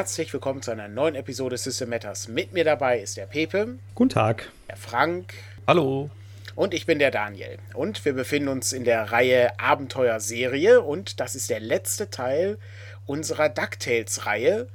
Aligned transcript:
Herzlich 0.00 0.32
willkommen 0.32 0.62
zu 0.62 0.70
einer 0.70 0.88
neuen 0.88 1.14
Episode 1.14 1.58
System 1.58 1.90
Matters. 1.90 2.26
Mit 2.26 2.54
mir 2.54 2.64
dabei 2.64 3.00
ist 3.00 3.18
der 3.18 3.26
Pepe. 3.26 3.76
Guten 3.94 4.08
Tag. 4.08 4.50
Der 4.66 4.78
Frank. 4.78 5.34
Hallo. 5.66 6.08
Und 6.54 6.72
ich 6.72 6.86
bin 6.86 6.98
der 6.98 7.10
Daniel. 7.10 7.58
Und 7.74 8.02
wir 8.06 8.14
befinden 8.14 8.48
uns 8.48 8.72
in 8.72 8.84
der 8.84 9.12
Reihe 9.12 9.60
Abenteuerserie 9.60 10.80
und 10.80 11.20
das 11.20 11.34
ist 11.34 11.50
der 11.50 11.60
letzte 11.60 12.08
Teil 12.08 12.56
unserer 13.04 13.50
DuckTales-Reihe. 13.50 14.68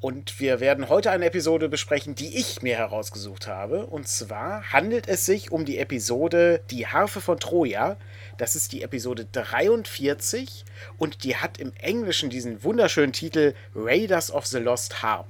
Und 0.00 0.38
wir 0.38 0.60
werden 0.60 0.88
heute 0.88 1.10
eine 1.10 1.26
Episode 1.26 1.68
besprechen, 1.68 2.14
die 2.14 2.38
ich 2.38 2.62
mir 2.62 2.76
herausgesucht 2.76 3.48
habe. 3.48 3.86
Und 3.86 4.06
zwar 4.06 4.72
handelt 4.72 5.08
es 5.08 5.26
sich 5.26 5.50
um 5.50 5.64
die 5.64 5.78
Episode 5.78 6.60
Die 6.70 6.86
Harfe 6.86 7.20
von 7.20 7.40
Troja. 7.40 7.96
Das 8.36 8.54
ist 8.54 8.70
die 8.70 8.82
Episode 8.82 9.26
43 9.32 10.64
und 10.98 11.24
die 11.24 11.34
hat 11.34 11.58
im 11.58 11.72
Englischen 11.80 12.30
diesen 12.30 12.62
wunderschönen 12.62 13.12
Titel 13.12 13.54
Raiders 13.74 14.30
of 14.30 14.46
the 14.46 14.58
Lost 14.58 15.02
Harp. 15.02 15.26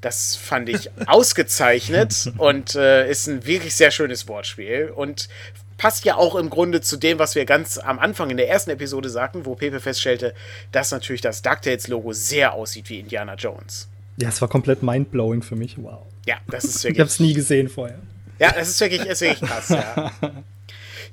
Das 0.00 0.34
fand 0.34 0.68
ich 0.68 0.90
ausgezeichnet 1.06 2.32
und 2.38 2.74
äh, 2.74 3.08
ist 3.08 3.28
ein 3.28 3.46
wirklich 3.46 3.76
sehr 3.76 3.92
schönes 3.92 4.26
Wortspiel 4.26 4.92
und 4.92 5.28
passt 5.76 6.04
ja 6.04 6.16
auch 6.16 6.34
im 6.34 6.50
Grunde 6.50 6.80
zu 6.80 6.96
dem, 6.96 7.20
was 7.20 7.36
wir 7.36 7.44
ganz 7.44 7.78
am 7.78 8.00
Anfang 8.00 8.30
in 8.30 8.36
der 8.36 8.48
ersten 8.48 8.70
Episode 8.70 9.10
sagten, 9.10 9.46
wo 9.46 9.54
Pepe 9.54 9.78
feststellte, 9.78 10.34
dass 10.72 10.90
natürlich 10.90 11.20
das 11.20 11.42
DuckTales-Logo 11.42 12.12
sehr 12.12 12.54
aussieht 12.54 12.88
wie 12.90 12.98
Indiana 12.98 13.34
Jones. 13.34 13.88
Ja, 14.20 14.28
es 14.28 14.40
war 14.40 14.48
komplett 14.48 14.82
mindblowing 14.82 15.42
für 15.42 15.56
mich. 15.56 15.76
Wow. 15.78 16.06
Ja, 16.26 16.38
das 16.48 16.64
ist 16.64 16.84
wirklich. 16.84 16.96
ich 16.96 17.00
habe 17.00 17.08
es 17.08 17.20
nie 17.20 17.34
gesehen 17.34 17.68
vorher. 17.68 17.98
Ja, 18.38 18.52
das 18.52 18.68
ist 18.68 18.80
wirklich, 18.80 19.04
ist 19.04 19.20
wirklich 19.20 19.48
krass, 19.48 19.68
ja. 19.70 20.12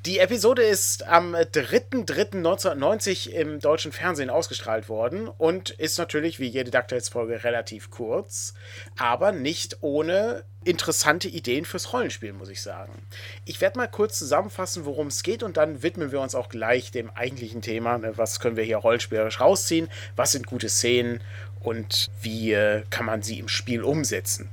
Die 0.05 0.19
Episode 0.19 0.61
ist 0.61 1.07
am 1.07 1.33
3.3.1990 1.33 3.29
im 3.29 3.59
deutschen 3.59 3.91
Fernsehen 3.91 4.29
ausgestrahlt 4.29 4.87
worden 4.87 5.27
und 5.27 5.71
ist 5.71 5.97
natürlich 5.97 6.39
wie 6.39 6.45
jede 6.45 6.69
DuckTales-Folge 6.69 7.43
relativ 7.43 7.89
kurz, 7.89 8.53
aber 8.99 9.31
nicht 9.31 9.77
ohne 9.81 10.43
interessante 10.63 11.27
Ideen 11.27 11.65
fürs 11.65 11.91
Rollenspiel, 11.91 12.33
muss 12.33 12.49
ich 12.49 12.61
sagen. 12.61 12.93
Ich 13.45 13.61
werde 13.61 13.79
mal 13.79 13.87
kurz 13.87 14.19
zusammenfassen, 14.19 14.85
worum 14.85 15.07
es 15.07 15.23
geht 15.23 15.41
und 15.41 15.57
dann 15.57 15.81
widmen 15.81 16.11
wir 16.11 16.21
uns 16.21 16.35
auch 16.35 16.49
gleich 16.49 16.91
dem 16.91 17.09
eigentlichen 17.09 17.61
Thema. 17.63 17.97
Ne, 17.97 18.15
was 18.15 18.39
können 18.39 18.57
wir 18.57 18.63
hier 18.63 18.77
rollenspielerisch 18.77 19.39
rausziehen? 19.39 19.87
Was 20.15 20.33
sind 20.33 20.45
gute 20.45 20.69
Szenen? 20.69 21.21
Und 21.65 22.09
wie 22.21 22.53
äh, 22.53 22.83
kann 22.89 23.05
man 23.05 23.23
sie 23.23 23.39
im 23.39 23.47
Spiel 23.47 23.83
umsetzen? 23.83 24.49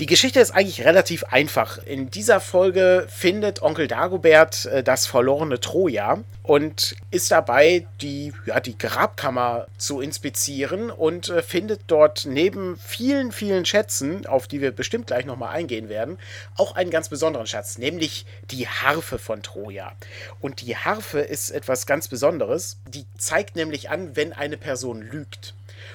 Die 0.00 0.06
Geschichte 0.06 0.40
ist 0.40 0.50
eigentlich 0.50 0.84
relativ 0.84 1.24
einfach. 1.24 1.78
In 1.78 2.10
dieser 2.10 2.40
Folge 2.40 3.06
findet 3.08 3.62
Onkel 3.62 3.86
Dagobert 3.86 4.66
äh, 4.66 4.82
das 4.82 5.06
verlorene 5.06 5.60
Troja 5.60 6.18
und 6.42 6.96
ist 7.10 7.30
dabei, 7.30 7.86
die, 8.00 8.32
ja, 8.46 8.58
die 8.58 8.76
Grabkammer 8.76 9.66
zu 9.78 10.00
inspizieren 10.00 10.90
und 10.90 11.28
äh, 11.28 11.42
findet 11.42 11.82
dort 11.86 12.26
neben 12.26 12.76
vielen, 12.76 13.30
vielen 13.30 13.64
Schätzen, 13.64 14.26
auf 14.26 14.48
die 14.48 14.60
wir 14.60 14.72
bestimmt 14.72 15.06
gleich 15.06 15.24
nochmal 15.24 15.54
eingehen 15.54 15.88
werden, 15.88 16.18
auch 16.56 16.74
einen 16.74 16.90
ganz 16.90 17.08
besonderen 17.08 17.46
Schatz, 17.46 17.78
nämlich 17.78 18.26
die 18.50 18.66
Harfe 18.66 19.18
von 19.18 19.42
Troja. 19.42 19.92
Und 20.40 20.60
die 20.62 20.76
Harfe 20.76 21.20
ist 21.20 21.50
etwas 21.50 21.86
ganz 21.86 22.08
Besonderes. 22.08 22.78
Die 22.88 23.06
zeigt 23.16 23.54
nämlich 23.54 23.90
an, 23.90 24.16
wenn 24.16 24.32
eine 24.32 24.56
Person 24.56 25.02
lügt. 25.02 25.54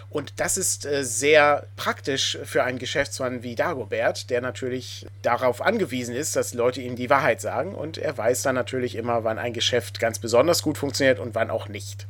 Und 0.09 0.39
das 0.39 0.57
ist 0.57 0.85
äh, 0.85 1.03
sehr 1.03 1.67
praktisch 1.75 2.37
für 2.43 2.63
einen 2.63 2.79
Geschäftsmann 2.79 3.43
wie 3.43 3.55
Dagobert, 3.55 4.29
der 4.29 4.41
natürlich 4.41 5.05
darauf 5.21 5.61
angewiesen 5.61 6.15
ist, 6.15 6.35
dass 6.35 6.53
Leute 6.53 6.81
ihm 6.81 6.95
die 6.95 7.09
Wahrheit 7.09 7.41
sagen. 7.41 7.75
Und 7.75 7.97
er 7.97 8.17
weiß 8.17 8.41
dann 8.41 8.55
natürlich 8.55 8.95
immer, 8.95 9.25
wann 9.25 9.37
ein 9.37 9.53
Geschäft 9.53 9.99
ganz 9.99 10.19
besonders 10.19 10.61
gut 10.61 10.77
funktioniert 10.77 11.19
und 11.19 11.35
wann 11.35 11.49
auch 11.49 11.67
nicht. 11.67 12.07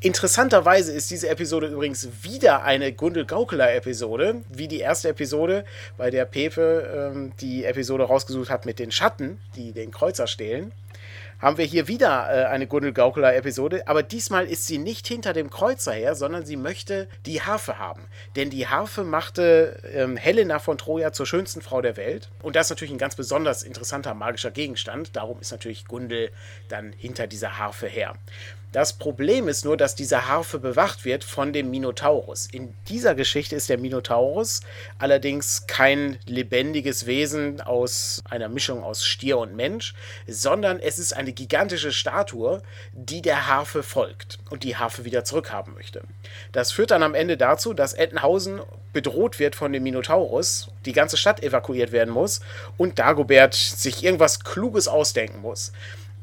Interessanterweise 0.00 0.92
ist 0.92 1.10
diese 1.10 1.28
Episode 1.28 1.66
übrigens 1.66 2.08
wieder 2.22 2.62
eine 2.62 2.92
Gundel 2.92 3.26
Gaukeler-Episode, 3.26 4.42
wie 4.48 4.68
die 4.68 4.80
erste 4.80 5.08
Episode, 5.08 5.64
bei 5.96 6.10
der 6.10 6.24
Pepe 6.24 7.10
ähm, 7.12 7.32
die 7.40 7.64
Episode 7.64 8.04
rausgesucht 8.04 8.50
hat 8.50 8.66
mit 8.66 8.78
den 8.78 8.92
Schatten, 8.92 9.40
die 9.56 9.72
den 9.72 9.90
Kreuzer 9.90 10.26
stehlen 10.28 10.72
haben 11.42 11.58
wir 11.58 11.64
hier 11.64 11.88
wieder 11.88 12.28
äh, 12.30 12.44
eine 12.46 12.68
Gundel 12.68 12.92
Gaukeler-Episode, 12.92 13.88
aber 13.88 14.04
diesmal 14.04 14.46
ist 14.46 14.66
sie 14.68 14.78
nicht 14.78 15.08
hinter 15.08 15.32
dem 15.32 15.50
Kreuzer 15.50 15.92
her, 15.92 16.14
sondern 16.14 16.46
sie 16.46 16.56
möchte 16.56 17.08
die 17.26 17.42
Harfe 17.42 17.78
haben. 17.78 18.02
Denn 18.36 18.48
die 18.48 18.68
Harfe 18.68 19.02
machte 19.02 19.80
ähm, 19.92 20.16
Helena 20.16 20.60
von 20.60 20.78
Troja 20.78 21.12
zur 21.12 21.26
schönsten 21.26 21.60
Frau 21.60 21.82
der 21.82 21.96
Welt. 21.96 22.30
Und 22.42 22.54
das 22.54 22.66
ist 22.66 22.70
natürlich 22.70 22.94
ein 22.94 22.98
ganz 22.98 23.16
besonders 23.16 23.64
interessanter 23.64 24.14
magischer 24.14 24.52
Gegenstand. 24.52 25.16
Darum 25.16 25.40
ist 25.40 25.50
natürlich 25.50 25.86
Gundel 25.86 26.30
dann 26.68 26.92
hinter 26.92 27.26
dieser 27.26 27.58
Harfe 27.58 27.88
her. 27.88 28.14
Das 28.72 28.94
Problem 28.94 29.48
ist 29.48 29.66
nur, 29.66 29.76
dass 29.76 29.94
diese 29.94 30.28
Harfe 30.28 30.58
bewacht 30.58 31.04
wird 31.04 31.24
von 31.24 31.52
dem 31.52 31.70
Minotaurus. 31.70 32.48
In 32.50 32.72
dieser 32.88 33.14
Geschichte 33.14 33.54
ist 33.54 33.68
der 33.68 33.76
Minotaurus 33.76 34.60
allerdings 34.98 35.66
kein 35.66 36.18
lebendiges 36.24 37.04
Wesen 37.04 37.60
aus 37.60 38.22
einer 38.30 38.48
Mischung 38.48 38.82
aus 38.82 39.04
Stier 39.04 39.36
und 39.36 39.54
Mensch, 39.54 39.92
sondern 40.26 40.80
es 40.80 40.98
ist 40.98 41.12
eine 41.12 41.34
gigantische 41.34 41.92
Statue, 41.92 42.62
die 42.94 43.20
der 43.20 43.46
Harfe 43.46 43.82
folgt 43.82 44.38
und 44.48 44.62
die 44.62 44.76
Harfe 44.76 45.04
wieder 45.04 45.22
zurückhaben 45.22 45.74
möchte. 45.74 46.00
Das 46.52 46.72
führt 46.72 46.92
dann 46.92 47.02
am 47.02 47.14
Ende 47.14 47.36
dazu, 47.36 47.74
dass 47.74 47.92
Ettenhausen 47.92 48.62
bedroht 48.94 49.38
wird 49.38 49.54
von 49.54 49.74
dem 49.74 49.82
Minotaurus, 49.82 50.68
die 50.86 50.92
ganze 50.92 51.18
Stadt 51.18 51.42
evakuiert 51.42 51.92
werden 51.92 52.12
muss 52.12 52.40
und 52.78 52.98
Dagobert 52.98 53.54
sich 53.54 54.02
irgendwas 54.02 54.40
Kluges 54.44 54.88
ausdenken 54.88 55.42
muss. 55.42 55.72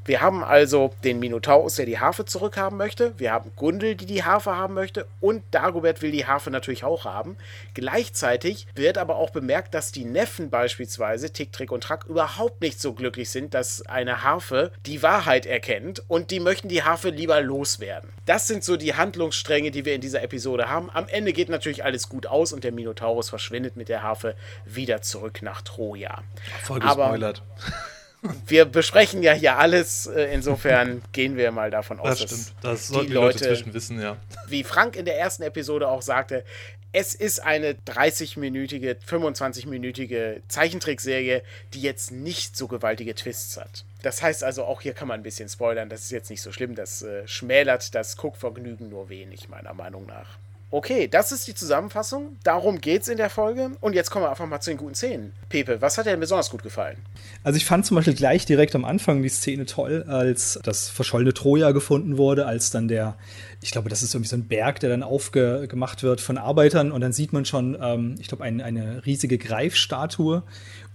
Wir 0.06 0.22
haben 0.22 0.44
also 0.44 0.94
den 1.04 1.20
Minotaurus, 1.20 1.76
der 1.76 1.86
die 1.86 2.00
Harfe 2.00 2.26
zurückhaben 2.26 2.78
möchte. 2.78 3.14
Wir 3.18 3.32
haben 3.32 3.52
Gundel, 3.56 3.96
die 3.96 4.06
die 4.06 4.24
Harfe 4.24 4.56
haben 4.56 4.74
möchte. 4.74 5.06
Und 5.22 5.44
Dagobert 5.52 6.02
will 6.02 6.12
die 6.12 6.26
Harfe 6.26 6.50
natürlich 6.52 6.84
auch 6.84 7.06
haben. 7.06 7.38
Gleichzeitig 7.74 8.68
wird 8.76 8.98
aber 8.98 9.18
auch 9.18 9.30
bemerkt, 9.30 9.74
dass 9.74 9.92
die 9.92 10.06
Neffen 10.06 10.50
beispielsweise, 10.50 11.32
Tick, 11.32 11.52
Trick 11.52 11.72
und 11.72 11.84
Track, 11.84 12.06
überhaupt 12.06 12.62
nicht 12.62 12.82
so 12.82 12.94
glücklich 12.94 13.30
sind, 13.30 13.54
dass 13.54 13.86
eine 13.86 14.24
Harfe 14.24 14.72
die 14.86 15.04
Wahrheit 15.04 15.46
erkennt. 15.46 16.04
Und 16.08 16.32
die 16.32 16.40
möchten 16.40 16.70
die 16.70 16.84
Harfe 16.84 17.10
lieber 17.10 17.42
loswerden. 17.42 18.10
Das 18.26 18.48
sind 18.48 18.64
so 18.64 18.78
die 18.78 18.96
Handlungsstränge, 18.96 19.72
die 19.72 19.86
wir 19.86 19.94
in 19.94 20.02
dieser 20.02 20.24
Episode 20.24 20.70
haben. 20.70 20.90
Am 20.92 21.08
Ende 21.08 21.34
geht 21.34 21.50
natürlich 21.50 21.84
alles 21.84 22.10
gut 22.10 22.26
aus 22.26 22.54
und 22.54 22.64
der 22.64 22.72
Minotaurus 22.72 23.30
verschwindet 23.30 23.76
mit 23.76 23.90
der 23.90 24.04
Harfe 24.04 24.36
wieder 24.66 25.02
zurück 25.02 25.42
nach 25.42 25.62
Troja. 25.62 26.24
Voll 26.64 26.80
gespoilert. 26.80 27.44
Aber 27.58 27.99
wir 28.46 28.66
besprechen 28.66 29.24
ja 29.24 29.34
hier 29.34 29.58
alles, 29.58 30.08
äh, 30.08 30.34
insofern 30.34 31.02
gehen 31.12 31.38
wir 31.38 31.52
mal 31.52 31.72
davon 31.72 32.00
aus, 32.00 32.20
das 32.20 32.20
dass 32.20 32.30
stimmt. 32.30 32.54
Das 32.62 32.88
die 32.88 32.94
sollten 32.94 33.08
die 33.08 33.14
Leute, 33.14 33.38
Leute 33.38 33.56
zwischen 33.56 33.74
wissen, 33.74 34.02
ja. 34.02 34.18
wie 34.48 34.64
Frank 34.64 34.96
in 34.96 35.06
der 35.06 35.18
ersten 35.18 35.44
Episode 35.44 35.88
auch 35.88 36.02
sagte, 36.02 36.44
es 36.92 37.14
ist 37.14 37.40
eine 37.40 37.74
30-minütige, 37.74 38.98
25-minütige 39.08 40.42
Zeichentrickserie, 40.48 41.44
die 41.74 41.82
jetzt 41.82 42.12
nicht 42.12 42.58
so 42.58 42.68
gewaltige 42.68 43.14
Twists 43.14 43.58
hat. 43.58 43.86
Das 44.02 44.24
heißt 44.24 44.44
also, 44.44 44.64
auch 44.64 44.82
hier 44.82 44.94
kann 44.94 45.08
man 45.08 45.20
ein 45.20 45.24
bisschen 45.24 45.50
spoilern, 45.50 45.90
das 45.90 46.02
ist 46.02 46.12
jetzt 46.12 46.32
nicht 46.32 46.42
so 46.42 46.52
schlimm, 46.52 46.74
das 46.74 47.04
äh, 47.04 47.28
schmälert 47.28 47.94
das 47.94 48.18
Guckvergnügen 48.18 48.90
nur 48.90 49.10
wenig, 49.10 49.50
meiner 49.50 49.74
Meinung 49.74 50.08
nach. 50.08 50.38
Okay, 50.72 51.08
das 51.08 51.32
ist 51.32 51.48
die 51.48 51.56
Zusammenfassung. 51.56 52.38
Darum 52.44 52.80
geht's 52.80 53.08
in 53.08 53.18
der 53.18 53.32
Folge. 53.32 53.72
Und 53.82 53.94
jetzt 53.94 54.12
kommen 54.12 54.26
wir 54.26 54.30
einfach 54.30 54.46
mal 54.46 54.62
zu 54.62 54.70
den 54.70 54.78
guten 54.78 54.94
Szenen. 54.94 55.34
Pepe, 55.50 55.82
was 55.82 55.98
hat 55.98 56.06
dir 56.06 56.12
denn 56.12 56.20
besonders 56.20 56.52
gut 56.52 56.62
gefallen? 56.62 56.98
Also 57.42 57.56
ich 57.56 57.66
fand 57.66 57.86
zum 57.86 57.96
Beispiel 57.96 58.16
gleich 58.16 58.46
direkt 58.46 58.76
am 58.76 58.84
Anfang 58.84 59.24
die 59.24 59.30
Szene 59.30 59.66
toll, 59.66 60.04
als 60.08 60.60
das 60.62 60.90
verschollene 60.90 61.34
Troja 61.34 61.72
gefunden 61.72 62.18
wurde, 62.18 62.46
als 62.46 62.70
dann 62.70 62.90
der, 62.90 63.18
ich 63.62 63.72
glaube, 63.72 63.88
das 63.88 64.04
ist 64.04 64.14
irgendwie 64.14 64.30
so 64.30 64.36
ein 64.36 64.48
Berg, 64.48 64.82
der 64.82 64.90
dann 64.90 65.04
aufgemacht 65.04 66.04
wird 66.04 66.20
von 66.20 66.38
Arbeitern 66.38 66.92
und 66.92 67.00
dann 67.00 67.14
sieht 67.14 67.32
man 67.32 67.46
schon, 67.46 67.78
ähm, 67.82 68.16
ich 68.20 68.28
glaube, 68.28 68.44
ein, 68.44 68.60
eine 68.60 69.06
riesige 69.06 69.38
Greifstatue 69.38 70.44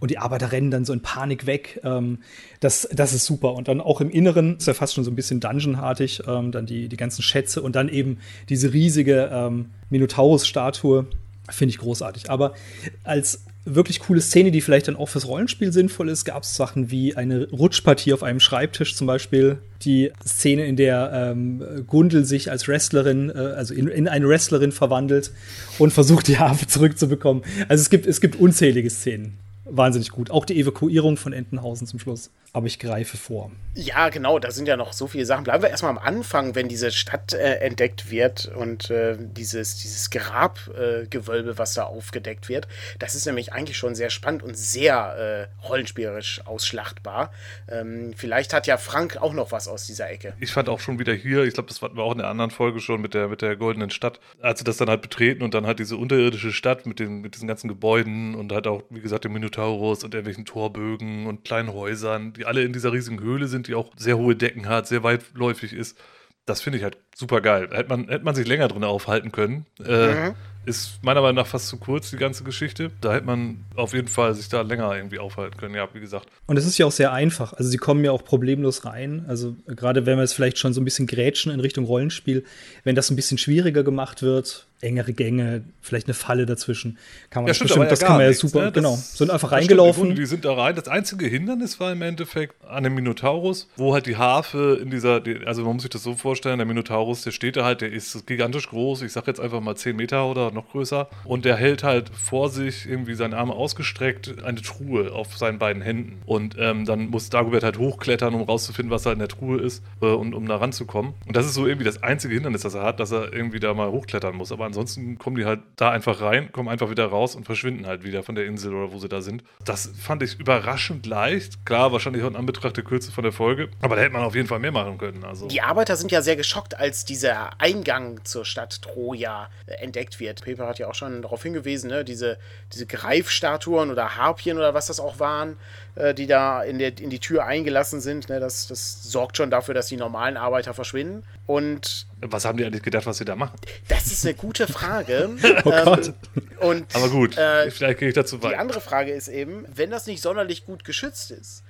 und 0.00 0.10
die 0.10 0.18
Arbeiter 0.18 0.52
rennen 0.52 0.70
dann 0.70 0.84
so 0.84 0.92
in 0.92 1.00
Panik 1.00 1.46
weg. 1.46 1.80
Ähm, 1.82 2.18
das, 2.60 2.86
das 2.92 3.14
ist 3.14 3.24
super. 3.24 3.54
Und 3.54 3.68
dann 3.68 3.80
auch 3.80 4.02
im 4.02 4.10
Inneren 4.10 4.58
ist 4.58 4.66
ja 4.66 4.74
fast 4.74 4.92
schon 4.92 5.04
so 5.04 5.10
ein 5.10 5.16
bisschen 5.16 5.40
Dungeon-artig, 5.40 6.24
ähm, 6.26 6.52
dann 6.52 6.66
die, 6.66 6.90
die 6.90 6.96
ganzen 6.98 7.22
Schätze 7.22 7.62
und 7.62 7.74
dann 7.74 7.88
eben 7.88 8.18
diese 8.50 8.74
riesige 8.74 9.30
ähm, 9.32 9.70
Minotaurus-Statue. 9.88 11.06
Finde 11.50 11.70
ich 11.70 11.78
großartig. 11.78 12.30
Aber 12.30 12.54
als 13.02 13.44
wirklich 13.66 14.00
coole 14.00 14.20
Szene, 14.20 14.50
die 14.50 14.60
vielleicht 14.60 14.88
dann 14.88 14.96
auch 14.96 15.08
fürs 15.08 15.26
Rollenspiel 15.26 15.72
sinnvoll 15.72 16.08
ist, 16.08 16.24
gab 16.24 16.42
es 16.42 16.56
Sachen 16.56 16.90
wie 16.90 17.16
eine 17.16 17.48
Rutschpartie 17.50 18.12
auf 18.12 18.22
einem 18.22 18.40
Schreibtisch 18.40 18.94
zum 18.94 19.06
Beispiel. 19.06 19.58
Die 19.82 20.12
Szene, 20.26 20.66
in 20.66 20.76
der 20.76 21.10
ähm, 21.12 21.84
Gundel 21.86 22.24
sich 22.24 22.50
als 22.50 22.68
Wrestlerin, 22.68 23.30
äh, 23.30 23.38
also 23.38 23.74
in, 23.74 23.88
in, 23.88 24.08
eine 24.08 24.28
Wrestlerin 24.28 24.72
verwandelt 24.72 25.32
und 25.78 25.92
versucht, 25.92 26.28
die 26.28 26.38
Harfe 26.38 26.66
zurückzubekommen. 26.66 27.42
Also 27.68 27.82
es 27.82 27.90
gibt, 27.90 28.06
es 28.06 28.20
gibt 28.20 28.36
unzählige 28.36 28.90
Szenen. 28.90 29.38
Wahnsinnig 29.64 30.10
gut. 30.10 30.30
Auch 30.30 30.44
die 30.44 30.58
Evakuierung 30.58 31.16
von 31.16 31.32
Entenhausen 31.32 31.86
zum 31.86 31.98
Schluss. 31.98 32.30
Aber 32.52 32.66
ich 32.66 32.78
greife 32.78 33.16
vor. 33.16 33.50
Ja, 33.74 34.10
genau, 34.10 34.38
da 34.38 34.52
sind 34.52 34.68
ja 34.68 34.76
noch 34.76 34.92
so 34.92 35.08
viele 35.08 35.26
Sachen. 35.26 35.42
Bleiben 35.42 35.64
wir 35.64 35.70
erstmal 35.70 35.90
am 35.90 35.98
Anfang, 35.98 36.54
wenn 36.54 36.68
diese 36.68 36.92
Stadt 36.92 37.32
äh, 37.32 37.56
entdeckt 37.56 38.12
wird 38.12 38.46
und 38.54 38.90
äh, 38.90 39.16
dieses, 39.18 39.78
dieses 39.78 40.10
Grabgewölbe, 40.10 41.50
äh, 41.50 41.58
was 41.58 41.74
da 41.74 41.82
aufgedeckt 41.82 42.48
wird. 42.48 42.68
Das 43.00 43.16
ist 43.16 43.26
nämlich 43.26 43.52
eigentlich 43.52 43.76
schon 43.76 43.96
sehr 43.96 44.10
spannend 44.10 44.44
und 44.44 44.56
sehr 44.56 45.48
äh, 45.60 45.66
rollenspielerisch 45.66 46.42
ausschlachtbar. 46.46 47.32
Ähm, 47.68 48.12
vielleicht 48.16 48.52
hat 48.52 48.68
ja 48.68 48.76
Frank 48.76 49.16
auch 49.16 49.32
noch 49.32 49.50
was 49.50 49.66
aus 49.66 49.86
dieser 49.86 50.08
Ecke. 50.08 50.34
Ich 50.38 50.52
fand 50.52 50.68
auch 50.68 50.78
schon 50.78 51.00
wieder 51.00 51.12
hier, 51.12 51.42
ich 51.42 51.54
glaube, 51.54 51.68
das 51.68 51.82
hatten 51.82 51.96
wir 51.96 52.04
auch 52.04 52.12
in 52.12 52.18
der 52.18 52.28
anderen 52.28 52.52
Folge 52.52 52.78
schon 52.78 53.00
mit 53.00 53.14
der, 53.14 53.26
mit 53.26 53.42
der 53.42 53.56
goldenen 53.56 53.90
Stadt, 53.90 54.20
als 54.40 54.60
sie 54.60 54.64
das 54.64 54.76
dann 54.76 54.88
halt 54.88 55.02
betreten 55.02 55.42
und 55.42 55.54
dann 55.54 55.66
halt 55.66 55.80
diese 55.80 55.96
unterirdische 55.96 56.52
Stadt 56.52 56.86
mit, 56.86 57.00
den, 57.00 57.20
mit 57.20 57.34
diesen 57.34 57.48
ganzen 57.48 57.66
Gebäuden 57.66 58.36
und 58.36 58.52
halt 58.52 58.68
auch, 58.68 58.82
wie 58.90 59.00
gesagt, 59.00 59.24
dem 59.24 59.32
Minotaurus 59.54 60.04
und 60.04 60.14
irgendwelchen 60.14 60.44
Torbögen 60.44 61.26
und 61.26 61.44
kleinen 61.44 61.72
Häusern, 61.72 62.32
die 62.32 62.44
alle 62.44 62.62
in 62.62 62.72
dieser 62.72 62.92
riesigen 62.92 63.20
Höhle 63.20 63.46
sind, 63.46 63.68
die 63.68 63.74
auch 63.74 63.92
sehr 63.96 64.18
hohe 64.18 64.36
Decken 64.36 64.68
hat, 64.68 64.86
sehr 64.86 65.02
weitläufig 65.02 65.72
ist. 65.72 65.98
Das 66.46 66.60
finde 66.60 66.78
ich 66.78 66.84
halt 66.84 66.98
super 67.14 67.40
geil. 67.40 67.68
Hätte 67.72 67.88
man, 67.88 68.08
hätte 68.08 68.24
man 68.24 68.34
sich 68.34 68.46
länger 68.46 68.68
drin 68.68 68.84
aufhalten 68.84 69.32
können. 69.32 69.66
Äh, 69.84 70.30
mhm. 70.30 70.34
Ist 70.66 70.98
meiner 71.02 71.20
Meinung 71.20 71.36
nach 71.36 71.46
fast 71.46 71.68
zu 71.68 71.76
kurz, 71.78 72.10
die 72.10 72.16
ganze 72.16 72.44
Geschichte. 72.44 72.90
Da 73.00 73.12
hätte 73.12 73.26
man 73.26 73.64
auf 73.76 73.92
jeden 73.92 74.08
Fall 74.08 74.34
sich 74.34 74.48
da 74.48 74.62
länger 74.62 74.94
irgendwie 74.94 75.18
aufhalten 75.18 75.56
können, 75.56 75.74
ja, 75.74 75.88
wie 75.92 76.00
gesagt. 76.00 76.28
Und 76.46 76.56
es 76.56 76.66
ist 76.66 76.78
ja 76.78 76.86
auch 76.86 76.92
sehr 76.92 77.12
einfach. 77.12 77.52
Also 77.52 77.70
sie 77.70 77.76
kommen 77.76 78.04
ja 78.04 78.12
auch 78.12 78.24
problemlos 78.24 78.84
rein. 78.84 79.24
Also 79.28 79.56
gerade 79.66 80.06
wenn 80.06 80.16
wir 80.16 80.22
jetzt 80.22 80.34
vielleicht 80.34 80.58
schon 80.58 80.72
so 80.72 80.80
ein 80.80 80.84
bisschen 80.84 81.06
grätschen 81.06 81.52
in 81.52 81.60
Richtung 81.60 81.84
Rollenspiel, 81.84 82.44
wenn 82.84 82.94
das 82.94 83.10
ein 83.10 83.16
bisschen 83.16 83.38
schwieriger 83.38 83.82
gemacht 83.82 84.22
wird, 84.22 84.66
engere 84.84 85.12
Gänge, 85.12 85.64
vielleicht 85.80 86.06
eine 86.06 86.14
Falle 86.14 86.46
dazwischen. 86.46 86.98
Kann 87.30 87.42
man 87.42 87.48
ja, 87.48 87.50
das 87.50 87.56
stimmt, 87.56 87.68
bestimmt, 87.68 87.84
ja 87.84 87.90
das 87.90 88.00
kann 88.00 88.12
man 88.12 88.20
ja 88.20 88.28
nichts, 88.28 88.40
super, 88.42 88.64
ne? 88.66 88.72
genau. 88.72 88.96
Sind 88.96 89.30
einfach 89.30 89.50
reingelaufen. 89.50 90.04
Stimmt, 90.04 90.18
die 90.18 90.26
sind 90.26 90.44
da 90.44 90.52
rein. 90.52 90.76
Das 90.76 90.88
einzige 90.88 91.26
Hindernis 91.26 91.80
war 91.80 91.90
im 91.92 92.02
Endeffekt 92.02 92.54
an 92.66 92.84
dem 92.84 92.94
Minotaurus, 92.94 93.68
wo 93.76 93.94
halt 93.94 94.06
die 94.06 94.16
Harfe 94.16 94.78
in 94.80 94.90
dieser, 94.90 95.22
also 95.46 95.64
man 95.64 95.74
muss 95.74 95.82
sich 95.82 95.90
das 95.90 96.02
so 96.02 96.14
vorstellen, 96.14 96.58
der 96.58 96.66
Minotaurus, 96.66 97.22
der 97.22 97.30
steht 97.30 97.56
da 97.56 97.64
halt, 97.64 97.80
der 97.80 97.92
ist 97.92 98.26
gigantisch 98.26 98.68
groß, 98.68 99.02
ich 99.02 99.12
sag 99.12 99.26
jetzt 99.26 99.40
einfach 99.40 99.60
mal 99.60 99.74
10 99.74 99.96
Meter 99.96 100.26
oder 100.26 100.50
noch 100.54 100.70
größer 100.70 101.08
und 101.24 101.44
der 101.44 101.56
hält 101.56 101.82
halt 101.82 102.08
vor 102.10 102.48
sich 102.48 102.88
irgendwie 102.88 103.14
seine 103.14 103.36
Arme 103.36 103.52
ausgestreckt 103.52 104.42
eine 104.44 104.62
Truhe 104.62 105.12
auf 105.12 105.36
seinen 105.36 105.58
beiden 105.58 105.82
Händen 105.82 106.22
und 106.26 106.56
ähm, 106.58 106.84
dann 106.84 107.08
muss 107.08 107.30
Dagobert 107.30 107.64
halt 107.64 107.78
hochklettern, 107.78 108.34
um 108.34 108.42
rauszufinden, 108.42 108.90
was 108.90 109.02
da 109.02 109.12
in 109.12 109.18
der 109.18 109.28
Truhe 109.28 109.60
ist 109.60 109.82
äh, 110.00 110.06
und 110.06 110.34
um 110.34 110.46
da 110.46 110.56
ranzukommen. 110.56 111.14
Und 111.26 111.36
das 111.36 111.46
ist 111.46 111.54
so 111.54 111.66
irgendwie 111.66 111.84
das 111.84 112.02
einzige 112.02 112.34
Hindernis, 112.34 112.62
das 112.62 112.74
er 112.74 112.82
hat, 112.82 113.00
dass 113.00 113.12
er 113.12 113.32
irgendwie 113.32 113.60
da 113.60 113.74
mal 113.74 113.90
hochklettern 113.90 114.34
muss. 114.34 114.52
Aber 114.52 114.64
ansonsten 114.64 115.18
kommen 115.18 115.36
die 115.36 115.44
halt 115.44 115.60
da 115.76 115.90
einfach 115.90 116.20
rein, 116.20 116.52
kommen 116.52 116.68
einfach 116.68 116.90
wieder 116.90 117.06
raus 117.06 117.34
und 117.34 117.44
verschwinden 117.44 117.86
halt 117.86 118.04
wieder 118.04 118.22
von 118.22 118.34
der 118.34 118.46
Insel 118.46 118.74
oder 118.74 118.92
wo 118.92 118.98
sie 118.98 119.08
da 119.08 119.20
sind. 119.20 119.44
Das 119.64 119.90
fand 119.98 120.22
ich 120.22 120.38
überraschend 120.38 121.06
leicht. 121.06 121.64
Klar, 121.66 121.92
wahrscheinlich 121.92 122.22
auch 122.22 122.28
in 122.28 122.36
Anbetracht 122.36 122.76
der 122.76 122.84
Kürze 122.84 123.12
von 123.12 123.24
der 123.24 123.32
Folge. 123.32 123.68
Aber 123.80 123.96
da 123.96 124.02
hätte 124.02 124.12
man 124.12 124.22
auf 124.22 124.34
jeden 124.34 124.48
Fall 124.48 124.58
mehr 124.58 124.72
machen 124.72 124.98
können. 124.98 125.24
Also. 125.24 125.48
Die 125.48 125.60
Arbeiter 125.60 125.96
sind 125.96 126.12
ja 126.12 126.22
sehr 126.22 126.36
geschockt, 126.36 126.78
als 126.78 127.04
dieser 127.04 127.60
Eingang 127.60 128.24
zur 128.24 128.44
Stadt 128.44 128.82
Troja 128.82 129.48
äh, 129.66 129.74
entdeckt 129.74 130.20
wird. 130.20 130.43
Pepe 130.44 130.66
hat 130.66 130.78
ja 130.78 130.88
auch 130.88 130.94
schon 130.94 131.22
darauf 131.22 131.42
hingewiesen, 131.42 131.90
ne? 131.90 132.04
diese, 132.04 132.38
diese 132.72 132.86
Greifstatuen 132.86 133.90
oder 133.90 134.16
Harpien 134.16 134.58
oder 134.58 134.74
was 134.74 134.86
das 134.86 135.00
auch 135.00 135.18
waren, 135.18 135.56
äh, 135.94 136.14
die 136.14 136.26
da 136.26 136.62
in, 136.62 136.78
der, 136.78 136.98
in 136.98 137.10
die 137.10 137.18
Tür 137.18 137.44
eingelassen 137.44 138.00
sind. 138.00 138.28
Ne? 138.28 138.40
Das, 138.40 138.68
das 138.68 139.02
sorgt 139.02 139.36
schon 139.36 139.50
dafür, 139.50 139.74
dass 139.74 139.86
die 139.86 139.96
normalen 139.96 140.36
Arbeiter 140.36 140.74
verschwinden. 140.74 141.24
Und 141.46 142.06
was 142.20 142.44
haben 142.44 142.58
die 142.58 142.64
eigentlich 142.64 142.82
gedacht, 142.82 143.06
was 143.06 143.18
sie 143.18 143.24
da 143.24 143.36
machen? 143.36 143.58
Das 143.88 144.06
ist 144.06 144.24
eine 144.24 144.34
gute 144.34 144.66
Frage. 144.66 145.30
oh 145.64 145.70
Gott. 145.70 146.12
Ähm, 146.60 146.86
Aber 146.92 147.08
gut, 147.08 147.36
äh, 147.36 147.70
vielleicht 147.70 147.98
gehe 147.98 148.08
ich 148.08 148.14
dazu 148.14 148.42
weiter. 148.42 148.54
Die 148.54 148.60
andere 148.60 148.80
Frage 148.80 149.12
ist 149.12 149.28
eben, 149.28 149.66
wenn 149.74 149.90
das 149.90 150.06
nicht 150.06 150.22
sonderlich 150.22 150.64
gut 150.64 150.84
geschützt 150.84 151.30
ist, 151.30 151.64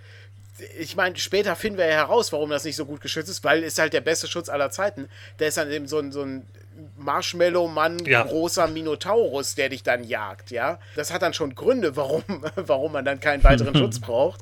ich 0.79 0.95
meine, 0.95 1.17
später 1.17 1.57
finden 1.57 1.79
wir 1.79 1.87
ja 1.87 1.95
heraus, 1.95 2.33
warum 2.33 2.51
das 2.51 2.65
nicht 2.65 2.77
so 2.77 2.87
gut 2.87 3.01
geschützt 3.01 3.29
ist, 3.29 3.43
weil 3.43 3.65
es 3.65 3.79
halt 3.79 3.93
der 3.93 4.01
beste 4.01 4.29
Schutz 4.29 4.49
aller 4.49 4.71
Zeiten. 4.71 5.09
Der 5.39 5.49
ist 5.49 5.57
dann 5.57 5.71
eben 5.71 5.89
so 5.89 5.99
ein, 5.99 6.13
so 6.13 6.23
ein 6.23 6.47
Marshmallow-Mann, 6.97 8.05
ja. 8.07 8.23
großer 8.23 8.69
Minotaurus, 8.69 9.55
der 9.55 9.69
dich 9.69 9.83
dann 9.83 10.05
jagt, 10.05 10.51
ja. 10.51 10.79
Das 10.97 11.13
hat 11.13 11.23
dann 11.23 11.35
schon 11.35 11.55
Gründe, 11.55 11.97
warum, 11.97 12.23
warum 12.57 12.93
man 12.93 13.05
dann 13.05 13.21
keinen 13.21 13.45
weiteren 13.45 13.75
Schutz 13.77 13.99
braucht. 13.99 14.41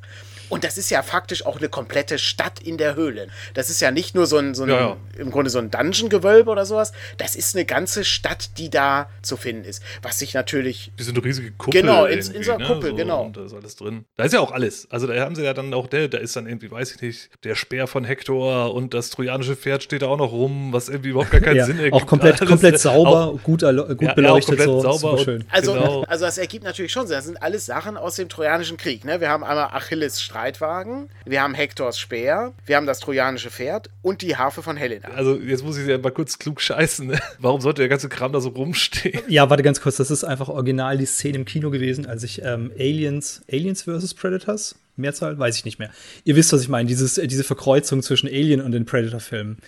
Und 0.52 0.64
das 0.64 0.76
ist 0.76 0.90
ja 0.90 1.02
faktisch 1.02 1.46
auch 1.46 1.56
eine 1.56 1.70
komplette 1.70 2.18
Stadt 2.18 2.60
in 2.60 2.76
der 2.76 2.94
Höhle. 2.94 3.28
Das 3.54 3.70
ist 3.70 3.80
ja 3.80 3.90
nicht 3.90 4.14
nur 4.14 4.26
so 4.26 4.36
ein, 4.36 4.54
so 4.54 4.64
ein 4.64 4.68
ja, 4.68 4.80
ja. 4.80 4.96
im 5.16 5.30
Grunde 5.30 5.48
so 5.48 5.58
ein 5.58 5.70
Dungeon-Gewölbe 5.70 6.50
oder 6.50 6.66
sowas. 6.66 6.92
Das 7.16 7.36
ist 7.36 7.56
eine 7.56 7.64
ganze 7.64 8.04
Stadt, 8.04 8.58
die 8.58 8.68
da 8.68 9.08
zu 9.22 9.38
finden 9.38 9.64
ist. 9.64 9.82
Was 10.02 10.18
sich 10.18 10.34
natürlich. 10.34 10.92
Wie 10.98 11.04
so 11.04 11.12
eine 11.12 11.24
riesige 11.24 11.52
Kuppel. 11.52 11.80
Genau, 11.80 12.04
in, 12.04 12.18
in 12.18 12.42
so 12.42 12.52
einer 12.52 12.58
ne? 12.58 12.66
Kuppel, 12.66 12.90
so, 12.90 12.96
genau. 12.96 13.24
Und 13.24 13.38
da 13.38 13.46
ist 13.46 13.54
alles 13.54 13.76
drin. 13.76 14.04
Da 14.18 14.24
ist 14.24 14.34
ja 14.34 14.40
auch 14.40 14.52
alles. 14.52 14.86
Also 14.90 15.06
da 15.06 15.18
haben 15.20 15.34
sie 15.34 15.42
ja 15.42 15.54
dann 15.54 15.72
auch 15.72 15.86
der, 15.86 16.08
da 16.08 16.18
ist 16.18 16.36
dann 16.36 16.46
irgendwie, 16.46 16.70
weiß 16.70 16.96
ich 16.96 17.00
nicht, 17.00 17.30
der 17.44 17.54
Speer 17.54 17.86
von 17.86 18.04
Hector 18.04 18.74
und 18.74 18.92
das 18.92 19.08
trojanische 19.08 19.56
Pferd 19.56 19.82
steht 19.82 20.02
da 20.02 20.08
auch 20.08 20.18
noch 20.18 20.32
rum, 20.32 20.74
was 20.74 20.90
irgendwie 20.90 21.08
überhaupt 21.08 21.30
gar 21.30 21.40
keinen 21.40 21.56
ja, 21.56 21.64
Sinn 21.64 21.78
ergibt. 21.78 21.94
Auch 21.94 22.06
komplett, 22.06 22.46
komplett 22.46 22.78
sauber, 22.78 23.28
auch, 23.28 23.42
gut, 23.42 23.62
gut 23.62 24.14
beleuchtet. 24.14 24.58
Ja, 24.58 24.66
so, 24.66 24.82
sauber 24.82 25.16
schön. 25.16 25.46
Also, 25.50 25.72
genau. 25.72 26.02
also 26.02 26.26
das 26.26 26.36
ergibt 26.36 26.64
natürlich 26.64 26.92
schon 26.92 27.06
Sinn. 27.06 27.16
Das 27.16 27.24
sind 27.24 27.42
alles 27.42 27.64
Sachen 27.64 27.96
aus 27.96 28.16
dem 28.16 28.28
Trojanischen 28.28 28.76
Krieg. 28.76 29.06
Ne? 29.06 29.18
Wir 29.18 29.30
haben 29.30 29.44
einmal 29.44 29.70
Achilles 29.72 30.20
Streitwagen, 30.42 31.08
wir 31.24 31.40
haben 31.40 31.54
Hektors 31.54 32.00
Speer, 32.00 32.52
wir 32.66 32.76
haben 32.76 32.86
das 32.86 32.98
trojanische 32.98 33.48
Pferd 33.48 33.90
und 34.02 34.22
die 34.22 34.36
Harfe 34.36 34.60
von 34.60 34.76
Helena. 34.76 35.08
Also 35.10 35.36
jetzt 35.36 35.62
muss 35.62 35.78
ich 35.78 35.86
ja 35.86 35.98
mal 35.98 36.10
kurz 36.10 36.36
klug 36.36 36.60
scheißen. 36.60 37.06
Ne? 37.06 37.20
Warum 37.38 37.60
sollte 37.60 37.82
der 37.82 37.88
ganze 37.88 38.08
Kram 38.08 38.32
da 38.32 38.40
so 38.40 38.48
rumstehen? 38.48 39.22
Ja, 39.28 39.50
warte 39.50 39.62
ganz 39.62 39.80
kurz, 39.80 39.98
das 39.98 40.10
ist 40.10 40.24
einfach 40.24 40.48
original 40.48 40.98
die 40.98 41.06
Szene 41.06 41.38
im 41.38 41.44
Kino 41.44 41.70
gewesen, 41.70 42.06
als 42.06 42.24
ich 42.24 42.42
ähm, 42.42 42.72
Aliens, 42.76 43.42
Aliens 43.52 43.82
vs. 43.82 44.14
Predators, 44.14 44.74
Mehrzahl, 44.96 45.38
weiß 45.38 45.56
ich 45.56 45.64
nicht 45.64 45.78
mehr. 45.78 45.90
Ihr 46.24 46.34
wisst, 46.34 46.52
was 46.52 46.62
ich 46.62 46.68
meine, 46.68 46.88
dieses, 46.88 47.14
diese 47.14 47.44
Verkreuzung 47.44 48.02
zwischen 48.02 48.26
Alien 48.26 48.60
und 48.60 48.72
den 48.72 48.84
Predator-Filmen. 48.84 49.58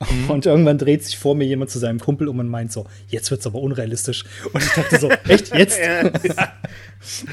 Mhm. 0.00 0.30
Und 0.30 0.46
irgendwann 0.46 0.78
dreht 0.78 1.04
sich 1.04 1.18
vor 1.18 1.34
mir 1.34 1.44
jemand 1.44 1.70
zu 1.70 1.80
seinem 1.80 1.98
Kumpel 1.98 2.28
um 2.28 2.38
und 2.38 2.48
meint 2.48 2.70
so, 2.70 2.86
jetzt 3.08 3.32
wird's 3.32 3.46
aber 3.46 3.58
unrealistisch. 3.58 4.24
Und 4.52 4.62
ich 4.62 4.70
dachte 4.70 4.98
so, 4.98 5.10
echt, 5.28 5.52
jetzt? 5.56 5.76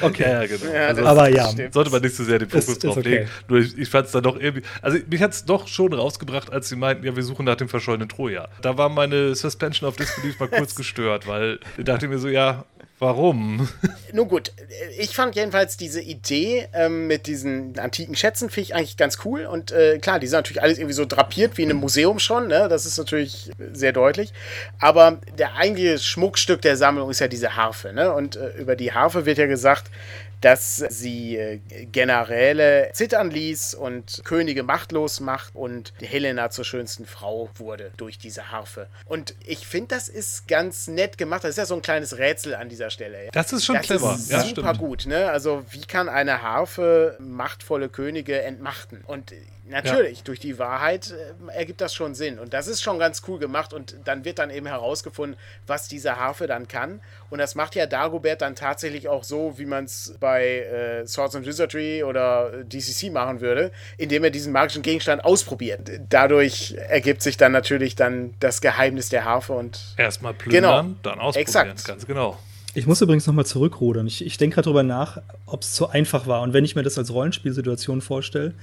okay. 0.01 0.23
Ja, 0.23 0.45
genau. 0.47 0.73
Ja, 0.73 0.87
also, 0.87 1.05
aber 1.05 1.29
ja. 1.29 1.51
Sollte 1.71 1.91
man 1.91 2.01
nicht 2.01 2.15
so 2.15 2.23
sehr 2.23 2.39
den 2.39 2.49
Fokus 2.49 2.79
drauf 2.79 2.97
okay. 2.97 3.09
legen. 3.09 3.29
Nur 3.47 3.59
ich, 3.59 3.77
ich 3.77 3.87
fand 3.87 4.07
es 4.07 4.13
dann 4.13 4.23
doch 4.23 4.39
irgendwie, 4.39 4.63
also 4.81 4.97
mich 5.07 5.21
hat 5.21 5.33
es 5.33 5.45
doch 5.45 5.67
schon 5.67 5.93
rausgebracht, 5.93 6.51
als 6.51 6.67
sie 6.69 6.75
meinten, 6.75 7.05
ja, 7.05 7.15
wir 7.15 7.21
suchen 7.21 7.45
nach 7.45 7.55
dem 7.55 7.69
verschollenen 7.69 8.09
Troja. 8.09 8.47
Da 8.63 8.75
war 8.79 8.89
meine 8.89 9.35
Suspension 9.35 9.87
of 9.87 9.95
Disbelief 9.97 10.39
mal 10.39 10.47
kurz 10.49 10.73
gestört, 10.73 11.27
weil 11.27 11.59
ich 11.77 11.83
dachte 11.83 12.07
mir 12.07 12.17
so, 12.17 12.29
ja, 12.29 12.65
Warum? 12.97 13.67
Nun 14.13 14.29
gut, 14.29 14.53
ich 14.97 15.13
fand 15.13 15.35
jedenfalls 15.35 15.75
diese 15.75 16.01
Idee 16.01 16.69
ähm, 16.73 17.07
mit 17.07 17.27
diesen 17.27 17.77
antiken 17.77 18.15
Schätzen 18.15 18.49
finde 18.49 18.69
ich 18.69 18.75
eigentlich 18.75 18.95
ganz 18.95 19.19
cool. 19.25 19.45
Und 19.45 19.73
äh, 19.73 19.99
klar, 19.99 20.19
die 20.19 20.27
sind 20.27 20.37
natürlich 20.37 20.61
alles 20.61 20.77
irgendwie 20.77 20.93
so 20.93 21.05
drapiert 21.05 21.57
wie 21.57 21.63
in 21.63 21.69
einem 21.69 21.81
Museum 21.81 22.19
schon, 22.19 22.47
ne? 22.47 22.69
Das 22.69 22.85
ist 22.85 22.97
natürlich 22.97 23.51
sehr 23.73 23.91
deutlich. 23.91 24.31
Aber 24.79 25.19
der 25.37 25.55
eigentliche 25.55 25.99
Schmuckstück 25.99 26.61
der 26.61 26.77
Sammlung 26.77 27.09
ist 27.09 27.19
ja 27.19 27.27
diese 27.27 27.57
Harfe, 27.57 27.91
ne? 27.91 28.13
Und 28.13 28.37
äh, 28.37 28.51
über 28.57 28.77
die 28.77 28.93
Harfe 28.93 29.25
wird 29.25 29.39
ja 29.39 29.47
gesagt, 29.47 29.91
dass 30.41 30.77
sie 30.77 31.37
äh, 31.37 31.59
Generäle 31.91 32.89
zittern 32.93 33.31
ließ 33.31 33.73
und 33.75 34.21
Könige 34.23 34.63
machtlos 34.63 35.19
macht 35.19 35.55
und 35.55 35.93
Helena 36.01 36.49
zur 36.49 36.65
schönsten 36.65 37.05
Frau 37.05 37.49
wurde 37.55 37.91
durch 37.97 38.17
diese 38.17 38.51
Harfe. 38.51 38.87
Und 39.05 39.35
ich 39.45 39.67
finde, 39.67 39.95
das 39.95 40.09
ist 40.09 40.47
ganz 40.47 40.87
nett 40.87 41.17
gemacht. 41.17 41.43
Das 41.43 41.51
ist 41.51 41.57
ja 41.57 41.65
so 41.65 41.75
ein 41.75 41.81
kleines 41.81 42.17
Rätsel 42.17 42.55
an 42.55 42.69
dieser 42.69 42.89
Stelle. 42.89 43.29
Das 43.31 43.53
ist 43.53 43.65
schon 43.65 43.75
das 43.75 43.85
clever. 43.85 44.15
Ist 44.15 44.31
ja, 44.31 44.41
super 44.41 44.61
stimmt. 44.73 44.77
gut. 44.79 45.05
Ne? 45.05 45.29
Also 45.29 45.63
wie 45.71 45.81
kann 45.81 46.09
eine 46.09 46.41
Harfe 46.41 47.17
machtvolle 47.19 47.89
Könige 47.89 48.41
entmachten? 48.41 49.01
Und 49.05 49.33
Natürlich, 49.67 50.19
ja. 50.19 50.23
durch 50.25 50.39
die 50.39 50.59
Wahrheit 50.59 51.11
äh, 51.11 51.57
ergibt 51.57 51.81
das 51.81 51.93
schon 51.93 52.13
Sinn. 52.13 52.37
Und 52.37 52.53
das 52.53 52.67
ist 52.67 52.83
schon 52.83 52.99
ganz 52.99 53.23
cool 53.27 53.39
gemacht. 53.39 53.73
Und 53.73 53.95
dann 54.05 54.23
wird 54.23 54.37
dann 54.37 54.51
eben 54.51 54.67
herausgefunden, 54.67 55.39
was 55.65 55.87
diese 55.87 56.17
Harfe 56.17 56.45
dann 56.45 56.67
kann. 56.67 57.01
Und 57.29 57.39
das 57.39 57.55
macht 57.55 57.75
ja 57.75 57.87
Dagobert 57.87 58.41
dann 58.41 58.55
tatsächlich 58.55 59.07
auch 59.07 59.23
so, 59.23 59.57
wie 59.57 59.65
man 59.65 59.85
es 59.85 60.15
bei 60.19 60.59
äh, 60.59 61.07
Swords 61.07 61.35
and 61.35 61.45
Wizardry 61.45 62.03
oder 62.03 62.63
DCC 62.63 63.11
machen 63.11 63.41
würde, 63.41 63.71
indem 63.97 64.23
er 64.23 64.29
diesen 64.29 64.53
magischen 64.53 64.83
Gegenstand 64.83 65.25
ausprobiert. 65.25 65.89
Dadurch 66.09 66.75
ergibt 66.87 67.23
sich 67.23 67.37
dann 67.37 67.51
natürlich 67.51 67.95
dann 67.95 68.35
das 68.39 68.61
Geheimnis 68.61 69.09
der 69.09 69.25
Harfe 69.25 69.53
und. 69.53 69.95
Erstmal 69.97 70.33
plündern, 70.33 70.85
genau. 70.85 70.95
dann 71.01 71.19
ausprobieren. 71.19 71.41
Exakt. 71.41 71.85
Ganz 71.85 72.05
genau. 72.05 72.37
Ich 72.75 72.87
muss 72.87 73.01
übrigens 73.01 73.25
nochmal 73.25 73.45
zurückrudern. 73.45 74.05
Ich, 74.05 74.23
ich 74.23 74.37
denke 74.37 74.55
gerade 74.55 74.65
drüber 74.65 74.83
nach, 74.83 75.21
ob 75.45 75.61
es 75.61 75.71
zu 75.71 75.89
einfach 75.89 76.27
war. 76.27 76.41
Und 76.41 76.51
wenn 76.51 76.65
ich 76.65 76.75
mir 76.75 76.83
das 76.83 76.97
als 76.97 77.11
Rollenspielsituation 77.11 78.01
vorstelle, 78.01 78.53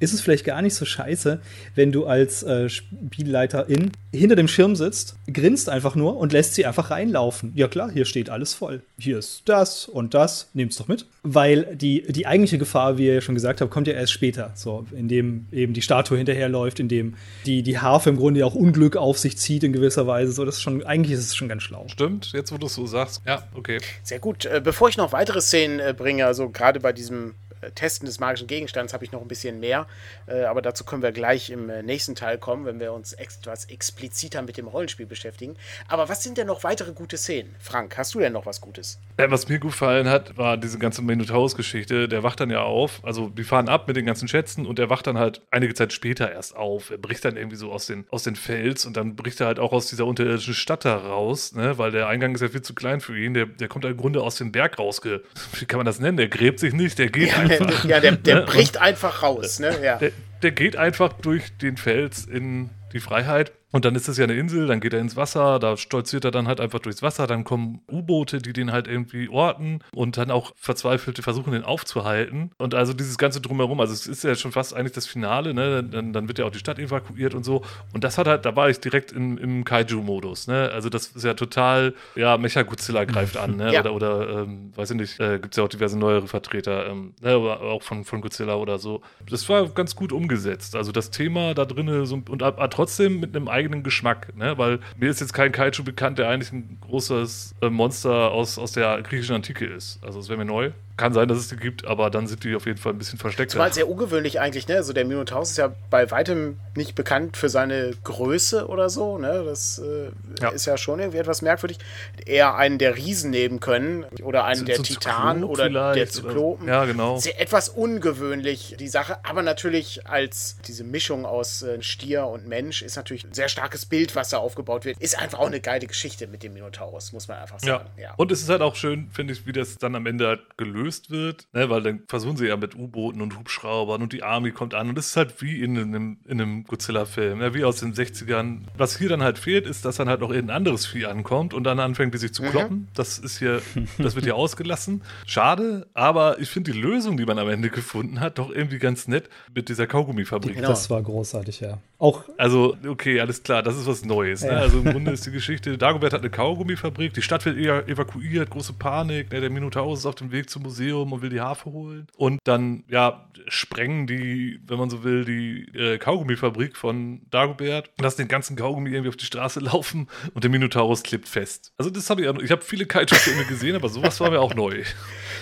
ist 0.00 0.12
es 0.12 0.20
vielleicht 0.20 0.44
gar 0.44 0.62
nicht 0.62 0.74
so 0.74 0.84
scheiße, 0.84 1.40
wenn 1.74 1.92
du 1.92 2.06
als 2.06 2.42
äh, 2.42 2.68
Spielleiterin 2.68 3.92
hinter 4.12 4.36
dem 4.36 4.48
Schirm 4.48 4.76
sitzt, 4.76 5.16
grinst 5.32 5.68
einfach 5.68 5.94
nur 5.94 6.16
und 6.16 6.32
lässt 6.32 6.54
sie 6.54 6.66
einfach 6.66 6.90
reinlaufen. 6.90 7.52
Ja 7.54 7.68
klar, 7.68 7.90
hier 7.90 8.04
steht 8.04 8.30
alles 8.30 8.54
voll. 8.54 8.82
Hier 8.98 9.18
ist 9.18 9.42
das 9.46 9.88
und 9.88 10.14
das, 10.14 10.50
nehmt's 10.54 10.76
doch 10.76 10.88
mit. 10.88 11.06
Weil 11.22 11.76
die, 11.76 12.04
die 12.08 12.26
eigentliche 12.26 12.58
Gefahr, 12.58 12.98
wie 12.98 13.06
ihr 13.06 13.14
ja 13.14 13.20
schon 13.20 13.34
gesagt 13.34 13.60
habt, 13.60 13.70
kommt 13.70 13.86
ja 13.86 13.94
erst 13.94 14.12
später. 14.12 14.52
So, 14.54 14.86
indem 14.96 15.46
eben 15.52 15.72
die 15.72 15.82
Statue 15.82 16.16
hinterherläuft, 16.16 16.80
indem 16.80 17.14
die, 17.44 17.62
die 17.62 17.78
Harfe 17.78 18.10
im 18.10 18.16
Grunde 18.16 18.44
auch 18.46 18.54
Unglück 18.54 18.96
auf 18.96 19.18
sich 19.18 19.38
zieht 19.38 19.64
in 19.64 19.72
gewisser 19.72 20.06
Weise. 20.06 20.32
So, 20.32 20.44
das 20.44 20.56
ist 20.56 20.62
schon, 20.62 20.84
eigentlich 20.84 21.18
ist 21.18 21.26
es 21.26 21.36
schon 21.36 21.48
ganz 21.48 21.62
schlau. 21.62 21.86
Stimmt, 21.88 22.32
jetzt 22.32 22.52
wo 22.52 22.58
du 22.58 22.66
es 22.66 22.74
so 22.74 22.86
sagst. 22.86 23.22
Ja, 23.26 23.46
okay. 23.54 23.78
Sehr 24.02 24.18
gut. 24.18 24.46
Äh, 24.46 24.60
bevor 24.62 24.88
ich 24.88 24.96
noch 24.96 25.12
weitere 25.12 25.40
Szenen 25.40 25.80
äh, 25.80 25.94
bringe, 25.96 26.26
also 26.26 26.48
gerade 26.48 26.80
bei 26.80 26.92
diesem 26.92 27.34
Testen 27.74 28.06
des 28.06 28.20
magischen 28.20 28.46
Gegenstands 28.46 28.92
habe 28.92 29.04
ich 29.04 29.12
noch 29.12 29.20
ein 29.20 29.28
bisschen 29.28 29.60
mehr, 29.60 29.86
äh, 30.26 30.44
aber 30.44 30.62
dazu 30.62 30.84
können 30.84 31.02
wir 31.02 31.12
gleich 31.12 31.50
im 31.50 31.68
äh, 31.68 31.82
nächsten 31.82 32.14
Teil 32.14 32.38
kommen, 32.38 32.64
wenn 32.66 32.80
wir 32.80 32.92
uns 32.92 33.12
etwas 33.12 33.66
expliziter 33.66 34.42
mit 34.42 34.56
dem 34.56 34.66
Rollenspiel 34.66 35.06
beschäftigen. 35.06 35.56
Aber 35.88 36.08
was 36.08 36.22
sind 36.22 36.38
denn 36.38 36.46
noch 36.46 36.64
weitere 36.64 36.92
gute 36.92 37.16
Szenen? 37.16 37.54
Frank, 37.58 37.96
hast 37.96 38.14
du 38.14 38.20
denn 38.20 38.32
noch 38.32 38.46
was 38.46 38.60
Gutes? 38.60 38.98
Ja, 39.18 39.30
was 39.30 39.48
mir 39.48 39.58
gefallen 39.58 40.08
hat, 40.08 40.36
war 40.36 40.56
diese 40.56 40.78
ganze 40.78 41.02
Minotaurus-Geschichte. 41.02 42.08
Der 42.08 42.22
wacht 42.22 42.40
dann 42.40 42.50
ja 42.50 42.62
auf, 42.62 43.00
also 43.02 43.28
die 43.28 43.44
fahren 43.44 43.68
ab 43.68 43.88
mit 43.88 43.96
den 43.96 44.06
ganzen 44.06 44.28
Schätzen 44.28 44.66
und 44.66 44.78
der 44.78 44.90
wacht 44.90 45.06
dann 45.06 45.18
halt 45.18 45.42
einige 45.50 45.74
Zeit 45.74 45.92
später 45.92 46.30
erst 46.30 46.56
auf. 46.56 46.90
Er 46.90 46.98
bricht 46.98 47.24
dann 47.24 47.36
irgendwie 47.36 47.56
so 47.56 47.72
aus 47.72 47.86
den, 47.86 48.06
aus 48.10 48.22
den 48.22 48.36
Fels 48.36 48.84
und 48.86 48.96
dann 48.96 49.16
bricht 49.16 49.40
er 49.40 49.46
halt 49.46 49.58
auch 49.58 49.72
aus 49.72 49.86
dieser 49.86 50.06
unterirdischen 50.06 50.54
Stadt 50.54 50.84
da 50.84 50.96
raus, 50.96 51.54
ne? 51.54 51.78
weil 51.78 51.90
der 51.90 52.08
Eingang 52.08 52.34
ist 52.34 52.40
ja 52.40 52.48
viel 52.48 52.62
zu 52.62 52.74
klein 52.74 53.00
für 53.00 53.18
ihn. 53.18 53.34
Der, 53.34 53.46
der 53.46 53.68
kommt 53.68 53.84
im 53.84 53.96
Grunde 53.96 54.22
aus 54.22 54.36
dem 54.36 54.52
Berg 54.52 54.78
rausge... 54.78 55.22
Wie 55.58 55.64
kann 55.64 55.78
man 55.78 55.86
das 55.86 56.00
nennen? 56.00 56.16
Der 56.16 56.28
gräbt 56.28 56.58
sich 56.58 56.72
nicht, 56.72 56.98
der 56.98 57.08
geht 57.08 57.30
Ja, 57.30 57.36
einfach. 57.38 57.55
Der, 57.58 57.90
ja, 57.90 58.00
der, 58.00 58.12
der 58.12 58.34
Ne? 58.36 58.40
bricht 58.42 58.78
einfach 58.78 59.22
raus. 59.22 59.58
Ne? 59.58 59.74
Ja. 59.82 59.96
Der, 59.96 60.12
der 60.42 60.50
geht 60.50 60.76
einfach 60.76 61.12
durch 61.14 61.56
den 61.58 61.76
Fels 61.76 62.24
in 62.24 62.70
die 62.92 63.00
Freiheit. 63.00 63.52
Und 63.76 63.84
dann 63.84 63.94
ist 63.94 64.08
es 64.08 64.16
ja 64.16 64.24
eine 64.24 64.32
Insel, 64.32 64.68
dann 64.68 64.80
geht 64.80 64.94
er 64.94 65.00
ins 65.00 65.16
Wasser, 65.16 65.58
da 65.58 65.76
stolziert 65.76 66.24
er 66.24 66.30
dann 66.30 66.48
halt 66.48 66.62
einfach 66.62 66.78
durchs 66.78 67.02
Wasser, 67.02 67.26
dann 67.26 67.44
kommen 67.44 67.82
U-Boote, 67.92 68.38
die 68.38 68.54
den 68.54 68.72
halt 68.72 68.88
irgendwie 68.88 69.28
orten 69.28 69.80
und 69.92 70.16
dann 70.16 70.30
auch 70.30 70.54
Verzweifelte 70.56 71.20
versuchen, 71.20 71.52
den 71.52 71.62
aufzuhalten. 71.62 72.52
Und 72.56 72.74
also 72.74 72.94
dieses 72.94 73.18
ganze 73.18 73.42
Drumherum, 73.42 73.78
also 73.78 73.92
es 73.92 74.06
ist 74.06 74.24
ja 74.24 74.34
schon 74.34 74.50
fast 74.52 74.74
eigentlich 74.74 74.92
das 74.92 75.06
Finale, 75.06 75.52
ne? 75.52 75.84
Dann, 75.84 76.14
dann 76.14 76.26
wird 76.26 76.38
ja 76.38 76.46
auch 76.46 76.50
die 76.50 76.58
Stadt 76.58 76.78
evakuiert 76.78 77.34
und 77.34 77.44
so. 77.44 77.64
Und 77.92 78.02
das 78.02 78.16
hat 78.16 78.26
halt, 78.26 78.46
da 78.46 78.56
war 78.56 78.70
ich 78.70 78.80
direkt 78.80 79.12
im, 79.12 79.36
im 79.36 79.62
Kaiju-Modus, 79.66 80.46
ne? 80.46 80.70
Also 80.72 80.88
das 80.88 81.08
ist 81.08 81.24
ja 81.26 81.34
total, 81.34 81.92
ja, 82.14 82.38
Mecha-Godzilla 82.38 83.04
greift 83.04 83.36
an, 83.36 83.56
ne? 83.56 83.74
Ja. 83.74 83.80
Oder, 83.80 83.92
oder 83.92 84.28
ähm, 84.40 84.72
weiß 84.74 84.92
ich 84.92 84.96
nicht, 84.96 85.20
äh, 85.20 85.38
gibt 85.38 85.52
es 85.52 85.58
ja 85.58 85.64
auch 85.64 85.68
diverse 85.68 85.98
neuere 85.98 86.28
Vertreter, 86.28 86.86
ähm, 86.86 87.12
ne? 87.20 87.32
aber 87.32 87.60
auch 87.60 87.82
von, 87.82 88.06
von 88.06 88.22
Godzilla 88.22 88.54
oder 88.54 88.78
so. 88.78 89.02
Das 89.28 89.46
war 89.50 89.68
ganz 89.68 89.94
gut 89.94 90.12
umgesetzt. 90.12 90.76
Also 90.76 90.92
das 90.92 91.10
Thema 91.10 91.52
da 91.52 91.66
drin 91.66 92.06
so, 92.06 92.22
und 92.26 92.42
aber 92.42 92.70
trotzdem 92.70 93.20
mit 93.20 93.36
einem 93.36 93.48
eigenen 93.48 93.65
Geschmack, 93.82 94.36
ne? 94.36 94.56
Weil 94.58 94.80
mir 94.96 95.10
ist 95.10 95.20
jetzt 95.20 95.32
kein 95.32 95.52
Kaiju 95.52 95.84
bekannt, 95.84 96.18
der 96.18 96.28
eigentlich 96.28 96.52
ein 96.52 96.78
großes 96.80 97.54
äh, 97.62 97.70
Monster 97.70 98.30
aus, 98.30 98.58
aus 98.58 98.72
der 98.72 99.02
griechischen 99.02 99.34
Antike 99.34 99.66
ist. 99.66 100.02
Also 100.02 100.20
es 100.20 100.28
wäre 100.28 100.38
mir 100.38 100.44
neu. 100.44 100.72
Kann 100.96 101.12
sein, 101.12 101.28
dass 101.28 101.36
es 101.38 101.48
die 101.48 101.56
gibt, 101.56 101.86
aber 101.86 102.08
dann 102.08 102.26
sind 102.26 102.42
die 102.44 102.54
auf 102.56 102.64
jeden 102.64 102.78
Fall 102.78 102.92
ein 102.94 102.98
bisschen 102.98 103.18
versteckter. 103.18 103.52
Zumal 103.52 103.72
sehr 103.72 103.88
ungewöhnlich 103.88 104.40
eigentlich, 104.40 104.66
ne? 104.66 104.76
Also 104.76 104.92
der 104.94 105.04
Minotaurus 105.04 105.50
ist 105.50 105.58
ja 105.58 105.74
bei 105.90 106.10
weitem 106.10 106.58
nicht 106.74 106.94
bekannt 106.94 107.36
für 107.36 107.48
seine 107.50 107.90
Größe 108.04 108.66
oder 108.68 108.88
so, 108.88 109.18
ne? 109.18 109.42
Das 109.44 109.78
äh, 109.78 110.10
Ja. 110.40 110.48
ist 110.50 110.64
ja 110.66 110.78
schon 110.78 110.98
irgendwie 111.00 111.18
etwas 111.18 111.42
merkwürdig. 111.42 111.78
Eher 112.24 112.54
einen 112.54 112.78
der 112.78 112.96
Riesen 112.96 113.30
nehmen 113.30 113.60
können 113.60 114.06
oder 114.22 114.44
einen 114.44 114.60
So- 114.60 114.64
der 114.64 114.76
so 114.76 114.82
Titanen 114.84 115.44
oder 115.44 115.68
der 115.68 115.92
vielleicht 115.92 116.18
oder- 116.18 116.28
Zyklopen. 116.28 116.68
Ja, 116.68 116.84
genau. 116.86 117.18
Sehr 117.18 117.38
etwas 117.40 117.68
ungewöhnlich, 117.68 118.76
die 118.78 118.88
Sache, 118.88 119.18
aber 119.24 119.42
natürlich 119.42 120.06
als 120.08 120.56
diese 120.66 120.84
Mischung 120.84 121.26
aus 121.26 121.62
äh, 121.62 121.82
Stier 121.82 122.26
und 122.26 122.46
Mensch 122.46 122.80
ist 122.82 122.96
natürlich 122.96 123.24
ein 123.24 123.34
sehr 123.34 123.48
starkes 123.48 123.84
Bild, 123.84 124.16
was 124.16 124.30
da 124.30 124.38
aufgebaut 124.38 124.84
wird. 124.84 124.98
Ist 124.98 125.18
einfach 125.18 125.40
auch 125.40 125.46
eine 125.46 125.60
geile 125.60 125.86
Geschichte 125.86 126.26
mit 126.26 126.42
dem 126.42 126.54
Minotaurus, 126.54 127.12
muss 127.12 127.28
man 127.28 127.38
einfach 127.38 127.60
Ja. 127.62 127.78
sagen. 127.78 127.90
Ja. 128.00 128.14
Und 128.16 128.32
es 128.32 128.40
ist 128.42 128.48
halt 128.48 128.62
auch 128.62 128.76
schön, 128.76 129.10
finde 129.12 129.32
ich, 129.34 129.46
wie 129.46 129.52
das 129.52 129.76
dann 129.76 129.94
am 129.94 130.06
Ende 130.06 130.26
halt 130.28 130.40
gelöst 130.56 130.85
wird, 131.10 131.48
ne? 131.52 131.68
weil 131.70 131.82
dann 131.82 132.02
versuchen 132.08 132.36
sie 132.36 132.46
ja 132.46 132.56
mit 132.56 132.74
U-Booten 132.74 133.20
und 133.20 133.38
Hubschraubern 133.38 134.02
und 134.02 134.12
die 134.12 134.22
Army 134.22 134.52
kommt 134.52 134.74
an 134.74 134.88
und 134.88 134.98
es 134.98 135.08
ist 135.08 135.16
halt 135.16 135.40
wie 135.42 135.60
in 135.60 135.76
einem, 135.76 136.18
in 136.24 136.40
einem 136.40 136.64
Godzilla-Film, 136.64 137.38
ne? 137.38 137.54
wie 137.54 137.64
aus 137.64 137.80
den 137.80 137.94
60ern. 137.94 138.62
Was 138.76 138.98
hier 138.98 139.08
dann 139.08 139.22
halt 139.22 139.38
fehlt, 139.38 139.66
ist, 139.66 139.84
dass 139.84 139.96
dann 139.96 140.08
halt 140.08 140.20
noch 140.20 140.30
irgendein 140.30 140.56
anderes 140.56 140.86
Vieh 140.86 141.06
ankommt 141.06 141.54
und 141.54 141.64
dann 141.64 141.80
anfängt, 141.80 142.14
die 142.14 142.18
sich 142.18 142.32
zu 142.32 142.42
kloppen. 142.42 142.88
Das 142.94 143.18
ist 143.18 143.38
hier, 143.38 143.62
das 143.98 144.14
wird 144.14 144.24
hier 144.24 144.36
ausgelassen. 144.36 145.02
Schade, 145.26 145.86
aber 145.94 146.38
ich 146.38 146.48
finde 146.48 146.72
die 146.72 146.78
Lösung, 146.78 147.16
die 147.16 147.26
man 147.26 147.38
am 147.38 147.48
Ende 147.48 147.70
gefunden 147.70 148.20
hat, 148.20 148.38
doch 148.38 148.50
irgendwie 148.50 148.78
ganz 148.78 149.08
nett 149.08 149.28
mit 149.54 149.68
dieser 149.68 149.86
Kaugummifabrik. 149.86 150.56
Genau. 150.56 150.68
Das 150.68 150.88
war 150.90 151.02
großartig, 151.02 151.60
ja. 151.60 151.78
Auch 151.98 152.24
Also, 152.36 152.76
okay, 152.86 153.20
alles 153.20 153.42
klar, 153.42 153.62
das 153.62 153.76
ist 153.76 153.86
was 153.86 154.04
Neues. 154.04 154.42
Ne? 154.42 154.50
Ja. 154.50 154.58
Also 154.58 154.78
im 154.78 154.84
Grunde 154.84 155.10
ist 155.12 155.24
die 155.26 155.30
Geschichte, 155.30 155.78
Dagobert 155.78 156.12
hat 156.12 156.20
eine 156.20 156.30
Kaugummifabrik, 156.30 157.14
die 157.14 157.22
Stadt 157.22 157.44
wird 157.46 157.56
eher 157.56 157.88
evakuiert, 157.88 158.50
große 158.50 158.74
Panik, 158.74 159.32
ne? 159.32 159.40
der 159.40 159.50
Minotaurus 159.50 160.00
ist 160.00 160.06
auf 160.06 160.14
dem 160.14 160.30
Weg 160.30 160.50
zum 160.50 160.62
Museum 160.62 160.75
und 161.12 161.22
will 161.22 161.30
die 161.30 161.40
Harfe 161.40 161.70
holen. 161.70 162.06
Und 162.16 162.40
dann, 162.44 162.84
ja, 162.88 163.28
sprengen 163.48 164.06
die, 164.06 164.60
wenn 164.66 164.78
man 164.78 164.90
so 164.90 165.04
will, 165.04 165.24
die 165.24 165.78
äh, 165.78 165.98
Kaugummifabrik 165.98 166.76
von 166.76 167.22
Dagobert, 167.30 167.90
lassen 168.00 168.22
den 168.22 168.28
ganzen 168.28 168.56
Kaugummi 168.56 168.90
irgendwie 168.90 169.08
auf 169.08 169.16
die 169.16 169.24
Straße 169.24 169.60
laufen 169.66 170.08
und 170.34 170.44
der 170.44 170.50
Minotaurus 170.50 171.02
klebt 171.02 171.28
fest. 171.28 171.72
Also 171.78 171.90
das 171.90 172.10
habe 172.10 172.22
ich 172.22 172.28
auch, 172.28 172.38
ich 172.38 172.50
habe 172.50 172.62
viele 172.62 172.86
Kaiju-Filme 172.86 173.44
gesehen, 173.44 173.76
aber 173.76 173.88
sowas 173.88 174.20
war 174.20 174.30
mir 174.30 174.40
auch 174.40 174.54
neu. 174.54 174.82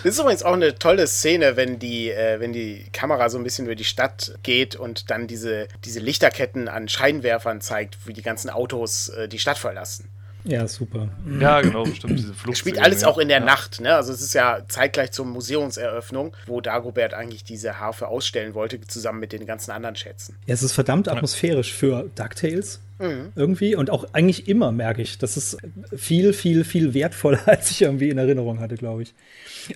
Das 0.03 0.15
ist 0.15 0.21
übrigens 0.21 0.43
auch 0.43 0.53
eine 0.53 0.79
tolle 0.79 1.07
Szene, 1.07 1.57
wenn 1.57 1.79
die, 1.79 2.11
äh, 2.11 2.39
wenn 2.39 2.53
die 2.53 2.85
Kamera 2.93 3.31
so 3.31 3.39
ein 3.39 3.45
bisschen 3.45 3.65
über 3.65 3.75
die 3.75 3.85
Stadt 3.85 4.35
geht 4.43 4.77
und 4.77 5.11
dann 5.11 5.27
diese, 5.27 5.67
diese 5.83 5.99
Lichterketten 5.99 6.69
an 6.69 6.89
Scheinwerfern 6.89 7.63
zeigt, 7.63 8.07
wie 8.07 8.13
die 8.13 8.21
ganzen 8.21 8.51
Autos 8.51 9.09
äh, 9.09 9.29
die 9.29 9.39
Stadt 9.39 9.57
verlassen. 9.57 10.11
Ja 10.45 10.69
super. 10.69 11.09
Ja, 11.41 11.61
genau, 11.61 11.85
stimmt, 11.87 12.19
diese 12.19 12.35
Flucht. 12.35 12.55
Es 12.55 12.59
spielt 12.59 12.79
alles 12.79 13.05
auch 13.05 13.19
in 13.19 13.29
der 13.29 13.41
Nacht, 13.41 13.81
ne? 13.81 13.95
Also 13.95 14.13
es 14.13 14.21
ist 14.21 14.35
ja 14.35 14.61
zeitgleich 14.69 15.13
zur 15.13 15.27
Museumseröffnung, 15.27 16.37
wo 16.47 16.61
Dagobert 16.61 17.15
eigentlich 17.15 17.45
diese 17.45 17.81
Harfe 17.81 18.09
ausstellen 18.09 18.55
wollte, 18.55 18.81
zusammen 18.81 19.21
mit 19.21 19.33
den 19.33 19.47
ganzen 19.47 19.71
anderen 19.71 19.97
Schätzen. 19.97 20.37
Ja, 20.47 20.55
es 20.55 20.63
ist 20.63 20.73
verdammt 20.73 21.09
atmosphärisch 21.09 21.73
für 21.73 22.11
DuckTales. 22.15 22.81
Mhm. 22.99 23.33
Irgendwie 23.35 23.75
und 23.75 23.91
auch 23.91 24.07
eigentlich 24.13 24.49
immer 24.49 24.71
merke 24.71 25.03
ich, 25.03 25.19
das 25.19 25.37
ist 25.37 25.57
viel, 25.97 26.33
viel, 26.33 26.65
viel 26.65 26.95
wertvoller, 26.95 27.41
als 27.47 27.71
ich 27.71 27.83
irgendwie 27.83 28.09
in 28.09 28.19
Erinnerung 28.19 28.61
hatte, 28.61 28.77
glaube 28.77 29.03
ich. 29.03 29.15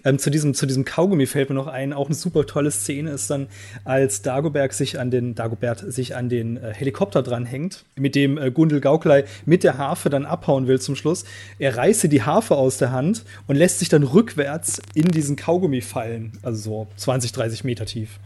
Ähm, 0.05 0.19
zu, 0.19 0.31
diesem, 0.31 0.55
zu 0.55 0.67
diesem 0.67 0.85
Kaugummi 0.85 1.27
fällt 1.27 1.49
mir 1.49 1.55
noch 1.55 1.67
ein, 1.67 1.93
auch 1.93 2.07
eine 2.07 2.15
super 2.15 2.47
tolle 2.47 2.71
Szene 2.71 3.11
ist 3.11 3.31
dann, 3.31 3.49
als 3.85 4.23
Dagobert 4.23 4.73
sich 4.73 4.99
an 5.01 5.11
den, 5.11 5.35
Dagobert 5.35 5.93
sich 5.93 6.15
an 6.15 6.29
den 6.29 6.59
äh, 6.59 6.75
Helikopter 6.75 7.23
dranhängt, 7.23 7.85
mit 7.97 8.15
dem 8.15 8.39
äh, 8.39 8.51
Gundel 8.51 8.81
Gauklei 8.81 9.25
mit 9.47 9.65
der 9.65 9.79
Harfe 9.79 10.11
dann 10.11 10.25
abhauen 10.25 10.67
will 10.67 10.81
zum 10.81 10.95
Schluss. 10.95 11.25
Er 11.59 11.77
reiße 11.77 12.09
die 12.09 12.23
Harfe 12.23 12.57
aus 12.57 12.79
der 12.79 12.93
Hand 12.93 13.25
und 13.47 13.57
lässt 13.57 13.79
sich 13.79 13.89
dann 13.89 14.03
rückwärts 14.03 14.81
in 14.95 15.09
diesen 15.09 15.37
Kaugummi 15.37 15.81
fallen, 15.81 16.33
also 16.43 16.59
so 16.59 16.87
20, 16.97 17.33
30 17.33 17.65
Meter 17.65 17.87
tief. 17.87 18.21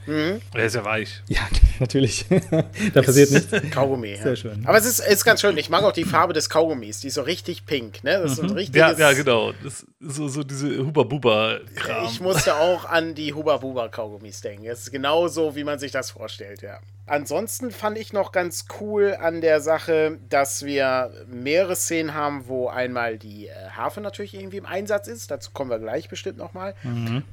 Er 0.52 0.64
ist 0.64 0.74
ja 0.74 0.84
weich. 0.84 1.22
Ja, 1.28 1.40
natürlich. 1.80 2.26
da 2.94 3.02
passiert 3.02 3.30
nichts. 3.30 3.48
Kaugummi. 3.70 4.16
Sehr 4.16 4.26
ja. 4.26 4.36
schön. 4.36 4.66
Aber 4.66 4.81
es 4.84 4.98
ist, 4.98 5.06
ist 5.06 5.24
ganz 5.24 5.40
schön. 5.40 5.56
Ich 5.56 5.70
mag 5.70 5.84
auch 5.84 5.92
die 5.92 6.04
Farbe 6.04 6.32
des 6.32 6.50
Kaugummis. 6.50 7.00
Die 7.00 7.08
ist 7.08 7.14
so 7.14 7.22
richtig 7.22 7.66
pink, 7.66 8.02
ne? 8.04 8.20
Das 8.22 8.32
ist 8.32 8.36
so 8.38 8.42
ein 8.42 8.50
richtiges. 8.50 8.98
Ja, 8.98 9.10
ja, 9.10 9.12
genau. 9.12 9.52
Das 9.62 9.86
so, 10.00 10.28
so 10.28 10.42
diese 10.42 10.78
Huba-Buba-Kram. 10.84 12.06
Ich 12.06 12.20
musste 12.20 12.56
auch 12.56 12.84
an 12.84 13.14
die 13.14 13.32
Huba 13.34 13.58
Buba 13.58 13.88
Kaugummis 13.88 14.40
denken. 14.40 14.66
Es 14.66 14.80
ist 14.80 14.90
genau 14.90 15.28
so, 15.28 15.54
wie 15.54 15.64
man 15.64 15.78
sich 15.78 15.92
das 15.92 16.10
vorstellt, 16.10 16.62
ja. 16.62 16.78
Ansonsten 17.12 17.72
fand 17.72 17.98
ich 17.98 18.14
noch 18.14 18.32
ganz 18.32 18.64
cool 18.80 19.14
an 19.20 19.42
der 19.42 19.60
Sache, 19.60 20.16
dass 20.30 20.64
wir 20.64 21.12
mehrere 21.26 21.76
Szenen 21.76 22.14
haben, 22.14 22.48
wo 22.48 22.68
einmal 22.68 23.18
die 23.18 23.48
äh, 23.48 23.52
Harfe 23.76 24.00
natürlich 24.00 24.32
irgendwie 24.32 24.56
im 24.56 24.64
Einsatz 24.64 25.08
ist. 25.08 25.30
Dazu 25.30 25.50
kommen 25.50 25.68
wir 25.68 25.78
gleich 25.78 26.08
bestimmt 26.08 26.38
nochmal. 26.38 26.74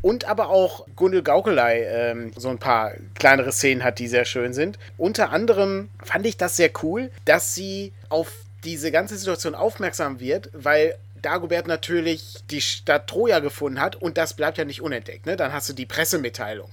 Und 0.01 0.25
aber 0.25 0.49
auch 0.49 0.85
Gundel 0.97 1.23
Gaukelei 1.23 1.85
ähm, 1.85 2.33
so 2.35 2.49
ein 2.49 2.57
paar 2.57 2.91
kleinere 3.15 3.53
Szenen 3.53 3.85
hat, 3.85 3.99
die 3.99 4.09
sehr 4.09 4.25
schön 4.25 4.53
sind. 4.53 4.77
Unter 4.97 5.29
anderem 5.29 5.87
fand 6.03 6.25
ich 6.25 6.35
das 6.35 6.57
sehr 6.57 6.71
cool, 6.83 7.09
dass 7.23 7.55
sie 7.55 7.93
auf 8.09 8.33
diese 8.65 8.91
ganze 8.91 9.15
Situation 9.15 9.55
aufmerksam 9.55 10.19
wird, 10.19 10.49
weil 10.51 10.97
Dagobert 11.21 11.67
natürlich 11.67 12.43
die 12.51 12.59
Stadt 12.59 13.07
Troja 13.07 13.39
gefunden 13.39 13.79
hat 13.79 13.95
und 13.95 14.17
das 14.17 14.33
bleibt 14.33 14.57
ja 14.57 14.65
nicht 14.65 14.81
unentdeckt. 14.81 15.25
Ne? 15.25 15.37
Dann 15.37 15.53
hast 15.53 15.69
du 15.69 15.73
die 15.73 15.85
Pressemitteilung. 15.85 16.69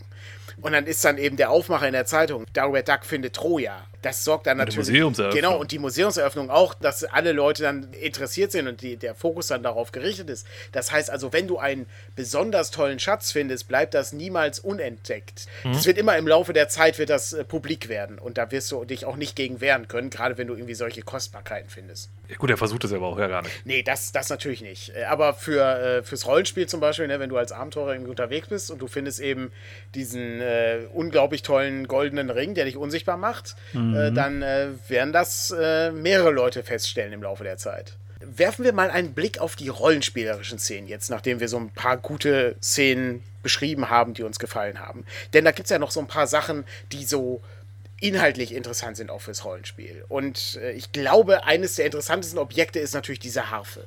Und 0.60 0.72
dann 0.72 0.86
ist 0.86 1.04
dann 1.04 1.18
eben 1.18 1.36
der 1.36 1.50
Aufmacher 1.50 1.86
in 1.86 1.92
der 1.92 2.06
Zeitung, 2.06 2.46
Dagobert 2.52 2.88
Duck 2.88 3.04
findet 3.04 3.34
Troja. 3.36 3.86
Das 4.06 4.22
sorgt 4.22 4.46
dann 4.46 4.60
Und 4.60 4.72
die 4.72 4.76
natürlich. 4.76 4.88
Museumseröffnung. 4.90 5.42
Genau, 5.42 5.58
und 5.58 5.72
die 5.72 5.78
Museumseröffnung 5.80 6.48
auch, 6.48 6.74
dass 6.74 7.02
alle 7.02 7.32
Leute 7.32 7.64
dann 7.64 7.92
interessiert 7.92 8.52
sind 8.52 8.68
und 8.68 8.80
die, 8.80 8.96
der 8.96 9.16
Fokus 9.16 9.48
dann 9.48 9.64
darauf 9.64 9.90
gerichtet 9.90 10.30
ist. 10.30 10.46
Das 10.70 10.92
heißt 10.92 11.10
also, 11.10 11.32
wenn 11.32 11.48
du 11.48 11.58
einen 11.58 11.86
besonders 12.14 12.70
tollen 12.70 13.00
Schatz 13.00 13.32
findest, 13.32 13.66
bleibt 13.66 13.94
das 13.94 14.12
niemals 14.12 14.60
unentdeckt. 14.60 15.46
Mhm. 15.64 15.72
Das 15.72 15.86
wird 15.86 15.98
immer 15.98 16.16
im 16.16 16.28
Laufe 16.28 16.52
der 16.52 16.68
Zeit 16.68 16.98
wird 16.98 17.10
das 17.10 17.32
äh, 17.32 17.42
publik 17.42 17.88
werden 17.88 18.20
und 18.20 18.38
da 18.38 18.50
wirst 18.52 18.70
du 18.70 18.84
dich 18.84 19.04
auch 19.04 19.16
nicht 19.16 19.34
gegen 19.34 19.60
wehren 19.60 19.88
können, 19.88 20.08
gerade 20.08 20.38
wenn 20.38 20.46
du 20.46 20.54
irgendwie 20.54 20.74
solche 20.74 21.02
Kostbarkeiten 21.02 21.68
findest. 21.68 22.08
Ja, 22.28 22.36
gut, 22.36 22.50
er 22.50 22.56
versucht 22.56 22.84
das 22.84 22.92
aber 22.92 23.06
auch 23.06 23.18
ja 23.18 23.26
gar 23.26 23.42
nicht. 23.42 23.54
Nee, 23.64 23.82
das, 23.82 24.12
das 24.12 24.28
natürlich 24.30 24.60
nicht. 24.60 24.92
Äh, 24.94 25.04
Aber 25.04 25.34
für, 25.34 25.62
äh, 25.62 26.02
fürs 26.02 26.26
Rollenspiel 26.26 26.68
zum 26.68 26.80
Beispiel, 26.80 27.06
ne, 27.08 27.18
wenn 27.20 27.28
du 27.28 27.36
als 27.36 27.52
Abenteurer 27.52 27.92
irgendwie 27.92 28.10
unterwegs 28.10 28.48
bist 28.48 28.70
und 28.70 28.80
du 28.80 28.86
findest 28.86 29.20
eben 29.20 29.50
diesen 29.94 30.40
äh, 30.40 30.80
unglaublich 30.92 31.42
tollen 31.42 31.88
goldenen 31.88 32.30
Ring, 32.30 32.54
der 32.54 32.64
dich 32.64 32.76
unsichtbar 32.76 33.16
macht, 33.16 33.56
äh, 33.96 34.12
dann 34.12 34.42
äh, 34.42 34.68
werden 34.88 35.12
das 35.12 35.50
äh, 35.50 35.90
mehrere 35.90 36.30
Leute 36.30 36.62
feststellen 36.62 37.12
im 37.12 37.22
Laufe 37.22 37.44
der 37.44 37.56
Zeit. 37.56 37.94
Werfen 38.20 38.64
wir 38.64 38.72
mal 38.72 38.90
einen 38.90 39.12
Blick 39.12 39.38
auf 39.38 39.56
die 39.56 39.68
rollenspielerischen 39.68 40.58
Szenen 40.58 40.88
jetzt, 40.88 41.10
nachdem 41.10 41.40
wir 41.40 41.48
so 41.48 41.58
ein 41.58 41.70
paar 41.70 41.96
gute 41.96 42.56
Szenen 42.62 43.22
beschrieben 43.42 43.88
haben, 43.90 44.14
die 44.14 44.22
uns 44.22 44.38
gefallen 44.38 44.80
haben. 44.80 45.04
Denn 45.32 45.44
da 45.44 45.52
gibt 45.52 45.66
es 45.66 45.70
ja 45.70 45.78
noch 45.78 45.90
so 45.90 46.00
ein 46.00 46.08
paar 46.08 46.26
Sachen, 46.26 46.64
die 46.92 47.04
so 47.04 47.40
inhaltlich 48.00 48.52
interessant 48.52 48.96
sind 48.96 49.10
auch 49.10 49.20
fürs 49.20 49.44
Rollenspiel. 49.44 50.04
Und 50.08 50.58
ich 50.74 50.92
glaube, 50.92 51.44
eines 51.44 51.76
der 51.76 51.86
interessantesten 51.86 52.38
Objekte 52.38 52.78
ist 52.78 52.94
natürlich 52.94 53.20
diese 53.20 53.50
Harfe. 53.50 53.84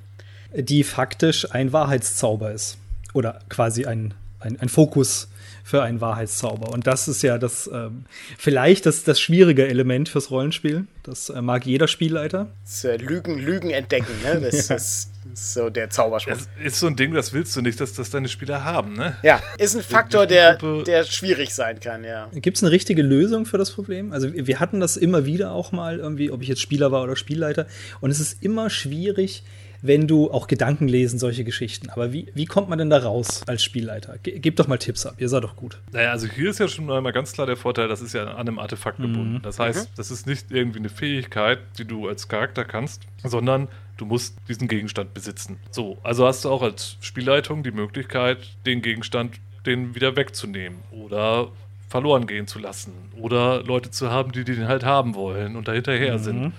Die 0.54 0.84
faktisch 0.84 1.52
ein 1.52 1.74
Wahrheitszauber 1.74 2.52
ist. 2.52 2.78
Oder 3.14 3.40
quasi 3.50 3.86
ein, 3.86 4.14
ein, 4.40 4.60
ein 4.60 4.70
Fokus 4.70 5.30
für 5.70 5.84
einen 5.84 6.02
Wahrheitszauber. 6.02 6.72
Und 6.72 6.88
das 6.88 7.08
ist 7.08 7.22
ja 7.22 7.38
das 7.38 7.70
ähm, 7.72 8.06
vielleicht 8.40 8.88
das, 8.88 9.04
das 9.04 9.20
schwierige 9.20 9.68
Element 9.68 10.10
fürs 10.10 10.32
Rollenspiel. 10.32 10.88
Das 11.04 11.30
äh, 11.30 11.44
mag 11.44 11.66
jeder 11.66 11.88
Spielleiter. 11.88 12.48
Das, 12.64 12.84
äh, 12.86 12.98
Lügen, 12.98 13.38
Lügen 13.38 13.70
entdecken, 13.70 14.14
ne? 14.24 14.42
Das 14.50 14.70
ist, 14.72 15.12
ist 15.32 15.54
so 15.54 15.70
der 15.70 15.92
Zauberspruch. 15.92 16.34
Das 16.34 16.50
ist 16.64 16.80
so 16.80 16.88
ein 16.88 16.96
Ding, 16.96 17.14
das 17.14 17.34
willst 17.34 17.56
du 17.56 17.62
nicht, 17.62 17.80
dass 17.80 17.94
das 17.94 18.10
deine 18.10 18.30
Spieler 18.30 18.64
haben, 18.64 18.96
ne? 18.96 19.16
Ja, 19.22 19.44
ist 19.60 19.76
ein 19.76 19.84
Faktor, 19.84 20.26
der, 20.26 20.56
der 20.56 21.04
schwierig 21.04 21.54
sein 21.54 21.80
kann, 21.80 22.04
ja. 22.04 22.30
Gibt 22.34 22.58
es 22.58 22.64
eine 22.64 22.72
richtige 22.72 23.04
Lösung 23.04 23.46
für 23.46 23.60
das 23.60 23.70
Problem? 23.70 24.12
Also 24.12 24.34
wir 24.34 24.60
hatten 24.60 24.80
das 24.80 24.98
immer 24.98 25.26
wieder 25.26 25.52
auch 25.52 25.72
mal 25.72 26.00
irgendwie, 26.00 26.32
ob 26.32 26.42
ich 26.42 26.48
jetzt 26.48 26.62
Spieler 26.62 26.92
war 26.92 27.04
oder 27.04 27.16
Spielleiter. 27.16 27.68
Und 28.02 28.10
es 28.10 28.20
ist 28.20 28.42
immer 28.42 28.72
schwierig, 28.72 29.44
wenn 29.82 30.08
du 30.08 30.30
auch 30.32 30.48
Gedanken 30.48 30.88
lesen, 30.88 31.20
solche 31.20 31.44
Geschichten. 31.44 31.90
Aber 31.90 32.12
wie, 32.14 32.28
wie 32.34 32.46
kommt 32.46 32.70
man 32.70 32.78
denn 32.80 32.90
da 32.90 32.98
raus 33.00 33.42
als 33.48 33.64
Spielleiter? 33.64 34.18
Ge 34.22 34.40
gebt 34.40 34.60
doch 34.60 34.68
mal 34.68 34.78
Tipps 34.78 35.06
ab, 35.06 35.16
ihr 35.18 35.30
seid 35.30 35.44
doch 35.44 35.56
gut. 35.56 35.80
Naja, 35.92 36.12
also 36.12 36.28
hier 36.28 36.50
ist 36.50 36.60
ja 36.60 36.68
schon 36.68 36.90
einmal 36.92 37.14
ganz 37.14 37.32
klar 37.34 37.48
der 37.48 37.58
Vorteil, 37.58 37.88
das 37.88 38.02
ist 38.02 38.14
ja 38.14 38.26
an 38.26 38.48
einem 38.48 38.60
Artefakt 38.60 38.98
gebunden. 38.98 39.40
Das 39.44 39.60
heißt, 39.60 39.90
Mhm. 39.90 39.94
das 39.96 40.12
ist 40.12 40.28
nicht 40.28 40.52
irgendwie 40.52 40.80
eine 40.80 40.90
Fähigkeit, 40.90 41.60
die 41.78 41.86
du 41.86 42.08
als 42.08 42.28
Charakter 42.28 42.66
kannst, 42.66 43.04
sondern 43.24 43.68
du 43.98 44.06
musst 44.06 44.36
diesen 44.48 44.68
Gegenstand 44.68 45.14
besitzen. 45.14 45.58
So, 45.72 45.98
also 46.04 46.26
hast 46.26 46.46
du 46.46 46.50
auch 46.50 46.62
als 46.62 46.98
Spielleitung 47.02 47.64
die 47.64 47.72
Möglichkeit, 47.72 48.38
den 48.66 48.82
Gegenstand 48.82 49.36
den 49.66 49.94
wieder 49.96 50.16
wegzunehmen 50.16 50.80
oder 50.92 51.50
verloren 51.90 52.28
gehen 52.28 52.48
zu 52.48 52.60
lassen 52.60 52.94
oder 53.20 53.62
Leute 53.64 53.92
zu 53.92 54.10
haben, 54.12 54.32
die 54.32 54.44
den 54.46 54.68
halt 54.68 54.86
haben 54.86 55.16
wollen 55.16 55.56
und 55.56 55.68
da 55.68 55.74
hinterher 55.74 56.20
sind. 56.20 56.54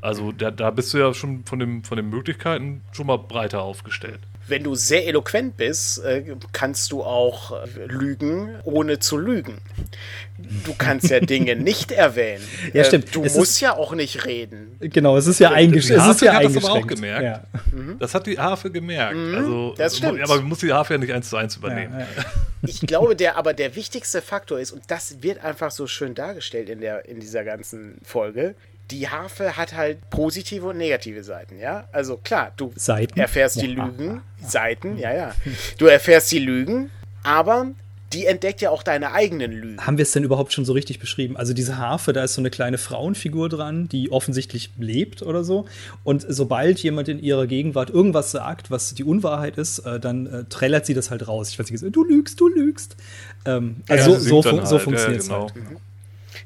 Also 0.00 0.32
da, 0.32 0.50
da 0.50 0.70
bist 0.70 0.92
du 0.94 0.98
ja 0.98 1.12
schon 1.12 1.44
von, 1.44 1.58
dem, 1.58 1.82
von 1.84 1.96
den 1.96 2.08
Möglichkeiten 2.08 2.82
schon 2.92 3.06
mal 3.06 3.16
breiter 3.18 3.62
aufgestellt. 3.62 4.20
Wenn 4.46 4.62
du 4.64 4.74
sehr 4.74 5.06
eloquent 5.06 5.58
bist, 5.58 6.02
äh, 6.04 6.24
kannst 6.52 6.90
du 6.92 7.02
auch 7.02 7.52
äh, 7.52 7.84
lügen, 7.86 8.54
ohne 8.64 8.98
zu 8.98 9.18
lügen. 9.18 9.58
Du 10.64 10.72
kannst 10.78 11.10
ja 11.10 11.20
Dinge 11.20 11.54
nicht 11.56 11.92
erwähnen. 11.92 12.42
Ja, 12.72 12.80
Äh, 12.80 12.84
stimmt. 12.86 13.14
Du 13.14 13.24
Es 13.24 13.34
musst 13.36 13.52
ist- 13.52 13.60
ja 13.60 13.76
auch 13.76 13.92
nicht 13.94 14.24
reden. 14.24 14.76
Genau, 14.80 15.16
es 15.18 15.26
ist 15.26 15.38
ja 15.40 15.50
eingeschränkt. 15.50 16.00
Es 16.00 16.06
ist 16.16 16.22
Harfe 16.22 16.24
ja 16.26 16.32
hat 16.34 16.44
das 16.44 16.56
aber 16.56 16.70
auch 16.72 16.76
eingeschränkt. 16.76 17.02
gemerkt. 17.20 17.22
Ja. 17.24 17.94
Das 17.98 18.14
hat 18.14 18.26
die 18.26 18.38
Harfe 18.38 18.70
gemerkt. 18.70 19.16
also, 19.16 19.50
Mhm. 19.50 19.74
das 19.76 19.98
stimmt. 19.98 20.22
Aber 20.22 20.36
man 20.36 20.44
muss 20.44 20.60
die 20.60 20.72
Harfe 20.72 20.94
ja 20.94 20.98
nicht 20.98 21.12
eins 21.12 21.28
zu 21.28 21.36
eins 21.36 21.56
übernehmen. 21.56 21.92
Ja, 21.92 22.00
ja. 22.00 22.06
Ich 22.66 22.80
glaube, 22.80 23.14
der 23.14 23.36
aber 23.36 23.52
der 23.54 23.76
wichtigste 23.76 24.20
Faktor 24.22 24.58
ist, 24.58 24.72
und 24.72 24.82
das 24.88 25.22
wird 25.22 25.44
einfach 25.44 25.70
so 25.70 25.86
schön 25.86 26.14
dargestellt 26.16 26.68
in, 26.68 26.80
der, 26.80 27.06
in 27.08 27.20
dieser 27.20 27.44
ganzen 27.44 27.98
Folge, 28.02 28.54
die 28.90 29.08
Harfe 29.08 29.56
hat 29.56 29.74
halt 29.74 30.08
positive 30.10 30.66
und 30.66 30.78
negative 30.78 31.22
Seiten, 31.24 31.58
ja? 31.58 31.88
Also 31.92 32.16
klar, 32.16 32.52
du 32.56 32.72
Seiten? 32.76 33.18
erfährst 33.18 33.60
die 33.60 33.66
Ja. 33.74 33.84
Lügen, 33.86 34.22
Seiten, 34.42 34.96
ja, 34.98 35.12
ja. 35.14 35.32
Du 35.78 35.86
erfährst 35.86 36.30
die 36.32 36.38
Lügen, 36.38 36.90
aber 37.22 37.66
die 38.14 38.24
entdeckt 38.24 38.62
ja 38.62 38.70
auch 38.70 38.82
deine 38.82 39.12
eigenen 39.12 39.52
Lügen. 39.52 39.86
Haben 39.86 39.98
wir 39.98 40.04
es 40.04 40.12
denn 40.12 40.24
überhaupt 40.24 40.54
schon 40.54 40.64
so 40.64 40.72
richtig 40.72 40.98
beschrieben? 40.98 41.36
Also 41.36 41.52
diese 41.52 41.76
Harfe, 41.76 42.14
da 42.14 42.24
ist 42.24 42.32
so 42.32 42.40
eine 42.40 42.48
kleine 42.48 42.78
Frauenfigur 42.78 43.50
dran, 43.50 43.86
die 43.90 44.10
offensichtlich 44.10 44.70
lebt 44.78 45.20
oder 45.20 45.44
so. 45.44 45.66
Und 46.04 46.24
sobald 46.26 46.78
jemand 46.78 47.08
in 47.08 47.22
ihrer 47.22 47.46
Gegenwart 47.46 47.90
irgendwas 47.90 48.30
sagt, 48.30 48.70
was 48.70 48.94
die 48.94 49.04
Unwahrheit 49.04 49.58
ist, 49.58 49.80
äh, 49.80 50.00
dann 50.00 50.24
äh, 50.26 50.44
trällert 50.44 50.86
sie 50.86 50.94
das 50.94 51.10
halt 51.10 51.28
raus. 51.28 51.50
Ich 51.50 51.58
weiß 51.58 51.70
nicht, 51.70 51.94
du 51.94 52.02
lügst, 52.04 52.40
du 52.40 52.48
lügst. 52.48 52.96
Ähm, 53.44 53.82
also 53.88 54.12
Ja, 54.12 54.18
sie 54.20 54.28
so, 54.30 54.40
so, 54.40 54.50
so 54.64 54.70
halt, 54.72 54.82
funktioniert 54.82 55.20
es 55.20 55.28
ja, 55.28 55.46
genau. 55.52 55.66
halt. 55.66 55.78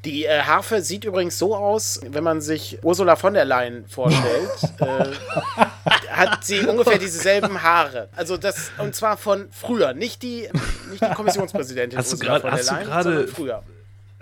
Die 0.04 0.24
äh, 0.24 0.42
Harfe 0.42 0.82
sieht 0.82 1.04
übrigens 1.04 1.38
so 1.38 1.54
aus, 1.56 2.00
wenn 2.06 2.24
man 2.24 2.40
sich 2.40 2.78
Ursula 2.82 3.16
von 3.16 3.34
der 3.34 3.44
Leyen 3.44 3.84
vorstellt, 3.88 4.50
äh, 4.80 5.04
hat 6.10 6.44
sie 6.44 6.60
ungefähr 6.60 6.98
dieselben 6.98 7.62
Haare. 7.62 8.08
Also 8.16 8.36
das, 8.36 8.70
und 8.78 8.94
zwar 8.94 9.16
von 9.16 9.48
früher, 9.50 9.94
nicht 9.94 10.22
die, 10.22 10.48
nicht 10.90 11.02
die 11.02 11.14
Kommissionspräsidentin 11.14 11.98
Hast 11.98 12.12
Ursula 12.12 12.38
grad- 12.38 12.42
von 12.42 12.50
der 12.54 12.64
Leyen, 12.86 13.02
sondern 13.02 13.28
früher. 13.28 13.62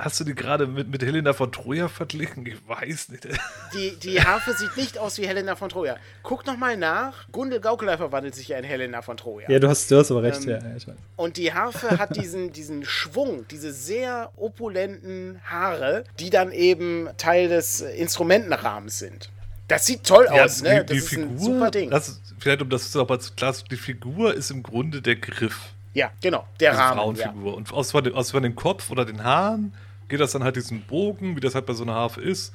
Hast 0.03 0.19
du 0.19 0.25
die 0.25 0.35
gerade 0.35 0.67
mit, 0.67 0.89
mit 0.89 1.03
Helena 1.03 1.33
von 1.33 1.53
Troja 1.53 1.89
verglichen? 1.89 2.47
Ich 2.47 2.57
weiß 2.67 3.11
nicht. 3.11 3.29
Die, 3.75 3.97
die 3.97 4.21
Harfe 4.21 4.55
sieht 4.55 4.77
nicht 4.77 4.99
aus 4.99 5.19
wie 5.19 5.27
Helena 5.27 5.55
von 5.55 5.69
Troja. 5.69 5.97
Guck 6.23 6.47
noch 6.47 6.57
mal 6.57 6.77
nach. 6.77 7.29
Gundel 7.31 7.61
Gaukelei 7.61 7.97
verwandelt 7.97 8.35
sich 8.35 8.49
ja 8.49 8.59
in 8.59 8.65
Helena 8.65 9.03
von 9.03 9.17
Troja. 9.17 9.49
Ja, 9.49 9.59
du 9.59 9.69
hast, 9.69 9.91
du 9.91 9.97
hast 9.97 10.11
aber 10.11 10.23
recht. 10.25 10.43
Ähm, 10.45 10.51
ja, 10.51 10.59
ja, 10.59 10.77
ich 10.77 10.89
weiß. 10.89 10.95
Und 11.17 11.37
die 11.37 11.53
Harfe 11.53 11.99
hat 11.99 12.17
diesen, 12.17 12.53
diesen 12.53 12.85
Schwung, 12.85 13.47
diese 13.49 13.73
sehr 13.73 14.31
opulenten 14.37 15.41
Haare, 15.45 16.05
die 16.19 16.31
dann 16.31 16.51
eben 16.51 17.09
Teil 17.17 17.49
des 17.49 17.81
Instrumentenrahmens 17.81 18.99
sind. 18.99 19.31
Das 19.69 19.87
sieht 19.87 20.05
toll 20.05 20.27
aus, 20.27 20.63
ne? 20.63 20.85
Das 20.85 20.97
ist 20.97 21.13
ein 21.13 21.39
super 21.39 21.71
Ding. 21.71 21.91
Das, 21.91 22.21
vielleicht 22.41 22.63
um 22.63 22.71
das 22.71 22.93
nochmal 22.95 23.21
zu 23.21 23.33
klar 23.35 23.55
die 23.71 23.77
Figur 23.77 24.35
ist 24.35 24.51
im 24.51 24.65
Grunde 24.65 25.01
der 25.01 25.17
Griff. 25.17 25.61
ja, 25.95 26.11
genau. 26.21 26.47
Der 26.59 26.73
Rahmen. 26.73 27.17
Ja. 27.17 27.27
Frauenfigur. 27.27 27.55
Und 27.57 27.73
aus 27.73 27.93
von, 27.93 28.03
dem, 28.03 28.15
aus 28.15 28.33
von 28.33 28.43
dem 28.43 28.57
Kopf 28.57 28.91
oder 28.91 29.05
den 29.05 29.23
Haaren 29.23 29.73
geht 30.11 30.21
das 30.21 30.33
dann 30.33 30.45
halt 30.45 30.57
diesen 30.57 30.83
Bogen, 30.83 31.37
wie 31.37 31.41
das 31.41 31.55
halt 31.55 31.65
bei 31.67 31.73
so 31.73 31.85
einer 31.85 31.95
Harfe 31.95 32.21
ist, 32.21 32.53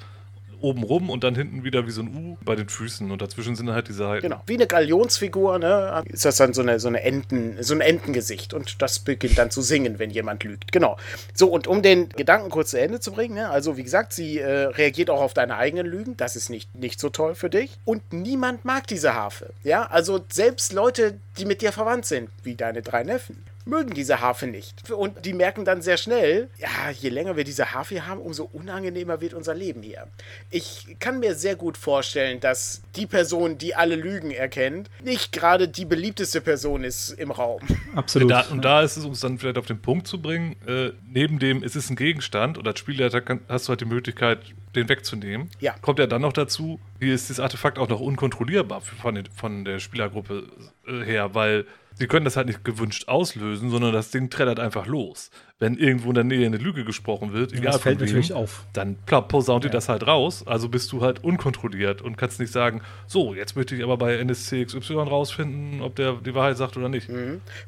oben 0.61 0.83
rum 0.83 1.09
und 1.09 1.23
dann 1.23 1.35
hinten 1.35 1.63
wieder 1.63 1.85
wie 1.85 1.91
so 1.91 2.01
ein 2.01 2.15
U 2.15 2.37
bei 2.43 2.55
den 2.55 2.69
Füßen. 2.69 3.11
Und 3.11 3.21
dazwischen 3.21 3.55
sind 3.55 3.71
halt 3.71 3.87
die 3.87 3.93
Seiten. 3.93 4.23
Genau. 4.23 4.41
Wie 4.47 4.55
eine 4.55 4.67
Galionsfigur, 4.67 5.59
ne? 5.59 6.03
Ist 6.05 6.25
das 6.25 6.37
dann 6.37 6.53
so 6.53 6.61
eine, 6.61 6.79
so 6.79 6.87
eine 6.87 7.01
Enten, 7.01 7.61
so 7.61 7.73
ein 7.73 7.81
Entengesicht 7.81 8.53
und 8.53 8.81
das 8.81 8.99
beginnt 8.99 9.37
dann 9.37 9.51
zu 9.51 9.61
singen, 9.61 9.99
wenn 9.99 10.09
jemand 10.09 10.43
lügt. 10.43 10.71
Genau. 10.71 10.97
So, 11.33 11.49
und 11.49 11.67
um 11.67 11.81
den 11.81 12.09
Gedanken 12.09 12.49
kurz 12.49 12.71
zu 12.71 12.79
Ende 12.79 12.99
zu 12.99 13.11
bringen, 13.11 13.35
ne? 13.35 13.49
also 13.49 13.77
wie 13.77 13.83
gesagt, 13.83 14.13
sie 14.13 14.39
äh, 14.39 14.65
reagiert 14.65 15.09
auch 15.09 15.21
auf 15.21 15.33
deine 15.33 15.55
eigenen 15.57 15.85
Lügen. 15.85 16.17
Das 16.17 16.35
ist 16.35 16.49
nicht, 16.49 16.73
nicht 16.75 16.99
so 16.99 17.09
toll 17.09 17.35
für 17.35 17.49
dich. 17.49 17.77
Und 17.85 18.13
niemand 18.13 18.65
mag 18.65 18.87
diese 18.87 19.13
Harfe. 19.13 19.51
Ja, 19.63 19.83
also 19.83 20.23
selbst 20.29 20.73
Leute, 20.73 21.17
die 21.37 21.45
mit 21.45 21.61
dir 21.61 21.71
verwandt 21.71 22.05
sind, 22.05 22.29
wie 22.43 22.55
deine 22.55 22.81
drei 22.81 23.03
Neffen. 23.03 23.43
Mögen 23.65 23.93
diese 23.93 24.21
Harfe 24.21 24.47
nicht. 24.47 24.91
Und 24.91 25.25
die 25.25 25.33
merken 25.33 25.65
dann 25.65 25.81
sehr 25.81 25.97
schnell, 25.97 26.49
ja, 26.57 26.91
je 26.91 27.09
länger 27.09 27.35
wir 27.35 27.43
diese 27.43 27.73
Harfe 27.73 27.95
hier 27.95 28.07
haben, 28.07 28.21
umso 28.21 28.43
unangenehmer 28.43 29.21
wird 29.21 29.33
unser 29.33 29.55
Leben 29.55 29.81
hier. 29.81 30.07
Ich 30.51 30.95
kann 30.99 31.19
mir 31.19 31.33
sehr 31.33 31.55
gut 31.55 31.77
vorstellen, 31.77 32.39
dass 32.39 32.83
die 32.95 33.07
Person, 33.07 33.57
die 33.57 33.75
alle 33.75 33.95
Lügen 33.95 34.31
erkennt, 34.31 34.89
nicht 35.03 35.31
gerade 35.31 35.67
die 35.67 35.85
beliebteste 35.85 36.41
Person 36.41 36.83
ist 36.83 37.09
im 37.11 37.31
Raum. 37.31 37.61
Absolut. 37.95 38.29
Da, 38.29 38.41
und 38.51 38.63
da 38.63 38.81
ist 38.81 38.97
es, 38.97 39.05
um 39.05 39.13
es 39.13 39.19
dann 39.21 39.39
vielleicht 39.39 39.57
auf 39.57 39.65
den 39.65 39.81
Punkt 39.81 40.07
zu 40.07 40.21
bringen, 40.21 40.55
äh, 40.67 40.91
neben 41.07 41.39
dem, 41.39 41.63
es 41.63 41.75
ist 41.75 41.89
ein 41.89 41.95
Gegenstand 41.95 42.57
und 42.57 42.67
als 42.67 42.79
Spielleiter 42.79 43.21
kann, 43.21 43.41
hast 43.49 43.67
du 43.67 43.69
halt 43.69 43.81
die 43.81 43.85
Möglichkeit, 43.85 44.39
den 44.75 44.89
wegzunehmen. 44.89 45.49
Ja. 45.59 45.75
Kommt 45.81 45.99
ja 45.99 46.07
dann 46.07 46.21
noch 46.21 46.33
dazu, 46.33 46.79
hier 46.99 47.15
ist 47.15 47.29
das 47.29 47.39
Artefakt 47.39 47.79
auch 47.79 47.89
noch 47.89 47.99
unkontrollierbar 47.99 48.81
von, 48.81 49.15
den, 49.15 49.25
von 49.33 49.65
der 49.65 49.79
Spielergruppe 49.79 50.47
äh, 50.87 51.03
her, 51.03 51.33
weil 51.33 51.65
sie 51.95 52.07
können 52.07 52.25
das 52.25 52.37
halt 52.37 52.47
nicht 52.47 52.63
gewünscht 52.63 53.07
auslösen, 53.07 53.69
sondern 53.69 53.93
das 53.93 54.11
Ding 54.11 54.29
trällert 54.29 54.59
einfach 54.59 54.85
los. 54.85 55.31
Wenn 55.57 55.77
irgendwo 55.77 56.09
in 56.09 56.15
der 56.15 56.25
Nähe 56.25 56.45
eine 56.45 56.57
Lüge 56.57 56.83
gesprochen 56.83 57.31
wird, 57.31 57.53
egal 57.53 57.73
das 57.73 57.81
fällt 57.81 57.99
von 57.99 58.07
wem, 58.07 58.13
natürlich 58.15 58.33
auf. 58.33 58.65
dann 58.73 58.97
posaunt 59.05 59.63
ihr 59.63 59.69
das 59.69 59.87
halt 59.87 60.05
raus. 60.05 60.43
Also 60.45 60.67
bist 60.67 60.91
du 60.91 61.01
halt 61.01 61.23
unkontrolliert 61.23 62.01
und 62.01 62.17
kannst 62.17 62.41
nicht 62.41 62.51
sagen, 62.51 62.81
so, 63.07 63.33
jetzt 63.33 63.55
möchte 63.55 63.73
ich 63.73 63.83
aber 63.83 63.95
bei 63.95 64.17
NSC 64.17 64.65
XY 64.65 64.93
rausfinden, 64.93 65.81
ob 65.81 65.95
der 65.95 66.15
die 66.15 66.35
Wahrheit 66.35 66.57
sagt 66.57 66.75
oder 66.75 66.89
nicht. 66.89 67.09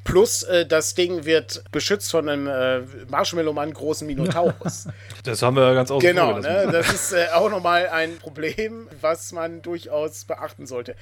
Plus, 0.03 0.43
äh, 0.43 0.65
das 0.65 0.95
Ding 0.95 1.23
wird 1.23 1.63
beschützt 1.71 2.11
von 2.11 2.27
einem 2.27 2.47
äh, 2.47 2.81
Marshmallow-Mann 3.09 3.73
großen 3.73 4.05
Minotaurus. 4.05 4.87
Das 5.23 5.41
haben 5.41 5.55
wir 5.55 5.63
ja 5.63 5.73
ganz 5.73 5.89
vor 5.89 5.99
genau, 5.99 6.39
ne? 6.39 6.69
das 6.71 6.93
ist 6.93 7.11
äh, 7.11 7.27
auch 7.33 7.49
nochmal 7.49 7.87
ein 7.89 8.17
Problem, 8.17 8.87
was 9.01 9.33
man 9.33 9.61
durchaus 9.61 10.25
beachten 10.25 10.65
sollte. 10.65 10.95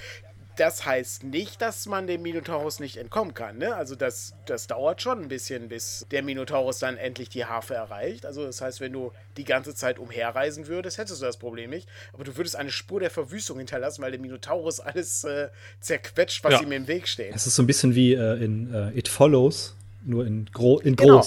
Das 0.58 0.86
heißt 0.86 1.24
nicht, 1.26 1.62
dass 1.62 1.86
man 1.86 2.08
dem 2.08 2.22
Minotaurus 2.22 2.80
nicht 2.80 2.98
entkommen 2.98 3.34
kann. 3.34 3.58
Ne? 3.58 3.76
Also 3.76 3.96
das, 3.96 4.34
das 4.46 4.68
dauert 4.68 5.02
schon 5.02 5.22
ein 5.24 5.28
bisschen, 5.28 5.68
bis 5.68 6.06
der 6.12 6.24
Minotaurus 6.24 6.80
dann 6.80 6.96
endlich 6.98 7.28
die 7.30 7.44
Harfe 7.46 7.74
erreicht. 7.74 8.26
Also 8.26 8.46
das 8.46 8.62
heißt, 8.62 8.80
wenn 8.80 8.94
du 8.94 9.12
die 9.36 9.44
ganze 9.44 9.76
Zeit 9.76 10.00
umherreisen 10.00 10.68
würdest, 10.68 10.98
hättest 10.98 11.22
du 11.22 11.26
das 11.26 11.38
Problem 11.38 11.70
nicht. 11.70 11.90
Aber 12.14 12.24
du 12.24 12.38
würdest 12.38 12.56
eine 12.56 12.72
Spur 12.72 13.00
der 13.02 13.10
Verwüstung 13.10 13.58
hinterlassen, 13.58 14.02
weil 14.02 14.12
der 14.12 14.20
Minotaurus 14.22 14.80
alles 14.80 15.24
äh, 15.26 15.50
zerquetscht, 15.82 16.44
was 16.44 16.54
Ja. 16.54 16.62
ihm 16.62 16.72
im 16.72 16.88
Weg 16.88 17.08
steht. 17.08 17.36
Es 17.36 17.46
ist 17.48 17.56
so 17.56 17.64
ein 17.64 17.68
bisschen 17.68 17.94
wie 17.96 18.14
äh, 18.14 18.44
in 18.44 18.74
äh, 18.74 18.98
It 18.98 19.08
Follows, 19.10 19.76
nur 20.06 20.26
in, 20.26 20.46
gro 20.54 20.80
in 20.80 20.96
Genau. 20.96 21.22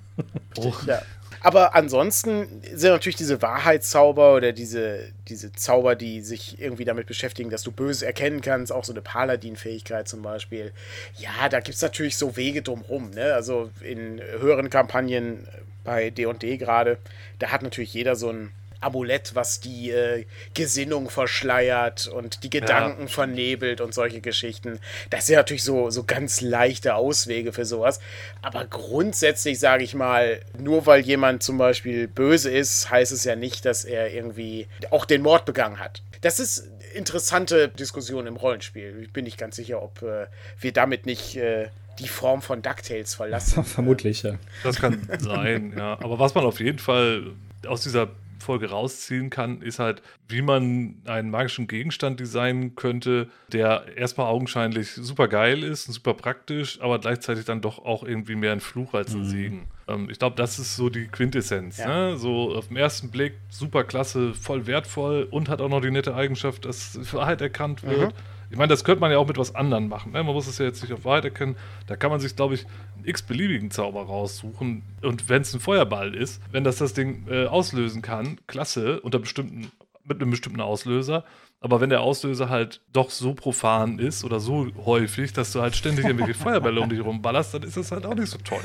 groß. 0.54 0.86
Ja. 0.86 1.02
Aber 1.46 1.76
ansonsten 1.76 2.60
sind 2.74 2.90
natürlich 2.90 3.14
diese 3.14 3.40
Wahrheitszauber 3.40 4.34
oder 4.34 4.50
diese, 4.50 5.12
diese 5.28 5.52
Zauber, 5.52 5.94
die 5.94 6.20
sich 6.20 6.60
irgendwie 6.60 6.84
damit 6.84 7.06
beschäftigen, 7.06 7.50
dass 7.50 7.62
du 7.62 7.70
Böses 7.70 8.02
erkennen 8.02 8.40
kannst, 8.40 8.72
auch 8.72 8.82
so 8.82 8.92
eine 8.92 9.00
Paladin-Fähigkeit 9.00 10.08
zum 10.08 10.22
Beispiel. 10.22 10.72
Ja, 11.18 11.48
da 11.48 11.60
gibt 11.60 11.76
es 11.76 11.82
natürlich 11.82 12.16
so 12.16 12.36
Wege 12.36 12.62
drumherum. 12.62 13.10
Ne? 13.10 13.32
Also 13.32 13.70
in 13.80 14.20
höheren 14.20 14.70
Kampagnen 14.70 15.46
bei 15.84 16.10
D&D 16.10 16.56
gerade, 16.56 16.98
da 17.38 17.52
hat 17.52 17.62
natürlich 17.62 17.94
jeder 17.94 18.16
so 18.16 18.30
ein 18.30 18.50
Amulett, 18.80 19.34
was 19.34 19.60
die 19.60 19.90
äh, 19.90 20.24
Gesinnung 20.54 21.10
verschleiert 21.10 22.06
und 22.06 22.42
die 22.42 22.50
Gedanken 22.50 23.02
ja. 23.02 23.08
vernebelt 23.08 23.80
und 23.80 23.94
solche 23.94 24.20
Geschichten. 24.20 24.80
Das 25.10 25.26
sind 25.26 25.36
natürlich 25.36 25.64
so, 25.64 25.90
so 25.90 26.04
ganz 26.04 26.40
leichte 26.40 26.94
Auswege 26.94 27.52
für 27.52 27.64
sowas. 27.64 28.00
Aber 28.42 28.64
grundsätzlich 28.64 29.58
sage 29.58 29.84
ich 29.84 29.94
mal, 29.94 30.40
nur 30.58 30.86
weil 30.86 31.00
jemand 31.00 31.42
zum 31.42 31.58
Beispiel 31.58 32.08
böse 32.08 32.50
ist, 32.50 32.90
heißt 32.90 33.12
es 33.12 33.24
ja 33.24 33.36
nicht, 33.36 33.64
dass 33.64 33.84
er 33.84 34.12
irgendwie 34.12 34.66
auch 34.90 35.04
den 35.04 35.22
Mord 35.22 35.44
begangen 35.44 35.78
hat. 35.78 36.02
Das 36.20 36.40
ist 36.40 36.68
interessante 36.94 37.68
Diskussion 37.68 38.26
im 38.26 38.36
Rollenspiel. 38.36 39.00
Ich 39.02 39.12
bin 39.12 39.24
nicht 39.24 39.38
ganz 39.38 39.56
sicher, 39.56 39.82
ob 39.82 40.02
äh, 40.02 40.26
wir 40.60 40.72
damit 40.72 41.06
nicht 41.06 41.36
äh, 41.36 41.68
die 41.98 42.08
Form 42.08 42.42
von 42.42 42.62
DuckTales 42.62 43.14
verlassen. 43.14 43.64
Vermutlich, 43.64 44.22
ja. 44.22 44.38
Das 44.62 44.76
kann 44.76 45.08
sein, 45.18 45.74
ja. 45.76 45.98
Aber 46.00 46.18
was 46.18 46.34
man 46.34 46.44
auf 46.44 46.60
jeden 46.60 46.78
Fall 46.78 47.32
aus 47.66 47.82
dieser 47.82 48.08
Folge 48.46 48.70
rausziehen 48.70 49.28
kann, 49.28 49.60
ist 49.60 49.78
halt, 49.78 50.02
wie 50.28 50.40
man 50.40 51.02
einen 51.04 51.30
magischen 51.30 51.66
Gegenstand 51.66 52.20
designen 52.20 52.76
könnte, 52.76 53.28
der 53.52 53.84
erstmal 53.96 54.28
augenscheinlich 54.28 54.92
super 54.92 55.28
geil 55.28 55.62
ist 55.62 55.88
und 55.88 55.94
super 55.94 56.14
praktisch, 56.14 56.80
aber 56.80 56.98
gleichzeitig 56.98 57.44
dann 57.44 57.60
doch 57.60 57.84
auch 57.84 58.02
irgendwie 58.02 58.36
mehr 58.36 58.52
ein 58.52 58.60
Fluch 58.60 58.94
als 58.94 59.14
ein 59.14 59.20
mhm. 59.20 59.28
Segen. 59.28 59.66
Ähm, 59.88 60.08
ich 60.10 60.18
glaube, 60.18 60.36
das 60.36 60.58
ist 60.58 60.76
so 60.76 60.88
die 60.88 61.06
Quintessenz. 61.08 61.78
Ja. 61.78 62.10
Ne? 62.10 62.16
So 62.16 62.54
auf 62.54 62.68
den 62.68 62.76
ersten 62.76 63.10
Blick 63.10 63.34
super 63.50 63.84
klasse, 63.84 64.32
voll 64.34 64.66
wertvoll 64.66 65.26
und 65.30 65.48
hat 65.48 65.60
auch 65.60 65.68
noch 65.68 65.80
die 65.80 65.90
nette 65.90 66.14
Eigenschaft, 66.14 66.64
dass 66.64 67.12
Wahrheit 67.12 67.40
erkannt 67.40 67.82
wird. 67.82 68.14
Mhm 68.14 68.35
ich 68.50 68.56
meine, 68.56 68.68
das 68.68 68.84
könnte 68.84 69.00
man 69.00 69.10
ja 69.10 69.18
auch 69.18 69.26
mit 69.26 69.38
was 69.38 69.54
anderem 69.54 69.88
machen. 69.88 70.12
Ne? 70.12 70.22
Man 70.22 70.34
muss 70.34 70.46
es 70.46 70.58
ja 70.58 70.64
jetzt 70.64 70.82
nicht 70.82 70.92
auf 70.92 71.04
Wahrheit 71.04 71.24
erkennen. 71.24 71.56
Da 71.86 71.96
kann 71.96 72.10
man 72.10 72.20
sich, 72.20 72.36
glaube 72.36 72.54
ich, 72.54 72.66
einen 72.96 73.06
x-beliebigen 73.06 73.70
Zauber 73.70 74.02
raussuchen. 74.04 74.82
Und 75.02 75.28
wenn 75.28 75.42
es 75.42 75.54
ein 75.54 75.60
Feuerball 75.60 76.14
ist, 76.14 76.40
wenn 76.52 76.64
das 76.64 76.76
das 76.76 76.94
Ding 76.94 77.26
äh, 77.28 77.46
auslösen 77.46 78.02
kann, 78.02 78.38
klasse, 78.46 79.00
unter 79.00 79.18
bestimmten, 79.18 79.70
mit 80.04 80.20
einem 80.20 80.30
bestimmten 80.30 80.60
Auslöser, 80.60 81.24
aber 81.60 81.80
wenn 81.80 81.90
der 81.90 82.02
Auslöser 82.02 82.48
halt 82.48 82.82
doch 82.92 83.10
so 83.10 83.34
profan 83.34 83.98
ist 83.98 84.24
oder 84.24 84.40
so 84.40 84.68
häufig, 84.84 85.32
dass 85.32 85.52
du 85.52 85.62
halt 85.62 85.74
ständig 85.74 86.04
irgendwelche 86.04 86.34
Feuerbälle 86.38 86.80
um 86.80 86.88
dich 86.88 87.02
rumballerst, 87.02 87.54
dann 87.54 87.62
ist 87.62 87.76
das 87.76 87.90
halt 87.92 88.04
auch 88.04 88.14
nicht 88.14 88.28
so 88.28 88.38
toll. 88.38 88.60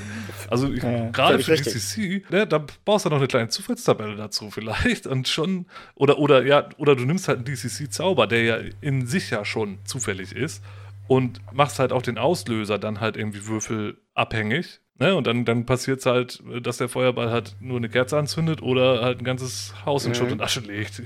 Also 0.49 0.67
ja, 0.67 1.10
gerade 1.10 1.39
für 1.39 1.56
DCC, 1.56 2.25
ne, 2.30 2.45
da 2.45 2.63
brauchst 2.84 3.06
du 3.06 3.10
noch 3.10 3.17
eine 3.17 3.27
kleine 3.27 3.49
Zufallstabelle 3.49 4.15
dazu 4.15 4.51
vielleicht 4.51 5.08
und 5.08 5.27
schon 5.27 5.67
oder 5.95 6.19
oder 6.19 6.45
ja 6.45 6.67
oder 6.77 6.95
du 6.95 7.06
nimmst 7.06 7.27
halt 7.27 7.38
einen 7.38 7.45
DCC 7.45 7.91
Zauber, 7.91 8.27
der 8.27 8.43
ja 8.43 8.58
in 8.82 9.08
sich 9.08 9.30
ja 9.30 9.45
schon 9.45 9.80
zufällig 9.86 10.36
ist 10.36 10.62
und 11.08 11.41
machst 11.54 11.80
halt 11.80 11.93
auch 11.93 12.01
den 12.01 12.17
Auslöser 12.17 12.77
dann 12.77 12.99
halt 12.99 13.17
irgendwie 13.17 13.47
würfelabhängig 13.47 14.80
Ne? 15.01 15.15
Und 15.15 15.25
dann, 15.25 15.45
dann 15.45 15.65
passiert 15.65 16.01
es 16.01 16.05
halt, 16.05 16.43
dass 16.61 16.77
der 16.77 16.87
Feuerball 16.87 17.31
halt 17.31 17.55
nur 17.59 17.77
eine 17.77 17.89
Kerze 17.89 18.19
anzündet 18.19 18.61
oder 18.61 19.01
halt 19.01 19.19
ein 19.19 19.23
ganzes 19.23 19.73
Haus 19.83 20.05
in 20.05 20.11
mhm. 20.11 20.15
Schutt 20.15 20.31
und 20.31 20.41
Asche 20.41 20.59
legt. 20.59 21.01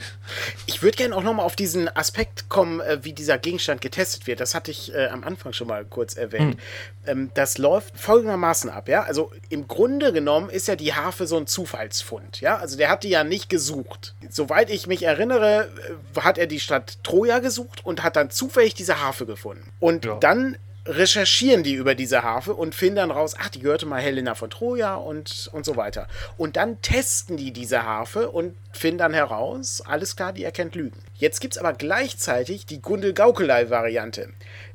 Ich 0.65 0.83
würde 0.83 0.97
gerne 0.97 1.15
auch 1.15 1.23
nochmal 1.23 1.45
auf 1.45 1.55
diesen 1.55 1.87
Aspekt 1.95 2.49
kommen, 2.49 2.81
äh, 2.81 2.99
wie 3.03 3.13
dieser 3.13 3.37
Gegenstand 3.37 3.79
getestet 3.79 4.27
wird. 4.27 4.41
Das 4.41 4.53
hatte 4.53 4.69
ich 4.69 4.93
äh, 4.93 5.07
am 5.07 5.23
Anfang 5.23 5.53
schon 5.53 5.69
mal 5.69 5.85
kurz 5.85 6.17
erwähnt. 6.17 6.55
Mhm. 6.55 7.09
Ähm, 7.09 7.31
das 7.35 7.57
läuft 7.57 7.97
folgendermaßen 7.97 8.69
ab, 8.69 8.89
ja. 8.89 9.03
Also 9.03 9.31
im 9.47 9.65
Grunde 9.65 10.11
genommen 10.11 10.49
ist 10.49 10.67
ja 10.67 10.75
die 10.75 10.93
Harfe 10.93 11.25
so 11.25 11.37
ein 11.37 11.47
Zufallsfund, 11.47 12.41
ja. 12.41 12.57
Also 12.57 12.75
der 12.75 12.89
hat 12.89 13.05
die 13.05 13.09
ja 13.09 13.23
nicht 13.23 13.47
gesucht. 13.47 14.13
Soweit 14.29 14.69
ich 14.71 14.87
mich 14.87 15.03
erinnere, 15.03 15.69
äh, 16.15 16.19
hat 16.19 16.37
er 16.37 16.47
die 16.47 16.59
Stadt 16.59 17.01
Troja 17.05 17.39
gesucht 17.39 17.85
und 17.85 18.03
hat 18.03 18.17
dann 18.17 18.29
zufällig 18.29 18.73
diese 18.73 19.01
Harfe 19.01 19.25
gefunden. 19.25 19.71
Und 19.79 20.03
ja. 20.03 20.15
dann 20.15 20.57
recherchieren 20.85 21.63
die 21.63 21.73
über 21.73 21.95
diese 21.95 22.23
Harfe 22.23 22.53
und 22.53 22.75
finden 22.75 22.97
dann 22.97 23.11
raus, 23.11 23.35
ach, 23.37 23.49
die 23.49 23.59
gehörte 23.59 23.85
mal 23.85 24.01
Helena 24.01 24.35
von 24.35 24.49
Troja 24.49 24.95
und, 24.95 25.49
und 25.51 25.65
so 25.65 25.75
weiter. 25.75 26.07
Und 26.37 26.55
dann 26.57 26.81
testen 26.81 27.37
die 27.37 27.51
diese 27.51 27.83
Harfe 27.83 28.29
und 28.29 28.55
finden 28.71 28.99
dann 28.99 29.13
heraus, 29.13 29.81
alles 29.81 30.15
klar, 30.15 30.31
die 30.31 30.43
erkennt 30.43 30.75
Lügen. 30.75 30.97
Jetzt 31.17 31.39
gibt 31.41 31.55
es 31.55 31.57
aber 31.57 31.73
gleichzeitig 31.73 32.65
die 32.65 32.81
Gundel-Gaukelei-Variante. 32.81 34.29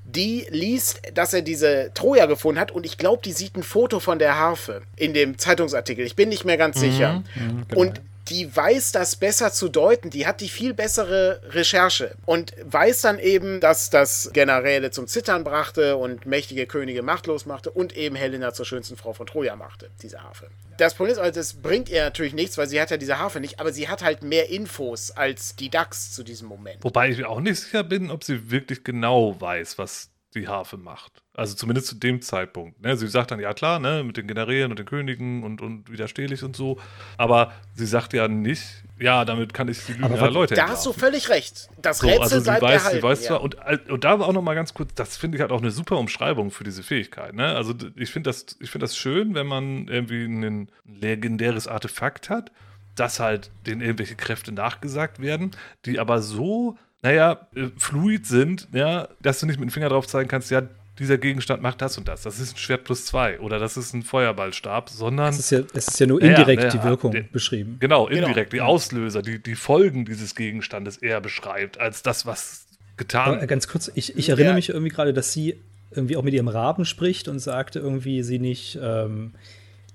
Die 0.04 0.46
liest, 0.50 1.02
dass 1.14 1.32
er 1.32 1.42
diese 1.42 1.92
Troja 1.94 2.26
gefunden 2.26 2.60
hat 2.60 2.72
und 2.72 2.84
ich 2.84 2.98
glaube, 2.98 3.22
die 3.24 3.32
sieht 3.32 3.56
ein 3.56 3.62
Foto 3.62 4.00
von 4.00 4.18
der 4.18 4.36
Harfe 4.36 4.82
in 4.96 5.14
dem 5.14 5.38
Zeitungsartikel. 5.38 6.04
Ich 6.04 6.16
bin 6.16 6.28
nicht 6.28 6.44
mehr 6.44 6.56
ganz 6.56 6.76
mhm, 6.76 6.80
sicher. 6.80 7.22
Mhm, 7.36 7.66
genau. 7.68 7.80
Und 7.80 8.00
die 8.30 8.54
weiß 8.54 8.92
das 8.92 9.16
besser 9.16 9.52
zu 9.52 9.68
deuten, 9.68 10.10
die 10.10 10.26
hat 10.26 10.40
die 10.40 10.48
viel 10.48 10.72
bessere 10.72 11.40
Recherche 11.50 12.14
und 12.26 12.54
weiß 12.62 13.00
dann 13.00 13.18
eben, 13.18 13.60
dass 13.60 13.90
das 13.90 14.30
Generäle 14.32 14.92
zum 14.92 15.08
Zittern 15.08 15.42
brachte 15.42 15.96
und 15.96 16.26
mächtige 16.26 16.66
Könige 16.66 17.02
machtlos 17.02 17.44
machte 17.44 17.70
und 17.70 17.96
eben 17.96 18.14
Helena 18.14 18.52
zur 18.52 18.64
schönsten 18.64 18.96
Frau 18.96 19.12
von 19.12 19.26
Troja 19.26 19.56
machte, 19.56 19.90
diese 20.00 20.22
Harfe. 20.22 20.48
Das 20.78 20.94
Problem 20.94 21.12
ist, 21.12 21.18
also 21.18 21.38
das 21.38 21.54
bringt 21.54 21.88
ihr 21.88 22.04
natürlich 22.04 22.32
nichts, 22.32 22.56
weil 22.56 22.68
sie 22.68 22.80
hat 22.80 22.90
ja 22.90 22.96
diese 22.96 23.18
Harfe 23.18 23.40
nicht, 23.40 23.58
aber 23.58 23.72
sie 23.72 23.88
hat 23.88 24.02
halt 24.02 24.22
mehr 24.22 24.48
Infos 24.48 25.10
als 25.10 25.56
die 25.56 25.68
DAX 25.68 26.12
zu 26.12 26.22
diesem 26.22 26.48
Moment. 26.48 26.84
Wobei 26.84 27.10
ich 27.10 27.18
mir 27.18 27.28
auch 27.28 27.40
nicht 27.40 27.60
sicher 27.60 27.82
bin, 27.82 28.10
ob 28.10 28.22
sie 28.22 28.50
wirklich 28.50 28.84
genau 28.84 29.38
weiß, 29.40 29.76
was 29.76 30.10
die 30.34 30.46
Harfe 30.46 30.76
macht. 30.76 31.22
Also 31.40 31.54
zumindest 31.54 31.86
zu 31.86 31.94
dem 31.94 32.20
Zeitpunkt. 32.20 32.82
Ne? 32.82 32.98
Sie 32.98 33.08
sagt 33.08 33.30
dann, 33.30 33.40
ja 33.40 33.54
klar, 33.54 33.78
ne, 33.78 34.04
mit 34.04 34.18
den 34.18 34.26
Generälen 34.26 34.70
und 34.70 34.78
den 34.78 34.84
Königen 34.84 35.42
und, 35.42 35.62
und 35.62 35.90
widerstehlich 35.90 36.42
und 36.42 36.54
so. 36.54 36.78
Aber 37.16 37.54
sie 37.74 37.86
sagt 37.86 38.12
ja 38.12 38.28
nicht, 38.28 38.62
ja, 38.98 39.24
damit 39.24 39.54
kann 39.54 39.66
ich 39.68 39.82
die 39.86 39.94
Lügen 39.94 40.12
aller 40.12 40.30
Leute 40.30 40.54
Da 40.54 40.68
hast 40.68 40.84
du 40.84 40.92
völlig 40.92 41.30
recht. 41.30 41.70
Das 41.80 42.00
so, 42.00 42.08
Rätsel 42.08 42.22
also 42.24 42.42
bleibt 42.42 42.60
weiß, 42.60 42.72
erhalten, 42.82 42.96
sie 42.98 43.02
weiß 43.02 43.20
ja. 43.22 43.28
zwar, 43.28 43.40
und, 43.40 43.56
und 43.88 44.04
da 44.04 44.18
war 44.18 44.28
auch 44.28 44.34
noch 44.34 44.42
mal 44.42 44.52
ganz 44.52 44.74
kurz, 44.74 44.92
das 44.94 45.16
finde 45.16 45.38
ich 45.38 45.40
halt 45.40 45.50
auch 45.50 45.62
eine 45.62 45.70
super 45.70 45.96
Umschreibung 45.96 46.50
für 46.50 46.62
diese 46.64 46.82
Fähigkeit. 46.82 47.32
Ne? 47.32 47.56
Also 47.56 47.72
ich 47.96 48.10
finde 48.10 48.28
das, 48.28 48.44
find 48.62 48.82
das 48.82 48.94
schön, 48.94 49.32
wenn 49.34 49.46
man 49.46 49.88
irgendwie 49.88 50.26
ein 50.26 50.68
legendäres 50.84 51.66
Artefakt 51.68 52.28
hat, 52.28 52.52
dass 52.96 53.18
halt 53.18 53.50
denen 53.64 53.80
irgendwelche 53.80 54.14
Kräfte 54.14 54.52
nachgesagt 54.52 55.22
werden, 55.22 55.52
die 55.86 56.00
aber 56.00 56.20
so 56.20 56.76
naja, 57.02 57.46
äh, 57.54 57.68
fluid 57.78 58.26
sind, 58.26 58.68
ja, 58.72 59.08
dass 59.22 59.40
du 59.40 59.46
nicht 59.46 59.58
mit 59.58 59.70
dem 59.70 59.72
Finger 59.72 59.88
drauf 59.88 60.06
zeigen 60.06 60.28
kannst, 60.28 60.50
ja, 60.50 60.62
dieser 61.00 61.18
Gegenstand 61.18 61.62
macht 61.62 61.82
das 61.82 61.98
und 61.98 62.06
das. 62.06 62.22
Das 62.22 62.38
ist 62.38 62.54
ein 62.54 62.58
Schwert 62.58 62.84
plus 62.84 63.06
zwei 63.06 63.40
oder 63.40 63.58
das 63.58 63.76
ist 63.76 63.94
ein 63.94 64.02
Feuerballstab, 64.02 64.88
sondern. 64.90 65.30
Es 65.30 65.40
ist 65.40 65.50
ja, 65.50 65.60
es 65.74 65.88
ist 65.88 65.98
ja 65.98 66.06
nur 66.06 66.22
indirekt 66.22 66.62
ja, 66.62 66.68
ja, 66.68 66.74
die 66.74 66.84
Wirkung 66.84 67.12
der, 67.12 67.22
beschrieben. 67.22 67.78
Genau, 67.80 68.06
genau. 68.06 68.28
indirekt, 68.28 68.52
genau. 68.52 68.64
die 68.64 68.68
Auslöser, 68.68 69.22
die, 69.22 69.42
die 69.42 69.56
Folgen 69.56 70.04
dieses 70.04 70.34
Gegenstandes 70.34 70.98
eher 70.98 71.20
beschreibt, 71.20 71.80
als 71.80 72.02
das, 72.02 72.26
was 72.26 72.66
getan 72.96 73.40
wird. 73.40 73.48
Ganz 73.48 73.66
kurz, 73.66 73.90
ich, 73.94 74.16
ich 74.16 74.28
erinnere 74.28 74.54
mich 74.54 74.68
irgendwie 74.68 74.90
gerade, 74.90 75.12
dass 75.12 75.32
sie 75.32 75.56
irgendwie 75.90 76.16
auch 76.16 76.22
mit 76.22 76.34
ihrem 76.34 76.48
Raben 76.48 76.84
spricht 76.84 77.26
und 77.26 77.40
sagte 77.40 77.80
irgendwie, 77.80 78.22
sie 78.22 78.38
nicht. 78.38 78.78
Ähm, 78.80 79.32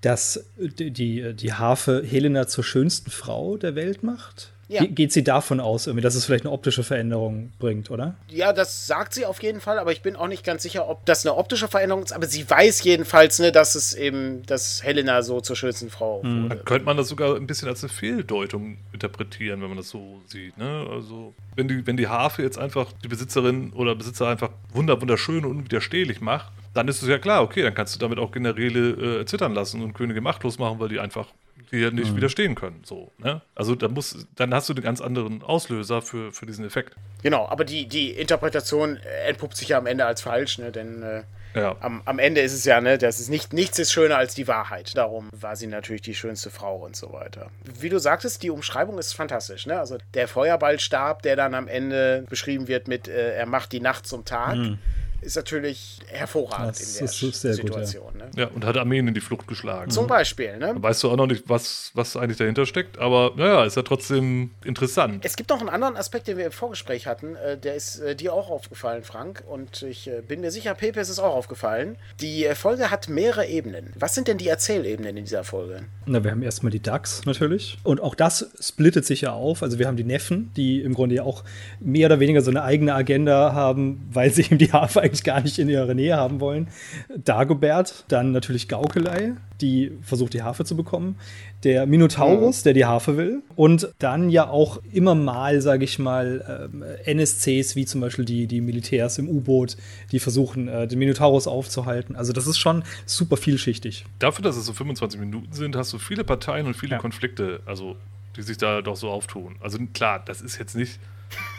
dass 0.02 0.46
die, 0.58 1.34
die 1.34 1.54
Harfe 1.54 2.04
Helena 2.06 2.46
zur 2.46 2.64
schönsten 2.64 3.10
Frau 3.10 3.58
der 3.58 3.74
Welt 3.74 4.04
macht? 4.04 4.52
Ja. 4.68 4.84
Geht 4.84 5.14
sie 5.14 5.24
davon 5.24 5.60
aus, 5.60 5.86
irgendwie, 5.86 6.02
dass 6.02 6.16
es 6.16 6.26
vielleicht 6.26 6.46
eine 6.46 6.52
optische 6.52 6.84
Veränderung 6.84 7.52
bringt, 7.60 7.92
oder? 7.92 8.16
Ja, 8.30 8.52
das 8.52 8.88
sagt 8.88 9.14
sie 9.14 9.26
auf 9.26 9.44
jeden 9.44 9.62
Fall, 9.62 9.78
aber 9.78 9.92
ich 9.92 10.02
bin 10.02 10.16
auch 10.16 10.28
nicht 10.28 10.44
ganz 10.44 10.64
sicher, 10.64 10.90
ob 10.90 11.06
das 11.06 11.26
eine 11.26 11.36
optische 11.36 11.68
Veränderung 11.68 12.04
ist. 12.04 12.14
Aber 12.14 12.26
sie 12.26 12.50
weiß 12.50 12.84
jedenfalls, 12.84 13.38
ne, 13.40 13.52
dass 13.52 13.76
es 13.76 13.94
eben, 13.94 14.44
dass 14.48 14.84
Helena 14.84 15.22
so 15.22 15.40
zur 15.40 15.56
schönsten 15.56 15.90
Frau 15.90 16.24
mhm. 16.24 16.44
wurde. 16.44 16.56
Dann 16.56 16.66
könnte 16.66 16.86
man 16.86 16.98
das 16.98 17.10
sogar 17.10 17.36
ein 17.36 17.46
bisschen 17.46 17.68
als 17.68 17.84
eine 17.84 17.94
Fehldeutung 17.94 18.78
interpretieren, 18.92 19.62
wenn 19.62 19.70
man 19.70 19.78
das 19.78 19.90
so 19.90 20.22
sieht. 20.26 20.58
Ne? 20.58 20.88
Also, 20.90 21.34
wenn 21.56 21.68
die, 21.68 21.86
wenn 21.86 21.98
die 21.98 22.08
Harfe 22.08 22.42
jetzt 22.42 22.58
einfach 22.58 22.92
die 23.04 23.08
Besitzerin 23.08 23.72
oder 23.74 23.96
Besitzer 23.96 24.28
einfach 24.28 24.50
wunder, 24.74 25.00
wunderschön 25.00 25.46
und 25.46 25.58
unwiderstehlich 25.58 26.22
macht, 26.22 26.52
dann 26.74 26.88
ist 26.88 27.02
es 27.02 27.08
ja 27.08 27.20
klar, 27.20 27.42
okay, 27.42 27.62
dann 27.62 27.74
kannst 27.74 27.96
du 27.96 28.00
damit 28.00 28.20
auch 28.20 28.32
Generäle 28.32 29.22
äh, 29.22 29.26
zittern 29.26 29.54
lassen 29.54 29.82
und 29.82 29.94
Könige 29.94 30.22
machtlos 30.22 30.60
machen, 30.60 30.80
weil 30.80 30.90
die 30.90 31.00
einfach 31.00 31.28
die 31.72 31.78
ja 31.78 31.92
nicht 31.92 32.12
mhm. 32.12 32.18
widerstehen 32.18 32.56
können. 32.56 32.82
So, 32.84 33.12
ne? 33.18 33.42
Also 33.56 33.76
da 33.76 33.88
muss, 33.88 34.28
dann 34.36 34.54
hast 34.54 34.70
du 34.70 34.74
einen 34.74 34.84
ganz 34.84 35.02
anderen 35.02 35.42
Auslöser 35.44 36.02
für, 36.02 36.32
für 36.32 36.46
diesen 36.46 36.66
Effekt. 36.66 36.96
Genau, 37.24 37.48
aber 37.48 37.66
die, 37.66 37.88
die 37.88 38.12
Interpretation 38.12 38.98
entpuppt 39.28 39.58
sich 39.58 39.70
ja 39.70 39.78
am 39.78 39.88
Ende 39.88 40.06
als 40.06 40.22
falsch, 40.22 40.58
ne? 40.58 40.72
Denn 40.72 41.04
äh, 41.04 41.24
ja. 41.56 41.76
am, 41.80 42.02
am 42.06 42.20
Ende 42.20 42.42
ist 42.42 42.54
es 42.54 42.66
ja, 42.66 42.82
ne, 42.82 42.98
das 42.98 43.20
ist 43.20 43.30
nicht, 43.30 43.54
nichts 43.54 43.80
ist 43.80 43.92
schöner 43.92 44.18
als 44.18 44.36
die 44.36 44.48
Wahrheit. 44.48 44.96
Darum 44.96 45.30
war 45.32 45.56
sie 45.56 45.68
natürlich 45.68 46.02
die 46.02 46.16
schönste 46.16 46.50
Frau 46.50 46.78
und 46.78 46.96
so 46.96 47.14
weiter. 47.14 47.50
Wie 47.80 47.90
du 47.90 48.00
sagtest, 48.00 48.44
die 48.44 48.50
Umschreibung 48.50 48.98
ist 48.98 49.14
fantastisch, 49.14 49.66
ne? 49.66 49.80
Also 49.80 49.98
der 50.14 50.28
Feuerballstab, 50.28 51.22
der 51.22 51.36
dann 51.36 51.54
am 51.54 51.68
Ende 51.68 52.26
beschrieben 52.30 52.68
wird 52.68 52.88
mit, 52.88 53.08
äh, 53.08 53.36
er 53.36 53.46
macht 53.46 53.72
die 53.72 53.82
Nacht 53.82 54.06
zum 54.08 54.26
Tag. 54.26 54.56
Mhm 54.56 54.80
ist 55.26 55.36
natürlich 55.36 56.00
hervorragend 56.08 56.70
Das 56.70 56.80
in 56.82 56.94
der 57.00 57.04
ist- 57.06 57.22
ist 57.24 57.42
sehr 57.42 57.52
gut, 57.58 57.62
Situation. 57.66 58.18
ne? 58.18 58.30
Ja, 58.36 58.48
und 58.48 58.64
hat 58.66 58.78
Armeen 58.78 59.08
in 59.08 59.14
die 59.14 59.22
Flucht 59.22 59.48
geschlagen. 59.48 59.92
Zum 59.92 60.08
Beispiel, 60.08 60.58
ne? 60.58 60.74
Weißt 60.78 61.04
du 61.04 61.10
auch 61.12 61.18
noch 61.18 61.28
nicht, 61.28 61.44
was, 61.50 61.92
was 61.94 62.16
eigentlich 62.16 62.38
dahinter 62.38 62.66
steckt, 62.66 62.98
aber 63.00 63.32
naja, 63.36 63.66
ist 63.66 63.76
ja 63.76 63.82
trotzdem 63.82 64.52
interessant. 64.64 65.26
Es 65.26 65.36
gibt 65.36 65.50
noch 65.50 65.60
einen 65.60 65.70
anderen 65.70 65.98
Aspekt, 65.98 66.28
den 66.28 66.38
wir 66.38 66.46
im 66.46 66.52
Vorgespräch 66.52 67.08
hatten, 67.08 67.36
äh, 67.36 67.58
der 67.58 67.76
ist 67.76 68.00
äh, 68.00 68.16
dir 68.16 68.34
auch 68.34 68.50
aufgefallen, 68.50 69.04
Frank. 69.04 69.44
Und 69.50 69.82
ich 69.84 70.08
äh, 70.08 70.22
bin 70.22 70.42
mir 70.42 70.52
sicher, 70.52 70.74
Pepe 70.76 71.00
ist 71.00 71.10
es 71.10 71.20
auch 71.20 71.36
aufgefallen. 71.36 71.98
Die 72.22 72.46
Folge 72.56 72.92
hat 72.92 73.10
mehrere 73.10 73.48
Ebenen. 73.48 73.92
Was 73.98 74.16
sind 74.16 74.28
denn 74.28 74.38
die 74.38 74.48
Erzählebenen 74.48 75.18
in 75.18 75.26
dieser 75.26 75.44
Folge? 75.44 75.84
Na, 76.06 76.24
wir 76.24 76.32
haben 76.32 76.44
erstmal 76.44 76.72
die 76.72 76.82
Ducks 76.82 77.26
natürlich. 77.26 77.78
Und 77.84 78.00
auch 78.02 78.16
das 78.16 78.50
splittet 78.60 79.06
sich 79.06 79.22
ja 79.22 79.34
auf. 79.34 79.64
Also 79.64 79.80
wir 79.80 79.88
haben 79.88 79.98
die 79.98 80.04
Neffen, 80.04 80.52
die 80.56 80.82
im 80.82 80.94
Grunde 80.94 81.16
ja 81.16 81.24
auch 81.24 81.44
mehr 81.80 82.06
oder 82.08 82.20
weniger 82.20 82.42
so 82.42 82.52
eine 82.52 82.64
eigene 82.64 82.94
Agenda 82.94 83.54
haben, 83.54 84.08
weil 84.12 84.32
sie 84.32 84.44
eben 84.44 84.58
die 84.58 84.72
Harfe 84.72 85.02
eigentlich 85.16 85.24
gar 85.24 85.42
nicht 85.42 85.60
in 85.60 85.70
ihrer 85.70 85.94
Nähe 85.94 86.16
haben 86.18 86.40
wollen. 86.40 86.68
Dagobert, 87.16 88.06
dann 88.10 88.32
natürlich 88.32 88.68
Gaukelei, 88.68 89.34
die 89.62 89.92
versucht 90.02 90.34
die 90.34 90.44
Harfe 90.44 90.66
zu 90.66 90.76
bekommen. 90.76 91.16
Der 91.64 91.86
Minotaurus, 91.86 92.64
der 92.64 92.74
die 92.74 92.86
Harfe 92.86 93.18
will. 93.18 93.42
Und 93.56 93.90
dann 94.00 94.30
ja 94.30 94.50
auch 94.50 94.82
immer 94.92 95.16
mal, 95.16 95.62
sage 95.62 95.86
ich 95.86 95.98
mal, 95.98 96.70
ähm, 96.74 96.84
NSCs, 97.06 97.76
wie 97.76 97.86
zum 97.86 98.02
Beispiel 98.02 98.26
die, 98.26 98.48
die 98.48 98.62
Militärs 98.62 99.18
im 99.18 99.30
U-Boot, 99.30 99.78
die 100.12 100.20
versuchen, 100.20 100.68
äh, 100.68 100.88
den 100.88 101.00
Minotaurus 101.00 101.48
aufzuhalten. 101.48 102.16
Also 102.16 102.34
das 102.34 102.46
ist 102.48 102.58
schon 102.58 102.84
super 103.06 103.38
vielschichtig. 103.38 104.06
Dafür, 104.20 104.44
dass 104.44 104.58
es 104.58 104.66
so 104.66 104.74
25 104.74 105.20
Minuten 105.20 105.54
sind, 105.54 105.76
hast 105.76 105.94
du 105.94 105.98
viele 105.98 106.24
Parteien 106.24 106.68
und 106.68 106.76
viele 106.76 106.94
Ja. 106.94 106.98
Konflikte, 107.00 107.62
also 107.66 107.96
die 108.36 108.42
sich 108.42 108.58
da 108.58 108.82
doch 108.82 108.98
so 108.98 109.10
auftun. 109.10 109.56
Also 109.62 109.80
klar, 109.94 110.22
das 110.24 110.42
ist 110.42 110.60
jetzt 110.60 110.76
nicht 110.76 111.00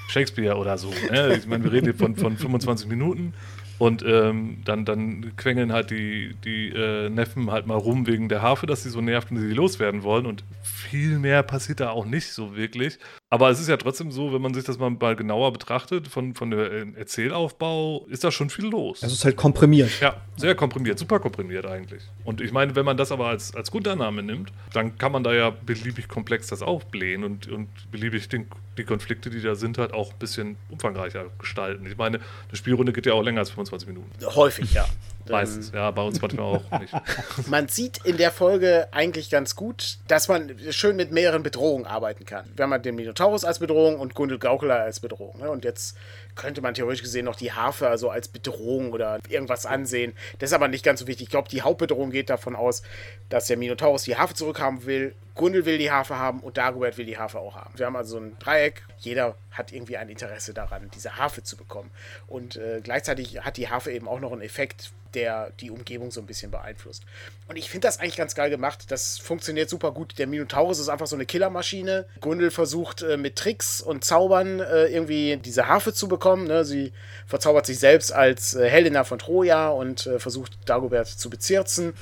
Shakespeare 0.09 0.57
oder 0.57 0.79
so. 0.79 0.91
Ne? 1.11 1.37
Ich 1.37 1.47
meine, 1.47 1.65
wir 1.65 1.73
reden 1.73 1.87
hier 1.87 1.95
von, 1.95 2.17
von 2.17 2.37
25 2.37 2.89
Minuten 2.89 3.35
und 3.79 4.03
ähm, 4.07 4.59
dann, 4.65 4.85
dann 4.85 5.37
quengeln 5.37 5.73
halt 5.73 5.91
die, 5.91 6.35
die 6.45 6.69
äh, 6.69 7.11
Neffen 7.11 7.51
halt 7.51 7.67
mal 7.67 7.77
rum 7.77 8.07
wegen 8.07 8.29
der 8.29 8.43
Harfe, 8.43 8.67
dass 8.67 8.83
sie 8.83 8.91
so 8.91 9.01
nervt 9.01 9.31
und 9.31 9.39
sie 9.39 9.53
loswerden 9.53 10.03
wollen 10.03 10.27
und 10.27 10.45
viel 10.63 11.19
mehr 11.19 11.43
passiert 11.43 11.81
da 11.81 11.91
auch 11.91 12.07
nicht 12.07 12.33
so 12.33 12.57
wirklich. 12.57 12.99
Aber 13.29 13.51
es 13.51 13.59
ist 13.59 13.69
ja 13.69 13.77
trotzdem 13.77 14.13
so, 14.13 14.33
wenn 14.33 14.41
man 14.41 14.55
sich 14.55 14.63
das 14.63 14.79
mal, 14.79 14.91
mal 14.91 15.17
genauer 15.17 15.53
betrachtet, 15.53 16.07
von, 16.07 16.35
von 16.37 16.53
der 16.53 16.71
äh, 16.71 16.87
Erzählaufbau, 16.95 18.07
ist 18.09 18.23
da 18.23 18.31
schon 18.31 18.51
viel 18.51 18.67
los. 18.67 19.03
Es 19.03 19.13
ist 19.13 19.25
halt 19.25 19.37
komprimiert. 19.37 20.01
Ja, 20.01 20.17
sehr 20.37 20.55
komprimiert, 20.55 20.97
super 20.97 21.19
komprimiert 21.19 21.67
eigentlich. 21.67 22.05
Und 22.25 22.41
ich 22.41 22.53
meine, 22.53 22.77
wenn 22.77 22.85
man 22.85 22.97
das 22.97 23.11
aber 23.11 23.27
als, 23.27 23.53
als 23.57 23.73
Grundannahme 23.73 24.23
nimmt, 24.23 24.53
dann 24.73 24.97
kann 24.97 25.11
man 25.11 25.25
da 25.25 25.35
ja 25.35 25.51
beliebig 25.51 26.07
komplex 26.07 26.47
das 26.47 26.63
aufblähen 26.63 27.25
und, 27.25 27.49
und 27.49 27.69
beliebig 27.91 28.29
den, 28.29 28.47
die 28.79 28.85
Konflikte, 28.85 29.29
die 29.29 29.43
da 29.43 29.57
sind, 29.57 29.79
halt 29.79 29.93
auch 29.93 30.13
ein 30.13 30.19
bisschen 30.21 30.57
umfangreicher 30.71 31.27
gestalten. 31.41 31.85
Ich 31.87 31.97
meine, 31.97 32.19
eine 32.19 32.57
Spielrunde 32.57 32.93
geht 32.93 33.07
ja 33.07 33.15
auch 33.15 33.25
länger 33.25 33.41
als 33.41 33.51
25 33.51 33.89
Minuten. 33.89 34.09
Häufig, 34.37 34.73
ja. 34.73 34.87
Meistens, 35.31 35.73
ja, 35.73 35.91
bei 35.91 36.03
uns 36.03 36.21
manchmal 36.21 36.57
auch 36.57 36.81
nicht. 36.81 36.93
Man 37.49 37.69
sieht 37.69 38.05
in 38.05 38.17
der 38.17 38.31
Folge 38.31 38.89
eigentlich 38.93 39.31
ganz 39.31 39.57
gut, 39.57 39.99
dass 40.09 40.29
man 40.29 40.57
schön 40.71 40.97
mit 40.97 41.13
mehreren 41.13 41.43
Bedrohungen 41.43 41.87
arbeiten 41.87 42.25
kann. 42.25 42.45
Wir 42.55 42.65
haben 42.65 42.73
halt 42.73 42.85
den 42.85 42.97
Minotaurus 42.97 43.45
als 43.45 43.59
Bedrohung 43.59 43.99
und 43.99 44.15
Gundel 44.15 44.39
Gaukeler 44.39 44.81
als 44.81 45.01
Bedrohung. 45.01 45.39
Ne? 45.39 45.51
Und 45.51 45.65
jetzt 45.65 45.97
könnte 46.35 46.61
man 46.61 46.75
theoretisch 46.75 47.03
gesehen 47.03 47.25
noch 47.25 47.37
die 47.37 47.53
Harfe 47.53 47.89
also 47.89 48.11
als 48.11 48.29
Bedrohung 48.29 48.93
oder 48.93 49.19
irgendwas 49.29 49.67
ansehen. 49.67 50.13
Das 50.39 50.51
ist 50.51 50.55
aber 50.55 50.69
nicht 50.69 50.85
ganz 50.85 51.01
so 51.01 51.07
wichtig. 51.07 51.25
Ich 51.25 51.31
glaube, 51.31 51.49
die 51.49 51.63
Hauptbedrohung 51.63 52.11
geht 52.11 52.31
davon 52.31 52.55
aus, 52.55 52.83
dass 53.29 53.47
der 53.47 53.57
Minotaurus 53.57 54.05
die 54.05 54.17
Harfe 54.17 54.35
zurückhaben 54.35 54.87
will, 54.87 55.15
Gundel 55.37 55.67
will 55.67 55.79
die 55.79 55.91
Harfe 55.91 56.19
haben 56.19 56.41
und 56.41 56.57
Dagobert 56.57 56.97
will 56.97 57.05
die 57.05 57.19
Harfe 57.19 57.39
auch 57.39 57.55
haben. 57.55 57.79
Wir 57.79 57.87
haben 57.87 57.97
also 57.97 58.19
so 58.19 58.25
ein 58.25 58.39
Dreieck. 58.39 58.83
Jeder 58.99 59.37
hat 59.51 59.71
irgendwie 59.71 59.99
ein 59.99 60.09
Interesse 60.09 60.55
daran, 60.55 60.91
diese 60.95 61.17
Harfe 61.17 61.43
zu 61.43 61.57
bekommen. 61.57 61.91
Und 62.27 62.57
äh, 62.57 62.81
gleichzeitig 62.83 63.45
hat 63.45 63.59
die 63.59 63.69
Harfe 63.69 63.93
eben 63.93 64.09
auch 64.09 64.19
noch 64.19 64.33
einen 64.33 64.41
Effekt, 64.41 64.93
der 65.17 65.51
die 65.61 65.71
Umgebung 65.71 66.11
so 66.11 66.21
ein 66.21 66.27
bisschen 66.27 66.51
beeinflusst. 66.51 67.03
Und 67.49 67.57
ich 67.57 67.71
finde 67.71 67.89
das 67.89 67.99
eigentlich 67.99 68.17
ganz 68.17 68.35
geil 68.35 68.51
gemacht. 68.51 68.85
Das 68.91 69.19
funktioniert 69.19 69.71
super 69.71 69.93
gut. 69.93 70.19
Der 70.19 70.27
Minotaurus 70.27 70.79
ist 70.79 70.89
einfach 70.89 71.07
so 71.07 71.17
eine 71.17 71.25
Killermaschine. 71.25 72.05
Gundel 72.21 72.51
versucht 72.51 73.03
äh, 73.03 73.17
mit 73.17 73.37
Tricks 73.37 73.81
und 73.81 74.05
Zaubern 74.05 74.61
äh, 74.61 74.87
irgendwie 74.87 75.39
diese 75.39 75.69
Harfe 75.69 75.95
zu 75.95 76.07
bekommen. 76.07 76.47
Ne? 76.47 76.65
Sie 76.65 76.93
verzaubert 77.27 77.65
sich 77.65 77.79
selbst 77.79 78.13
als 78.13 78.55
äh, 78.55 78.69
Helena 78.69 79.05
von 79.05 79.19
Troja 79.19 79.71
und 79.71 80.07
äh, 80.07 80.19
versucht 80.19 80.59
Dagobert 80.67 81.09
zu 81.09 81.31
bezirzen, 81.31 81.95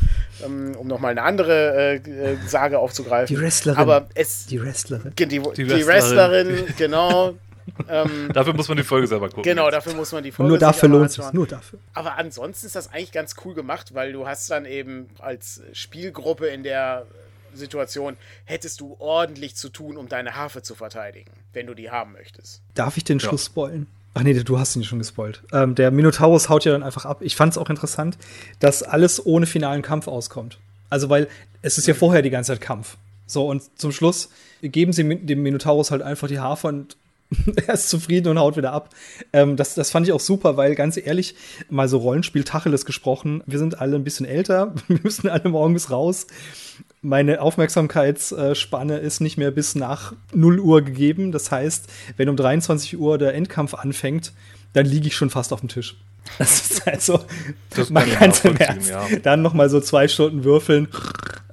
ähm, 0.44 0.74
um 0.76 0.88
nochmal 0.88 1.12
eine 1.12 1.22
andere 1.22 2.00
äh, 2.04 2.32
äh, 2.32 2.36
Sage 2.48 2.80
aufzugreifen. 2.80 3.34
Die 3.34 3.40
Wrestlerin. 3.40 3.78
Aber 3.78 4.08
es. 4.14 4.46
Die 4.46 4.60
Wrestlerin. 4.60 5.12
Die, 5.16 5.26
die, 5.26 5.38
Die 5.38 5.86
Wrestlerin. 5.86 5.86
Wrestlerin. 5.86 6.74
genau. 6.76 7.34
ähm, 7.88 8.30
Dafür 8.32 8.54
muss 8.54 8.68
man 8.68 8.76
die 8.76 8.84
Folge 8.84 9.06
selber 9.06 9.28
gucken. 9.28 9.42
genau, 9.42 9.70
dafür 9.70 9.94
muss 9.94 10.12
man 10.12 10.22
die 10.22 10.32
Folge 10.32 10.48
nur 10.48 10.58
dafür 10.58 10.88
lohnt 10.88 11.10
es. 11.10 11.32
Nur 11.32 11.46
dafür. 11.46 11.78
Aber 11.94 12.16
ansonsten 12.16 12.66
ist 12.66 12.76
das 12.76 12.92
eigentlich 12.92 13.12
ganz 13.12 13.34
cool 13.44 13.54
gemacht, 13.54 13.94
weil 13.94 14.12
du 14.12 14.26
hast 14.26 14.50
dann 14.50 14.64
eben 14.66 15.08
als 15.18 15.62
Spielgruppe 15.72 16.46
in 16.46 16.62
der 16.62 17.06
Situation, 17.54 18.16
hättest 18.44 18.80
du 18.80 18.96
ordentlich 18.98 19.56
zu 19.56 19.68
tun, 19.68 19.96
um 19.96 20.08
deine 20.08 20.34
Harfe 20.34 20.62
zu 20.62 20.74
verteidigen, 20.74 21.30
wenn 21.52 21.66
du 21.66 21.74
die 21.74 21.90
haben 21.90 22.12
möchtest. 22.12 22.62
Darf 22.74 22.96
ich 22.96 23.04
den 23.04 23.20
Schluss 23.20 23.46
spoilen? 23.46 23.86
Ach 24.14 24.22
nee, 24.22 24.32
du 24.32 24.58
hast 24.58 24.76
ihn 24.76 24.84
schon 24.84 25.00
gespoilt. 25.00 25.42
Ähm, 25.52 25.74
der 25.74 25.90
Minotaurus 25.90 26.48
haut 26.48 26.64
ja 26.64 26.72
dann 26.72 26.84
einfach 26.84 27.04
ab. 27.04 27.18
Ich 27.20 27.34
fand 27.34 27.52
es 27.52 27.58
auch 27.58 27.68
interessant, 27.68 28.16
dass 28.60 28.84
alles 28.84 29.24
ohne 29.24 29.46
finalen 29.46 29.82
Kampf 29.82 30.06
auskommt. 30.06 30.58
Also, 30.88 31.10
weil 31.10 31.28
es 31.62 31.78
ist 31.78 31.88
ja 31.88 31.94
vorher 31.94 32.22
die 32.22 32.30
ganze 32.30 32.52
Zeit 32.52 32.60
Kampf. 32.60 32.96
So, 33.26 33.48
und 33.48 33.62
zum 33.76 33.90
Schluss 33.90 34.30
geben 34.62 34.92
sie 34.92 35.16
dem 35.16 35.42
Minotaurus 35.42 35.90
halt 35.90 36.02
einfach 36.02 36.28
die 36.28 36.38
Harfe 36.38 36.68
und 36.68 36.96
er 37.66 37.74
ist 37.74 37.88
zufrieden 37.88 38.28
und 38.28 38.38
haut 38.38 38.56
wieder 38.56 38.72
ab. 38.72 38.90
Ähm, 39.32 39.56
das, 39.56 39.74
das 39.74 39.90
fand 39.90 40.06
ich 40.06 40.12
auch 40.12 40.20
super, 40.20 40.56
weil 40.56 40.74
ganz 40.74 40.96
ehrlich, 40.96 41.34
mal 41.68 41.88
so 41.88 41.98
Rollenspiel 41.98 42.44
Tacheles 42.44 42.84
gesprochen, 42.84 43.42
wir 43.46 43.58
sind 43.58 43.80
alle 43.80 43.96
ein 43.96 44.04
bisschen 44.04 44.26
älter, 44.26 44.74
wir 44.88 45.00
müssen 45.02 45.28
alle 45.28 45.48
morgens 45.48 45.90
raus. 45.90 46.26
Meine 47.02 47.42
Aufmerksamkeitsspanne 47.42 48.96
ist 48.96 49.20
nicht 49.20 49.36
mehr 49.36 49.50
bis 49.50 49.74
nach 49.74 50.14
0 50.32 50.58
Uhr 50.58 50.82
gegeben. 50.82 51.32
Das 51.32 51.50
heißt, 51.50 51.86
wenn 52.16 52.30
um 52.30 52.36
23 52.36 52.98
Uhr 52.98 53.18
der 53.18 53.34
Endkampf 53.34 53.74
anfängt, 53.74 54.32
dann 54.72 54.86
liege 54.86 55.08
ich 55.08 55.16
schon 55.16 55.28
fast 55.28 55.52
auf 55.52 55.60
dem 55.60 55.68
Tisch. 55.68 55.96
Das 56.38 56.70
ist 56.70 56.88
also 56.88 57.20
Das 57.70 57.90
mal 57.90 58.00
kann 58.00 58.10
ich 58.12 58.18
ganz 58.18 58.44
im 58.44 58.56
Ernst. 58.56 58.90
ja. 58.90 59.06
Dann 59.22 59.42
noch 59.42 59.54
mal 59.54 59.68
so 59.70 59.80
zwei 59.80 60.08
Stunden 60.08 60.44
würfeln. 60.44 60.88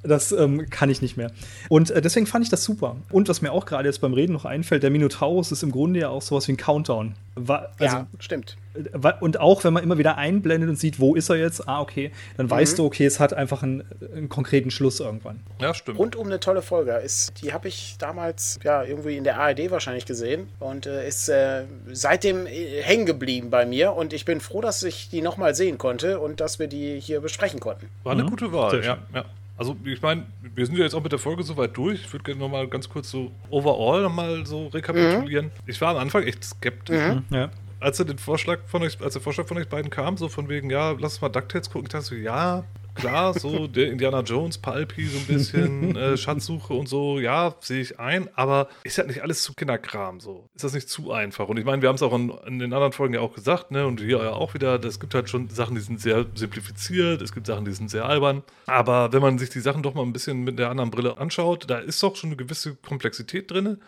Das 0.03 0.31
ähm, 0.31 0.67
kann 0.69 0.89
ich 0.89 1.01
nicht 1.01 1.17
mehr. 1.17 1.31
Und 1.69 1.91
äh, 1.91 2.01
deswegen 2.01 2.25
fand 2.25 2.43
ich 2.43 2.49
das 2.49 2.63
super. 2.63 2.95
Und 3.11 3.29
was 3.29 3.41
mir 3.41 3.51
auch 3.51 3.65
gerade 3.65 3.87
jetzt 3.87 4.01
beim 4.01 4.13
Reden 4.13 4.33
noch 4.33 4.45
einfällt, 4.45 4.81
der 4.81 4.89
Minotaurus 4.89 5.51
ist 5.51 5.61
im 5.61 5.71
Grunde 5.71 5.99
ja 5.99 6.09
auch 6.09 6.23
sowas 6.23 6.47
wie 6.47 6.53
ein 6.53 6.57
Countdown. 6.57 7.13
Wa 7.35 7.67
also, 7.77 7.97
ja, 7.97 8.07
stimmt. 8.19 8.57
Äh, 8.73 9.13
und 9.19 9.39
auch 9.39 9.63
wenn 9.63 9.73
man 9.73 9.83
immer 9.83 9.97
wieder 9.97 10.17
einblendet 10.17 10.69
und 10.69 10.75
sieht, 10.77 10.99
wo 10.99 11.15
ist 11.15 11.29
er 11.29 11.37
jetzt, 11.37 11.67
ah, 11.67 11.81
okay, 11.81 12.11
dann 12.37 12.49
weißt 12.49 12.79
du, 12.79 12.85
okay, 12.85 13.05
es 13.05 13.19
hat 13.19 13.33
einfach 13.33 13.63
einen, 13.63 13.83
einen 14.15 14.29
konkreten 14.29 14.71
Schluss 14.71 14.99
irgendwann. 14.99 15.39
Ja, 15.59 15.73
stimmt. 15.73 15.99
Rundum 15.99 16.27
eine 16.27 16.39
tolle 16.39 16.61
Folge. 16.61 16.91
Ist, 16.91 17.41
die 17.41 17.53
habe 17.53 17.67
ich 17.67 17.95
damals 17.99 18.59
ja 18.63 18.83
irgendwie 18.83 19.17
in 19.17 19.23
der 19.23 19.39
ARD 19.39 19.71
wahrscheinlich 19.71 20.05
gesehen 20.05 20.49
und 20.59 20.85
äh, 20.85 21.07
ist 21.07 21.29
äh, 21.29 21.63
seitdem 21.91 22.47
äh, 22.47 22.81
hängen 22.81 23.05
geblieben 23.05 23.49
bei 23.49 23.65
mir. 23.65 23.93
Und 23.93 24.13
ich 24.13 24.25
bin 24.25 24.41
froh, 24.41 24.61
dass 24.61 24.83
ich 24.83 25.09
die 25.09 25.21
nochmal 25.21 25.55
sehen 25.55 25.77
konnte 25.77 26.19
und 26.19 26.39
dass 26.39 26.59
wir 26.59 26.67
die 26.67 26.99
hier 26.99 27.21
besprechen 27.21 27.59
konnten. 27.59 27.87
War 28.03 28.13
eine 28.13 28.25
gute 28.25 28.51
Wahl, 28.51 28.83
ja, 28.83 28.97
ja. 29.13 29.25
Also 29.61 29.75
ich 29.85 30.01
meine, 30.01 30.25
wir 30.55 30.65
sind 30.65 30.75
ja 30.75 30.83
jetzt 30.83 30.95
auch 30.95 31.03
mit 31.03 31.11
der 31.11 31.19
Folge 31.19 31.43
so 31.43 31.55
weit 31.55 31.77
durch. 31.77 32.01
Ich 32.01 32.11
würde 32.11 32.23
gerne 32.23 32.39
nochmal 32.39 32.67
ganz 32.67 32.89
kurz 32.89 33.11
so 33.11 33.29
overall 33.51 34.01
nochmal 34.01 34.43
so 34.43 34.65
rekapitulieren. 34.67 35.51
Ich 35.67 35.79
war 35.81 35.89
am 35.89 35.97
Anfang 35.97 36.23
echt 36.23 36.43
skeptisch. 36.43 36.97
Ja. 37.29 37.51
Als 37.81 37.97
er 37.97 38.05
den 38.05 38.19
Vorschlag 38.19 38.59
von 38.67 38.83
euch, 38.83 39.01
als 39.01 39.13
der 39.13 39.23
Vorschlag 39.23 39.47
von 39.47 39.57
euch 39.57 39.67
beiden 39.67 39.89
kam, 39.89 40.15
so 40.15 40.29
von 40.29 40.47
wegen, 40.49 40.69
ja, 40.69 40.91
lass 40.91 41.13
uns 41.13 41.21
mal 41.21 41.29
DuckTales 41.29 41.71
gucken, 41.71 41.87
ich 41.87 41.91
dachte 41.91 42.05
so, 42.05 42.15
ja, 42.15 42.63
klar, 42.93 43.33
so 43.33 43.65
der 43.65 43.91
Indiana 43.91 44.21
Jones, 44.21 44.59
Palpi, 44.59 45.07
so 45.07 45.17
ein 45.17 45.25
bisschen 45.25 45.95
äh, 45.97 46.15
Schatzsuche 46.15 46.75
und 46.75 46.87
so, 46.87 47.19
ja, 47.19 47.55
sehe 47.59 47.81
ich 47.81 47.99
ein, 47.99 48.29
aber 48.35 48.69
ist 48.83 48.97
ja 48.97 49.03
nicht 49.03 49.23
alles 49.23 49.41
zu 49.41 49.55
Kinderkram 49.55 50.19
so. 50.19 50.47
Ist 50.53 50.63
das 50.63 50.73
nicht 50.73 50.89
zu 50.89 51.11
einfach? 51.11 51.49
Und 51.49 51.57
ich 51.57 51.65
meine, 51.65 51.81
wir 51.81 51.89
haben 51.89 51.95
es 51.95 52.03
auch 52.03 52.13
in, 52.13 52.29
in 52.45 52.59
den 52.59 52.71
anderen 52.71 52.91
Folgen 52.91 53.15
ja 53.15 53.21
auch 53.21 53.33
gesagt, 53.33 53.71
ne, 53.71 53.87
und 53.87 53.99
hier 53.99 54.23
ja 54.23 54.33
auch 54.33 54.53
wieder, 54.53 54.83
es 54.83 54.99
gibt 54.99 55.15
halt 55.15 55.27
schon 55.27 55.49
Sachen, 55.49 55.73
die 55.73 55.81
sind 55.81 55.99
sehr 55.99 56.27
simplifiziert, 56.35 57.19
es 57.23 57.33
gibt 57.33 57.47
Sachen, 57.47 57.65
die 57.65 57.73
sind 57.73 57.89
sehr 57.89 58.05
albern, 58.05 58.43
aber 58.67 59.11
wenn 59.11 59.23
man 59.23 59.39
sich 59.39 59.49
die 59.49 59.59
Sachen 59.59 59.81
doch 59.81 59.95
mal 59.95 60.03
ein 60.03 60.13
bisschen 60.13 60.43
mit 60.43 60.59
der 60.59 60.69
anderen 60.69 60.91
Brille 60.91 61.17
anschaut, 61.17 61.67
da 61.67 61.79
ist 61.79 62.03
doch 62.03 62.15
schon 62.15 62.29
eine 62.29 62.37
gewisse 62.37 62.75
Komplexität 62.75 63.49
drin 63.49 63.79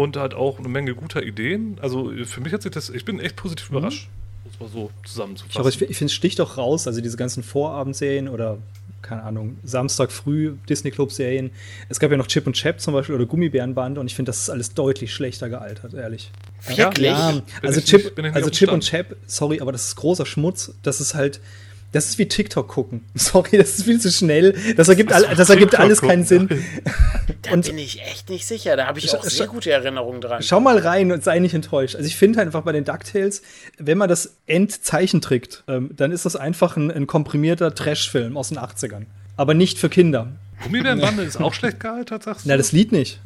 und 0.00 0.16
halt 0.16 0.34
auch 0.34 0.58
eine 0.58 0.68
Menge 0.68 0.94
guter 0.94 1.22
Ideen. 1.22 1.76
Also 1.82 2.12
für 2.24 2.40
mich 2.40 2.52
hat 2.52 2.62
sich 2.62 2.72
das, 2.72 2.88
ich 2.90 3.04
bin 3.04 3.20
echt 3.20 3.36
positiv 3.36 3.70
überrascht, 3.70 4.08
muss 4.44 4.58
man 4.60 4.68
so 4.70 4.90
zusammenzufassen. 5.04 5.60
Aber 5.60 5.68
ich, 5.68 5.80
ich 5.82 5.96
finde, 5.98 6.06
es 6.06 6.14
sticht 6.14 6.38
doch 6.38 6.56
raus, 6.56 6.86
also 6.86 7.00
diese 7.00 7.16
ganzen 7.16 7.42
Vorabendserien 7.42 8.28
oder, 8.28 8.58
keine 9.02 9.22
Ahnung, 9.24 9.58
Samstag 9.64 10.10
früh 10.10 10.54
Disney 10.68 10.90
Club-Serien. 10.90 11.50
Es 11.88 12.00
gab 12.00 12.10
ja 12.10 12.16
noch 12.16 12.26
Chip 12.28 12.46
und 12.46 12.54
Chap 12.54 12.80
zum 12.80 12.94
Beispiel 12.94 13.14
oder 13.14 13.26
Gummibärenband 13.26 13.98
und 13.98 14.06
ich 14.06 14.14
finde, 14.14 14.30
das 14.30 14.38
ist 14.42 14.50
alles 14.50 14.72
deutlich 14.74 15.12
schlechter 15.12 15.48
gealtert, 15.50 15.92
ehrlich. 15.94 16.30
Wirklich? 16.66 17.06
Ja, 17.06 17.42
also 17.62 17.80
Chip, 17.80 18.16
nicht- 18.16 18.34
also 18.34 18.50
Chip 18.50 18.72
und. 18.72 18.82
Chap, 18.82 19.16
sorry, 19.26 19.60
aber 19.60 19.72
das 19.72 19.86
ist 19.88 19.96
großer 19.96 20.24
Schmutz. 20.26 20.72
Das 20.82 21.00
ist 21.00 21.14
halt, 21.14 21.40
Das 21.92 22.06
ist 22.06 22.18
wie 22.18 22.28
TikTok 22.28 22.68
gucken. 22.68 23.04
Sorry, 23.14 23.56
das 23.56 23.78
ist 23.78 23.84
viel 23.84 24.00
zu 24.00 24.10
schnell. 24.10 24.54
Das 24.76 24.88
ergibt, 24.88 25.12
all, 25.12 25.24
das 25.34 25.50
ergibt 25.50 25.78
alles 25.78 26.00
keinen 26.00 26.24
Sinn. 26.24 26.48
Da 27.42 27.56
bin 27.56 27.78
ich 27.78 28.02
echt 28.02 28.28
nicht 28.28 28.46
sicher. 28.46 28.76
Da 28.76 28.86
habe 28.86 28.98
ich 28.98 29.14
auch 29.14 29.24
sehr 29.24 29.46
gute 29.46 29.70
Erinnerungen 29.70 30.20
dran. 30.20 30.42
Schau 30.42 30.60
mal 30.60 30.76
rein 30.76 31.10
und 31.10 31.24
sei 31.24 31.38
nicht 31.38 31.54
enttäuscht. 31.54 31.96
Also 31.96 32.06
ich 32.06 32.14
finde 32.14 32.38
halt 32.38 32.48
einfach 32.48 32.62
bei 32.62 32.72
den 32.72 32.84
DuckTales, 32.84 33.40
wenn 33.78 33.96
man 33.96 34.10
das 34.10 34.36
Endzeichen 34.46 35.22
ähm, 35.66 35.90
dann 35.96 36.12
ist 36.12 36.26
das 36.26 36.36
einfach 36.36 36.76
ein, 36.76 36.90
ein 36.90 37.06
komprimierter 37.06 37.74
Trash-Film 37.74 38.36
aus 38.36 38.50
den 38.50 38.58
80ern. 38.58 39.06
Aber 39.36 39.54
nicht 39.54 39.78
für 39.78 39.88
Kinder. 39.88 40.32
Gummibärenbande 40.62 41.22
ist 41.22 41.40
auch 41.40 41.54
schlecht 41.54 41.80
gealtert, 41.80 42.22
sagst 42.22 42.44
du? 42.44 42.48
Na, 42.48 42.56
das 42.56 42.72
Lied 42.72 42.92
nicht. 42.92 43.20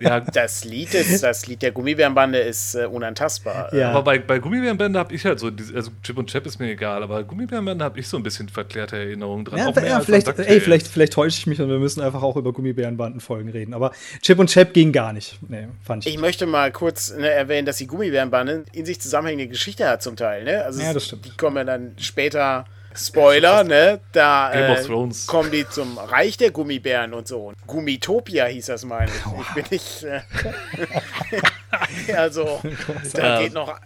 ja, 0.00 0.20
das 0.20 0.64
Lied 0.64 0.94
ist, 0.94 1.22
das 1.22 1.46
Lied 1.46 1.62
der 1.62 1.72
Gummibärenbande 1.72 2.38
ist 2.38 2.74
äh, 2.74 2.86
unantastbar. 2.86 3.72
Ja. 3.74 3.90
Aber 3.90 4.02
bei, 4.02 4.18
bei 4.18 4.38
Gummibärenbande 4.38 4.98
habe 4.98 5.14
ich 5.14 5.24
halt 5.24 5.40
so, 5.40 5.50
also 5.74 5.90
Chip 6.02 6.18
und 6.18 6.30
Chap 6.30 6.46
ist 6.46 6.58
mir 6.58 6.70
egal, 6.70 7.02
aber 7.02 7.24
Gummibärenbande 7.24 7.84
habe 7.84 7.98
ich 7.98 8.08
so 8.08 8.16
ein 8.16 8.22
bisschen 8.22 8.48
verklärte 8.48 8.96
Erinnerungen 8.96 9.44
dran. 9.44 9.58
Ja, 9.58 9.70
ja 9.82 10.00
vielleicht, 10.00 10.28
ey, 10.38 10.60
vielleicht, 10.60 10.88
vielleicht 10.88 11.14
täusche 11.14 11.38
ich 11.38 11.46
mich 11.46 11.60
und 11.60 11.68
wir 11.68 11.78
müssen 11.78 12.00
einfach 12.00 12.22
auch 12.22 12.36
über 12.36 12.52
Gummibärenbanden-Folgen 12.52 13.48
reden. 13.48 13.74
Aber 13.74 13.92
Chip 14.22 14.38
und 14.38 14.50
Chap 14.50 14.74
ging 14.74 14.92
gar 14.92 15.12
nicht. 15.12 15.38
Nee, 15.48 15.68
fand 15.82 16.06
ich. 16.06 16.14
Ich 16.14 16.20
möchte 16.20 16.46
mal 16.46 16.70
kurz 16.70 17.14
ne, 17.16 17.30
erwähnen, 17.30 17.66
dass 17.66 17.78
die 17.78 17.86
Gummibärenbande 17.86 18.64
in 18.72 18.84
sich 18.84 19.00
zusammenhängende 19.00 19.48
Geschichte 19.48 19.88
hat 19.88 20.02
zum 20.02 20.16
Teil. 20.16 20.44
Ne? 20.44 20.64
Also 20.64 20.82
ja, 20.82 20.92
das 20.92 21.06
stimmt. 21.06 21.24
Die 21.24 21.36
kommen 21.36 21.56
ja 21.56 21.64
dann 21.64 21.94
später 21.98 22.66
Spoiler, 22.96 23.64
ne? 23.64 24.00
Da 24.12 24.52
äh, 24.52 24.82
kommen 25.26 25.50
die 25.50 25.68
zum 25.68 25.98
Reich 25.98 26.36
der 26.36 26.52
Gummibären 26.52 27.12
und 27.12 27.26
so. 27.26 27.52
Gummitopia 27.66 28.46
hieß 28.46 28.66
das, 28.66 28.84
meine 28.84 29.10
ich. 29.10 29.40
Ich 29.40 29.54
bin 29.54 29.64
nicht. 29.70 30.04
Äh, 30.04 30.20
also, 32.16 32.60
da 33.12 33.22
ja, 33.22 33.42
geht 33.42 33.52
noch. 33.52 33.78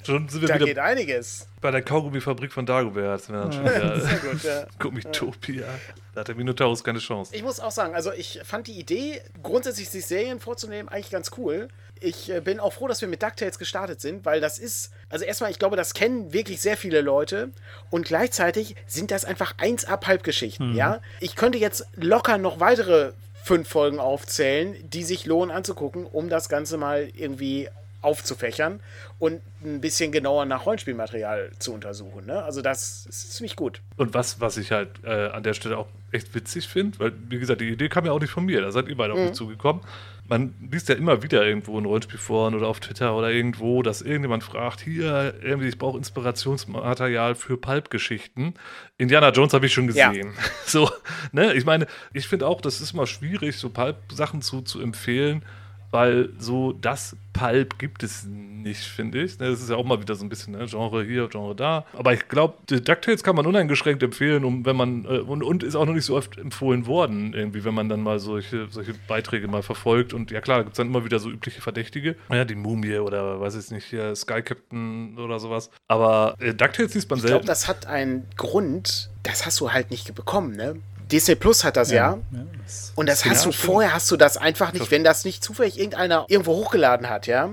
da 0.46 0.58
geht 0.58 0.78
einiges. 0.78 1.47
Bei 1.60 1.70
der 1.70 1.82
Kaugummifabrik 1.82 2.52
von 2.52 2.66
Dagobert. 2.66 3.28
Ja, 3.28 3.50
Sehr 4.00 4.18
gut, 4.18 4.42
ja. 4.42 4.66
Gummitopia. 4.78 5.66
Da 6.14 6.20
hat 6.20 6.28
der 6.28 6.34
Minotaurus 6.34 6.84
keine 6.84 6.98
Chance. 6.98 7.34
Ich 7.34 7.42
muss 7.42 7.60
auch 7.60 7.70
sagen, 7.70 7.94
also 7.94 8.12
ich 8.12 8.40
fand 8.44 8.66
die 8.66 8.78
Idee, 8.78 9.20
grundsätzlich 9.42 9.88
sich 9.88 10.06
Serien 10.06 10.40
vorzunehmen, 10.40 10.88
eigentlich 10.88 11.10
ganz 11.10 11.30
cool 11.36 11.68
ich 12.00 12.30
äh, 12.30 12.40
bin 12.40 12.60
auch 12.60 12.72
froh, 12.72 12.88
dass 12.88 13.00
wir 13.00 13.08
mit 13.08 13.22
DuckTales 13.22 13.58
gestartet 13.58 14.00
sind, 14.00 14.24
weil 14.24 14.40
das 14.40 14.58
ist, 14.58 14.92
also 15.08 15.24
erstmal, 15.24 15.50
ich 15.50 15.58
glaube, 15.58 15.76
das 15.76 15.94
kennen 15.94 16.32
wirklich 16.32 16.60
sehr 16.60 16.76
viele 16.76 17.00
Leute 17.00 17.50
und 17.90 18.06
gleichzeitig 18.06 18.76
sind 18.86 19.10
das 19.10 19.24
einfach 19.24 19.54
1 19.58 19.88
Halbgeschichten, 19.88 20.70
mhm. 20.70 20.76
ja. 20.76 21.00
Ich 21.20 21.36
könnte 21.36 21.58
jetzt 21.58 21.86
locker 21.94 22.38
noch 22.38 22.60
weitere 22.60 23.12
fünf 23.42 23.68
Folgen 23.68 23.98
aufzählen, 23.98 24.76
die 24.82 25.04
sich 25.04 25.26
lohnen 25.26 25.50
anzugucken, 25.50 26.04
um 26.04 26.28
das 26.28 26.48
Ganze 26.48 26.76
mal 26.76 27.08
irgendwie 27.14 27.68
aufzufächern 28.00 28.80
und 29.18 29.40
ein 29.62 29.80
bisschen 29.80 30.12
genauer 30.12 30.44
nach 30.44 30.66
Rollenspielmaterial 30.66 31.50
zu 31.58 31.72
untersuchen. 31.72 32.26
Ne? 32.26 32.42
Also 32.42 32.62
das 32.62 33.06
ist 33.06 33.34
ziemlich 33.34 33.56
gut. 33.56 33.80
Und 33.96 34.14
was, 34.14 34.40
was 34.40 34.56
ich 34.56 34.70
halt 34.70 34.90
äh, 35.04 35.28
an 35.28 35.42
der 35.42 35.54
Stelle 35.54 35.78
auch 35.78 35.88
echt 36.12 36.34
witzig 36.34 36.68
finde, 36.68 36.98
weil, 37.00 37.12
wie 37.28 37.38
gesagt, 37.38 37.60
die 37.60 37.68
Idee 37.68 37.88
kam 37.88 38.06
ja 38.06 38.12
auch 38.12 38.20
nicht 38.20 38.30
von 38.30 38.44
mir, 38.44 38.60
da 38.60 38.70
seid 38.70 38.88
ihr 38.88 38.96
beide 38.96 39.14
mhm. 39.14 39.20
auf 39.20 39.26
mich 39.26 39.36
zugekommen 39.36 39.82
man 40.28 40.54
liest 40.70 40.88
ja 40.88 40.94
immer 40.94 41.22
wieder 41.22 41.44
irgendwo 41.44 41.78
in 41.78 41.86
Rollenspielforen 41.86 42.54
oder 42.54 42.68
auf 42.68 42.80
Twitter 42.80 43.16
oder 43.16 43.30
irgendwo, 43.30 43.82
dass 43.82 44.02
irgendjemand 44.02 44.44
fragt, 44.44 44.80
hier, 44.80 45.34
irgendwie, 45.42 45.68
ich 45.68 45.78
brauche 45.78 45.96
Inspirationsmaterial 45.96 47.34
für 47.34 47.56
Pulp-Geschichten. 47.56 48.54
Indiana 48.98 49.30
Jones 49.30 49.54
habe 49.54 49.66
ich 49.66 49.72
schon 49.72 49.86
gesehen. 49.86 50.34
Ja. 50.36 50.42
So, 50.66 50.90
ne? 51.32 51.54
Ich 51.54 51.64
meine, 51.64 51.86
ich 52.12 52.28
finde 52.28 52.46
auch, 52.46 52.60
das 52.60 52.82
ist 52.82 52.92
mal 52.92 53.06
schwierig, 53.06 53.56
so 53.56 53.70
Pulp-Sachen 53.70 54.42
zu, 54.42 54.60
zu 54.60 54.82
empfehlen, 54.82 55.42
weil 55.90 56.30
so 56.38 56.72
das 56.72 57.16
Pulp 57.32 57.78
gibt 57.78 58.02
es 58.02 58.24
nicht, 58.24 58.80
finde 58.80 59.22
ich. 59.22 59.38
Das 59.38 59.60
ist 59.60 59.70
ja 59.70 59.76
auch 59.76 59.84
mal 59.84 60.00
wieder 60.00 60.14
so 60.14 60.24
ein 60.24 60.28
bisschen 60.28 60.54
ne? 60.54 60.66
Genre 60.66 61.04
hier, 61.04 61.28
Genre 61.28 61.54
da. 61.54 61.84
Aber 61.92 62.12
ich 62.12 62.28
glaube, 62.28 62.54
DuckTales 62.66 63.22
kann 63.22 63.36
man 63.36 63.46
uneingeschränkt 63.46 64.02
empfehlen, 64.02 64.44
um, 64.44 64.66
wenn 64.66 64.76
man, 64.76 65.04
äh, 65.04 65.20
und, 65.20 65.42
und 65.42 65.62
ist 65.62 65.76
auch 65.76 65.86
noch 65.86 65.94
nicht 65.94 66.04
so 66.04 66.16
oft 66.16 66.36
empfohlen 66.36 66.86
worden, 66.86 67.32
irgendwie, 67.34 67.64
wenn 67.64 67.74
man 67.74 67.88
dann 67.88 68.02
mal 68.02 68.18
solche, 68.18 68.66
solche 68.70 68.94
Beiträge 69.06 69.48
mal 69.48 69.62
verfolgt. 69.62 70.12
Und 70.12 70.30
ja 70.30 70.40
klar, 70.40 70.58
da 70.58 70.62
gibt 70.64 70.74
es 70.74 70.78
dann 70.78 70.88
immer 70.88 71.04
wieder 71.04 71.18
so 71.18 71.30
übliche 71.30 71.60
Verdächtige. 71.60 72.16
Ja, 72.30 72.44
die 72.44 72.56
Mumie 72.56 72.98
oder 72.98 73.40
weiß 73.40 73.54
ich 73.54 73.70
nicht, 73.70 73.84
hier 73.84 74.14
Sky 74.16 74.42
Captain 74.42 75.16
oder 75.18 75.38
sowas. 75.38 75.70
Aber 75.86 76.34
äh, 76.40 76.54
DuckTales 76.54 76.94
liest 76.94 77.08
man 77.10 77.20
selten. 77.20 77.36
Ich 77.36 77.40
glaube, 77.40 77.46
das 77.46 77.68
hat 77.68 77.86
einen 77.86 78.26
Grund, 78.36 79.10
das 79.22 79.46
hast 79.46 79.60
du 79.60 79.72
halt 79.72 79.90
nicht 79.90 80.14
bekommen, 80.14 80.56
ne? 80.56 80.76
Disney 81.10 81.34
Plus 81.34 81.64
hat 81.64 81.76
das 81.76 81.90
ja. 81.90 82.18
ja. 82.30 82.38
Das 82.64 82.92
und 82.94 83.08
das 83.08 83.24
hast 83.24 83.46
du 83.46 83.52
vorher, 83.52 83.94
hast 83.94 84.10
du 84.10 84.16
das 84.16 84.36
einfach 84.36 84.72
nicht, 84.72 84.90
wenn 84.90 85.04
das 85.04 85.24
nicht 85.24 85.42
zufällig 85.42 85.78
irgendeiner 85.78 86.26
irgendwo 86.28 86.56
hochgeladen 86.56 87.08
hat, 87.08 87.26
ja 87.26 87.50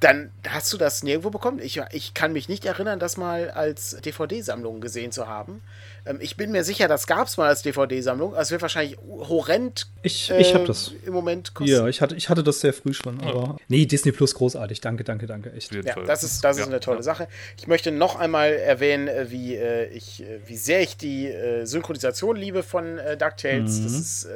dann 0.00 0.30
hast 0.46 0.72
du 0.72 0.76
das 0.76 1.02
nirgendwo 1.02 1.30
bekommen. 1.30 1.58
Ich, 1.58 1.80
ich 1.90 2.14
kann 2.14 2.32
mich 2.32 2.48
nicht 2.48 2.64
erinnern, 2.64 2.98
das 2.98 3.16
mal 3.16 3.50
als 3.50 3.96
DVD-Sammlung 4.04 4.80
gesehen 4.80 5.10
zu 5.10 5.26
haben. 5.26 5.62
Ähm, 6.06 6.18
ich 6.20 6.36
bin 6.36 6.52
mir 6.52 6.64
sicher, 6.64 6.88
das 6.88 7.06
gab 7.06 7.26
es 7.26 7.36
mal 7.36 7.48
als 7.48 7.62
DVD-Sammlung. 7.62 8.34
Also 8.34 8.42
es 8.42 8.50
wird 8.52 8.62
wahrscheinlich 8.62 8.96
horrend 9.06 9.86
ich, 10.02 10.30
ich 10.30 10.54
äh, 10.54 10.64
das. 10.64 10.92
im 11.04 11.12
Moment 11.12 11.54
kosten. 11.54 11.72
Ja, 11.72 11.88
ich 11.88 12.00
hatte, 12.00 12.14
ich 12.14 12.28
hatte 12.28 12.42
das 12.42 12.60
sehr 12.60 12.72
früh 12.72 12.94
schon. 12.94 13.20
Aber 13.20 13.42
ja. 13.42 13.56
Nee, 13.68 13.86
Disney 13.86 14.12
Plus 14.12 14.34
großartig. 14.34 14.80
Danke, 14.80 15.04
danke, 15.04 15.26
danke. 15.26 15.52
Echt. 15.52 15.74
Ja, 15.74 15.82
das 16.06 16.22
ist, 16.22 16.44
das 16.44 16.56
ist 16.56 16.60
ja, 16.60 16.66
eine 16.66 16.80
tolle 16.80 16.98
ja. 16.98 17.02
Sache. 17.02 17.28
Ich 17.58 17.66
möchte 17.66 17.90
noch 17.90 18.16
einmal 18.16 18.52
erwähnen, 18.52 19.08
äh, 19.08 19.30
wie, 19.30 19.56
äh, 19.56 19.88
ich, 19.88 20.22
wie 20.46 20.56
sehr 20.56 20.80
ich 20.80 20.96
die 20.96 21.32
Synchronisation 21.64 22.36
liebe 22.36 22.62
von 22.62 22.98
DuckTales. 23.18 23.78
Mhm. 23.78 23.84
Das 23.84 23.92
ist 23.92 24.28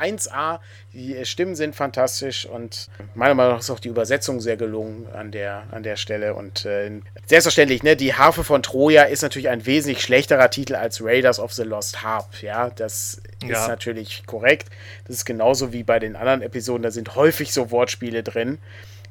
1A. 0.00 0.60
Die 0.92 1.24
Stimmen 1.26 1.54
sind 1.54 1.74
fantastisch 1.74 2.46
und 2.46 2.88
meiner 3.14 3.34
Meinung 3.34 3.52
nach 3.52 3.60
ist 3.60 3.70
auch 3.70 3.80
die 3.80 3.88
Übersetzung 3.88 4.40
sehr 4.40 4.56
gelungen 4.56 5.06
an 5.12 5.30
der, 5.30 5.64
an 5.70 5.82
der 5.82 5.96
Stelle. 5.96 6.34
Und 6.34 6.64
äh, 6.64 6.90
selbstverständlich, 7.26 7.82
ne, 7.82 7.96
die 7.96 8.14
Harfe 8.14 8.44
von 8.44 8.62
Troja 8.62 9.02
ist 9.02 9.22
natürlich 9.22 9.48
ein 9.48 9.66
wesentlich 9.66 10.02
schlechterer 10.02 10.50
Titel 10.50 10.74
als 10.74 11.02
Raiders 11.16 11.40
of 11.40 11.52
the 11.52 11.62
Lost 11.62 12.02
Harp. 12.02 12.42
Ja, 12.42 12.70
das 12.70 13.20
ja. 13.42 13.60
ist 13.60 13.68
natürlich 13.68 14.24
korrekt. 14.26 14.68
Das 15.06 15.16
ist 15.16 15.24
genauso 15.24 15.72
wie 15.72 15.82
bei 15.82 15.98
den 15.98 16.16
anderen 16.16 16.42
Episoden. 16.42 16.82
Da 16.82 16.90
sind 16.90 17.14
häufig 17.14 17.52
so 17.52 17.70
Wortspiele 17.70 18.22
drin. 18.22 18.58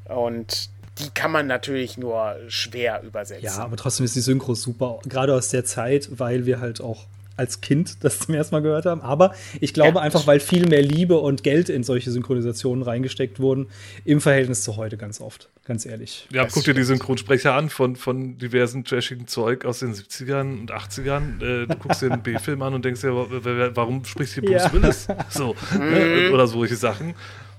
Und 0.06 0.70
die 1.00 1.10
kann 1.10 1.32
man 1.32 1.48
natürlich 1.48 1.98
nur 1.98 2.38
schwer 2.48 3.02
übersetzen. 3.04 3.44
Ja, 3.44 3.58
aber 3.58 3.76
trotzdem 3.76 4.06
ist 4.06 4.16
die 4.16 4.22
Synchro 4.22 4.54
super, 4.56 5.00
gerade 5.06 5.34
aus 5.34 5.50
der 5.50 5.66
Zeit, 5.66 6.08
weil 6.12 6.46
wir 6.46 6.62
halt 6.62 6.80
auch 6.80 7.06
als 7.38 7.62
Kind 7.62 8.04
das 8.04 8.20
zum 8.20 8.34
ersten 8.34 8.56
Mal 8.56 8.62
gehört 8.62 8.86
haben. 8.86 9.02
Aber 9.02 9.34
ich 9.60 9.74
glaube 9.74 9.98
ja. 9.98 10.02
einfach, 10.02 10.28
weil 10.28 10.40
viel 10.40 10.68
mehr 10.68 10.82
Liebe 10.82 11.18
und 11.18 11.44
Geld 11.44 11.70
in 11.70 11.84
solche 11.84 12.12
Synchronisationen 12.12 12.84
reingesteckt 12.84 13.40
wurden, 13.40 13.68
im 14.04 14.22
Verhältnis 14.22 14.64
zu 14.64 14.78
heute 14.78 14.98
ganz 14.98 15.22
oft, 15.22 15.50
ganz 15.66 15.86
ehrlich. 15.86 16.28
Ja, 16.32 16.44
das 16.44 16.54
guck 16.54 16.64
dir 16.64 16.74
die 16.74 16.84
Synchronsprecher 16.84 17.54
an 17.54 17.70
von, 17.70 17.96
von 17.96 18.38
diversen 18.38 18.84
trashigen 18.84 19.28
Zeug 19.28 19.66
aus 19.66 19.80
den 19.80 19.94
70ern 19.94 20.60
und 20.60 20.72
80ern. 20.72 21.42
Äh, 21.42 21.68
du 21.68 21.76
guckst 21.78 22.02
dir 22.02 22.12
einen 22.12 22.24
B-Film 22.24 22.62
an 22.62 22.74
und 22.74 22.86
denkst 22.86 23.02
dir, 23.02 23.14
warum 23.14 24.06
spricht 24.06 24.34
hier 24.34 24.44
Bruce 24.44 24.64
ja. 24.64 24.74
Willis? 24.74 25.08
So, 25.30 25.56
ne? 25.78 26.30
oder 26.34 26.48
solche 26.48 26.76
Sachen. 26.76 27.16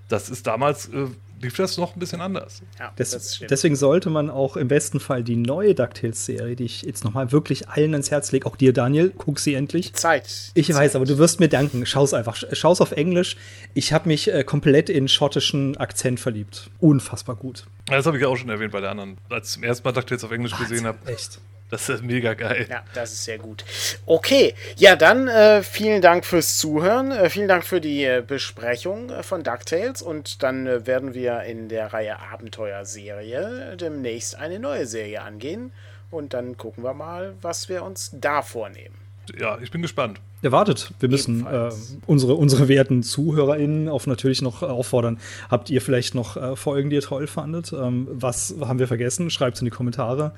Das 0.08 0.30
ist 0.30 0.46
damals 0.46 0.88
äh, 0.88 1.06
lief 1.40 1.57
das 1.57 1.77
noch 1.77 1.94
ein 1.96 1.99
bisschen 1.99 2.20
anders. 2.20 2.62
Ja, 2.79 2.92
Des, 2.99 3.40
deswegen 3.49 3.77
sollte 3.77 4.11
man 4.11 4.31
auch 4.31 4.57
im 4.57 4.68
besten 4.68 5.01
Fall 5.01 5.22
die 5.22 5.37
neue 5.37 5.75
DuckTales-Serie, 5.75 6.57
die 6.57 6.64
ich 6.64 6.83
jetzt 6.83 7.05
nochmal 7.05 7.33
wirklich 7.33 7.68
allen 7.68 7.92
ans 7.92 8.11
Herz 8.11 8.33
lege, 8.33 8.46
auch 8.46 8.57
dir, 8.57 8.72
Daniel, 8.72 9.12
guck 9.16 9.38
sie 9.38 9.55
endlich. 9.55 9.92
Zeit. 9.94 10.53
Ich 10.55 10.66
Zeit. 10.68 10.77
weiß, 10.77 10.96
aber 10.96 11.05
du 11.05 11.18
wirst 11.18 11.40
mir 11.40 11.49
danken. 11.49 11.87
Schau's 11.87 12.14
einfach. 12.14 12.37
Schau's 12.53 12.81
auf 12.81 12.92
Englisch. 12.92 13.37
Ich 13.75 13.92
habe 13.92 14.09
mich 14.09 14.33
äh, 14.33 14.44
komplett 14.44 14.88
in 14.88 15.09
schottischen 15.09 15.77
Akzent 15.77 16.20
verliebt. 16.20 16.70
Unfassbar 16.81 17.37
gut. 17.37 17.66
Das 17.87 18.07
habe 18.07 18.16
ich 18.16 18.22
ja 18.22 18.29
auch 18.29 18.37
schon 18.37 18.49
erwähnt 18.49 18.72
bei 18.72 18.81
der 18.81 18.90
anderen. 18.90 19.18
Als 19.29 19.49
ich 19.49 19.55
zum 19.55 19.64
ersten 19.64 19.87
Mal 19.87 19.92
DuckTales 19.92 20.25
auf 20.25 20.33
Englisch 20.33 20.57
gesehen 20.57 20.87
habe. 20.87 20.99
Echt? 21.07 21.40
Das 21.70 21.88
ist 21.88 22.02
mega 22.02 22.35
geil. 22.35 22.66
Ja, 22.70 22.85
das 22.94 23.12
ist 23.12 23.24
sehr 23.24 23.38
gut. 23.38 23.64
Okay, 24.07 24.55
ja, 24.76 24.94
dann 24.94 25.26
äh, 25.26 25.62
vielen 25.62 26.00
Dank 26.00 26.24
fürs 26.24 26.59
Zuhören. 26.59 27.11
Äh, 27.11 27.29
vielen 27.29 27.48
Dank 27.48 27.64
für 27.64 27.81
die 27.81 28.05
äh, 28.05 28.22
Besprechung 28.24 29.11
äh, 29.11 29.22
von 29.22 29.42
DuckTales. 29.42 30.00
Und 30.00 30.42
dann 30.44 30.66
äh, 30.66 30.87
werden 30.87 31.14
wir 31.14 31.42
in 31.42 31.68
der 31.68 31.92
Reihe 31.92 32.20
Abenteuerserie 32.20 33.76
demnächst 33.76 34.37
eine 34.37 34.61
neue 34.61 34.87
Serie 34.87 35.22
angehen. 35.22 35.72
Und 36.11 36.35
dann 36.35 36.57
gucken 36.57 36.85
wir 36.85 36.94
mal, 36.94 37.35
was 37.42 37.68
wir 37.68 37.83
uns 37.83 38.11
da 38.12 38.42
vornehmen. 38.42 39.05
Ja, 39.38 39.58
ich 39.60 39.70
bin 39.70 39.82
gespannt. 39.82 40.20
Ja, 40.42 40.52
wartet. 40.52 40.92
Wir 41.00 41.08
müssen 41.08 41.46
äh, 41.46 41.70
unsere, 42.06 42.34
unsere 42.34 42.68
werten 42.68 43.02
ZuhörerInnen 43.02 43.88
auf 43.88 44.06
natürlich 44.06 44.42
noch 44.42 44.62
auffordern. 44.62 45.18
Habt 45.50 45.70
ihr 45.70 45.80
vielleicht 45.80 46.14
noch 46.14 46.36
äh, 46.36 46.56
Folgen, 46.56 46.90
die 46.90 46.96
ihr 46.96 47.02
toll 47.02 47.26
fandet? 47.26 47.72
Ähm, 47.72 48.06
was 48.10 48.54
haben 48.60 48.78
wir 48.78 48.86
vergessen? 48.86 49.30
Schreibt 49.30 49.56
es 49.56 49.62
in 49.62 49.64
die 49.64 49.70
Kommentare. 49.70 50.34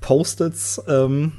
Postet's. 0.00 0.82
Ähm, 0.88 1.32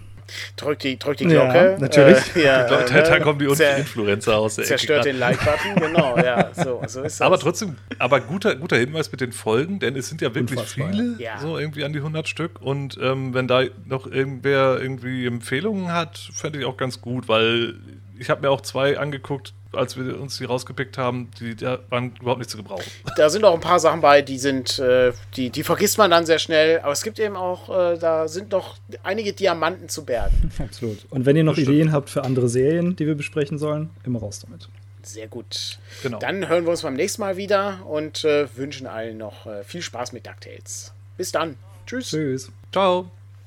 Drückt 0.55 0.83
die, 0.83 0.97
drück 0.97 1.17
die 1.17 1.25
Glocke. 1.25 1.71
Ja, 1.73 1.77
natürlich. 1.77 2.36
Äh, 2.36 2.45
ja, 2.45 2.65
äh, 2.81 3.03
da 3.03 3.19
kommen 3.19 3.39
die 3.39 3.45
Influencer 3.45 4.38
aus 4.38 4.55
der 4.55 4.65
Zerstört 4.65 5.05
Ecke. 5.05 5.13
den 5.13 5.19
Like-Button, 5.19 5.75
genau, 5.75 6.17
ja, 6.17 6.49
so, 6.53 6.81
so 6.88 7.01
ist 7.01 7.19
das. 7.19 7.21
Aber 7.21 7.39
trotzdem, 7.39 7.77
aber 7.99 8.19
guter, 8.21 8.55
guter 8.55 8.77
Hinweis 8.77 9.12
mit 9.12 9.21
den 9.21 9.31
Folgen, 9.31 9.79
denn 9.79 9.95
es 9.95 10.09
sind 10.09 10.21
ja 10.21 10.33
wirklich 10.33 10.59
Unfassbar. 10.59 10.91
viele, 10.91 11.15
ja. 11.19 11.38
so 11.39 11.57
irgendwie 11.57 11.83
an 11.83 11.93
die 11.93 11.99
100 11.99 12.27
Stück. 12.27 12.62
Und 12.62 12.97
ähm, 13.01 13.33
wenn 13.33 13.47
da 13.47 13.63
noch 13.86 14.07
irgendwer 14.07 14.79
irgendwie 14.81 15.25
Empfehlungen 15.25 15.91
hat, 15.91 16.17
fände 16.33 16.59
ich 16.59 16.65
auch 16.65 16.77
ganz 16.77 17.01
gut, 17.01 17.27
weil 17.27 17.75
ich 18.17 18.29
habe 18.29 18.41
mir 18.41 18.49
auch 18.49 18.62
zwei 18.62 18.97
angeguckt, 18.97 19.53
als 19.73 19.97
wir 19.97 20.19
uns 20.19 20.38
die 20.38 20.45
rausgepickt 20.45 20.97
haben, 20.97 21.29
die, 21.39 21.55
die 21.55 21.65
waren 21.89 22.15
überhaupt 22.19 22.39
nicht 22.39 22.49
zu 22.49 22.57
gebrauchen. 22.57 22.89
Da 23.17 23.29
sind 23.29 23.43
auch 23.45 23.53
ein 23.53 23.62
paar 23.62 23.79
Sachen 23.79 24.01
bei, 24.01 24.21
die 24.21 24.38
sind, 24.38 24.79
äh, 24.79 25.13
die, 25.36 25.49
die 25.49 25.63
vergisst 25.63 25.97
man 25.97 26.12
dann 26.12 26.25
sehr 26.25 26.39
schnell. 26.39 26.79
Aber 26.79 26.91
es 26.91 27.03
gibt 27.03 27.19
eben 27.19 27.36
auch, 27.36 27.69
äh, 27.69 27.97
da 27.97 28.27
sind 28.27 28.51
noch 28.51 28.77
einige 29.03 29.33
Diamanten 29.33 29.89
zu 29.89 30.05
bergen. 30.05 30.51
Absolut. 30.59 31.05
Und 31.09 31.25
wenn 31.25 31.36
ihr 31.36 31.43
noch 31.43 31.57
Ideen 31.57 31.91
habt 31.91 32.09
für 32.09 32.23
andere 32.23 32.49
Serien, 32.49 32.95
die 32.95 33.05
wir 33.05 33.15
besprechen 33.15 33.57
sollen, 33.57 33.89
immer 34.03 34.19
raus 34.19 34.39
damit. 34.39 34.67
Sehr 35.03 35.27
gut. 35.27 35.79
Genau. 36.01 36.19
Dann 36.19 36.47
hören 36.47 36.63
wir 36.63 36.71
uns 36.71 36.81
beim 36.81 36.93
nächsten 36.93 37.21
Mal 37.21 37.36
wieder 37.38 37.86
und 37.86 38.23
äh, 38.23 38.47
wünschen 38.55 38.88
allen 38.88 39.17
noch 39.17 39.45
äh, 39.45 39.63
viel 39.63 39.81
Spaß 39.81 40.13
mit 40.13 40.25
DuckTales. 40.25 40.93
Bis 41.17 41.31
dann. 41.31 41.57
Tschüss. 41.86 42.09
Tschüss. 42.09 42.51
Ciao. 42.71 43.12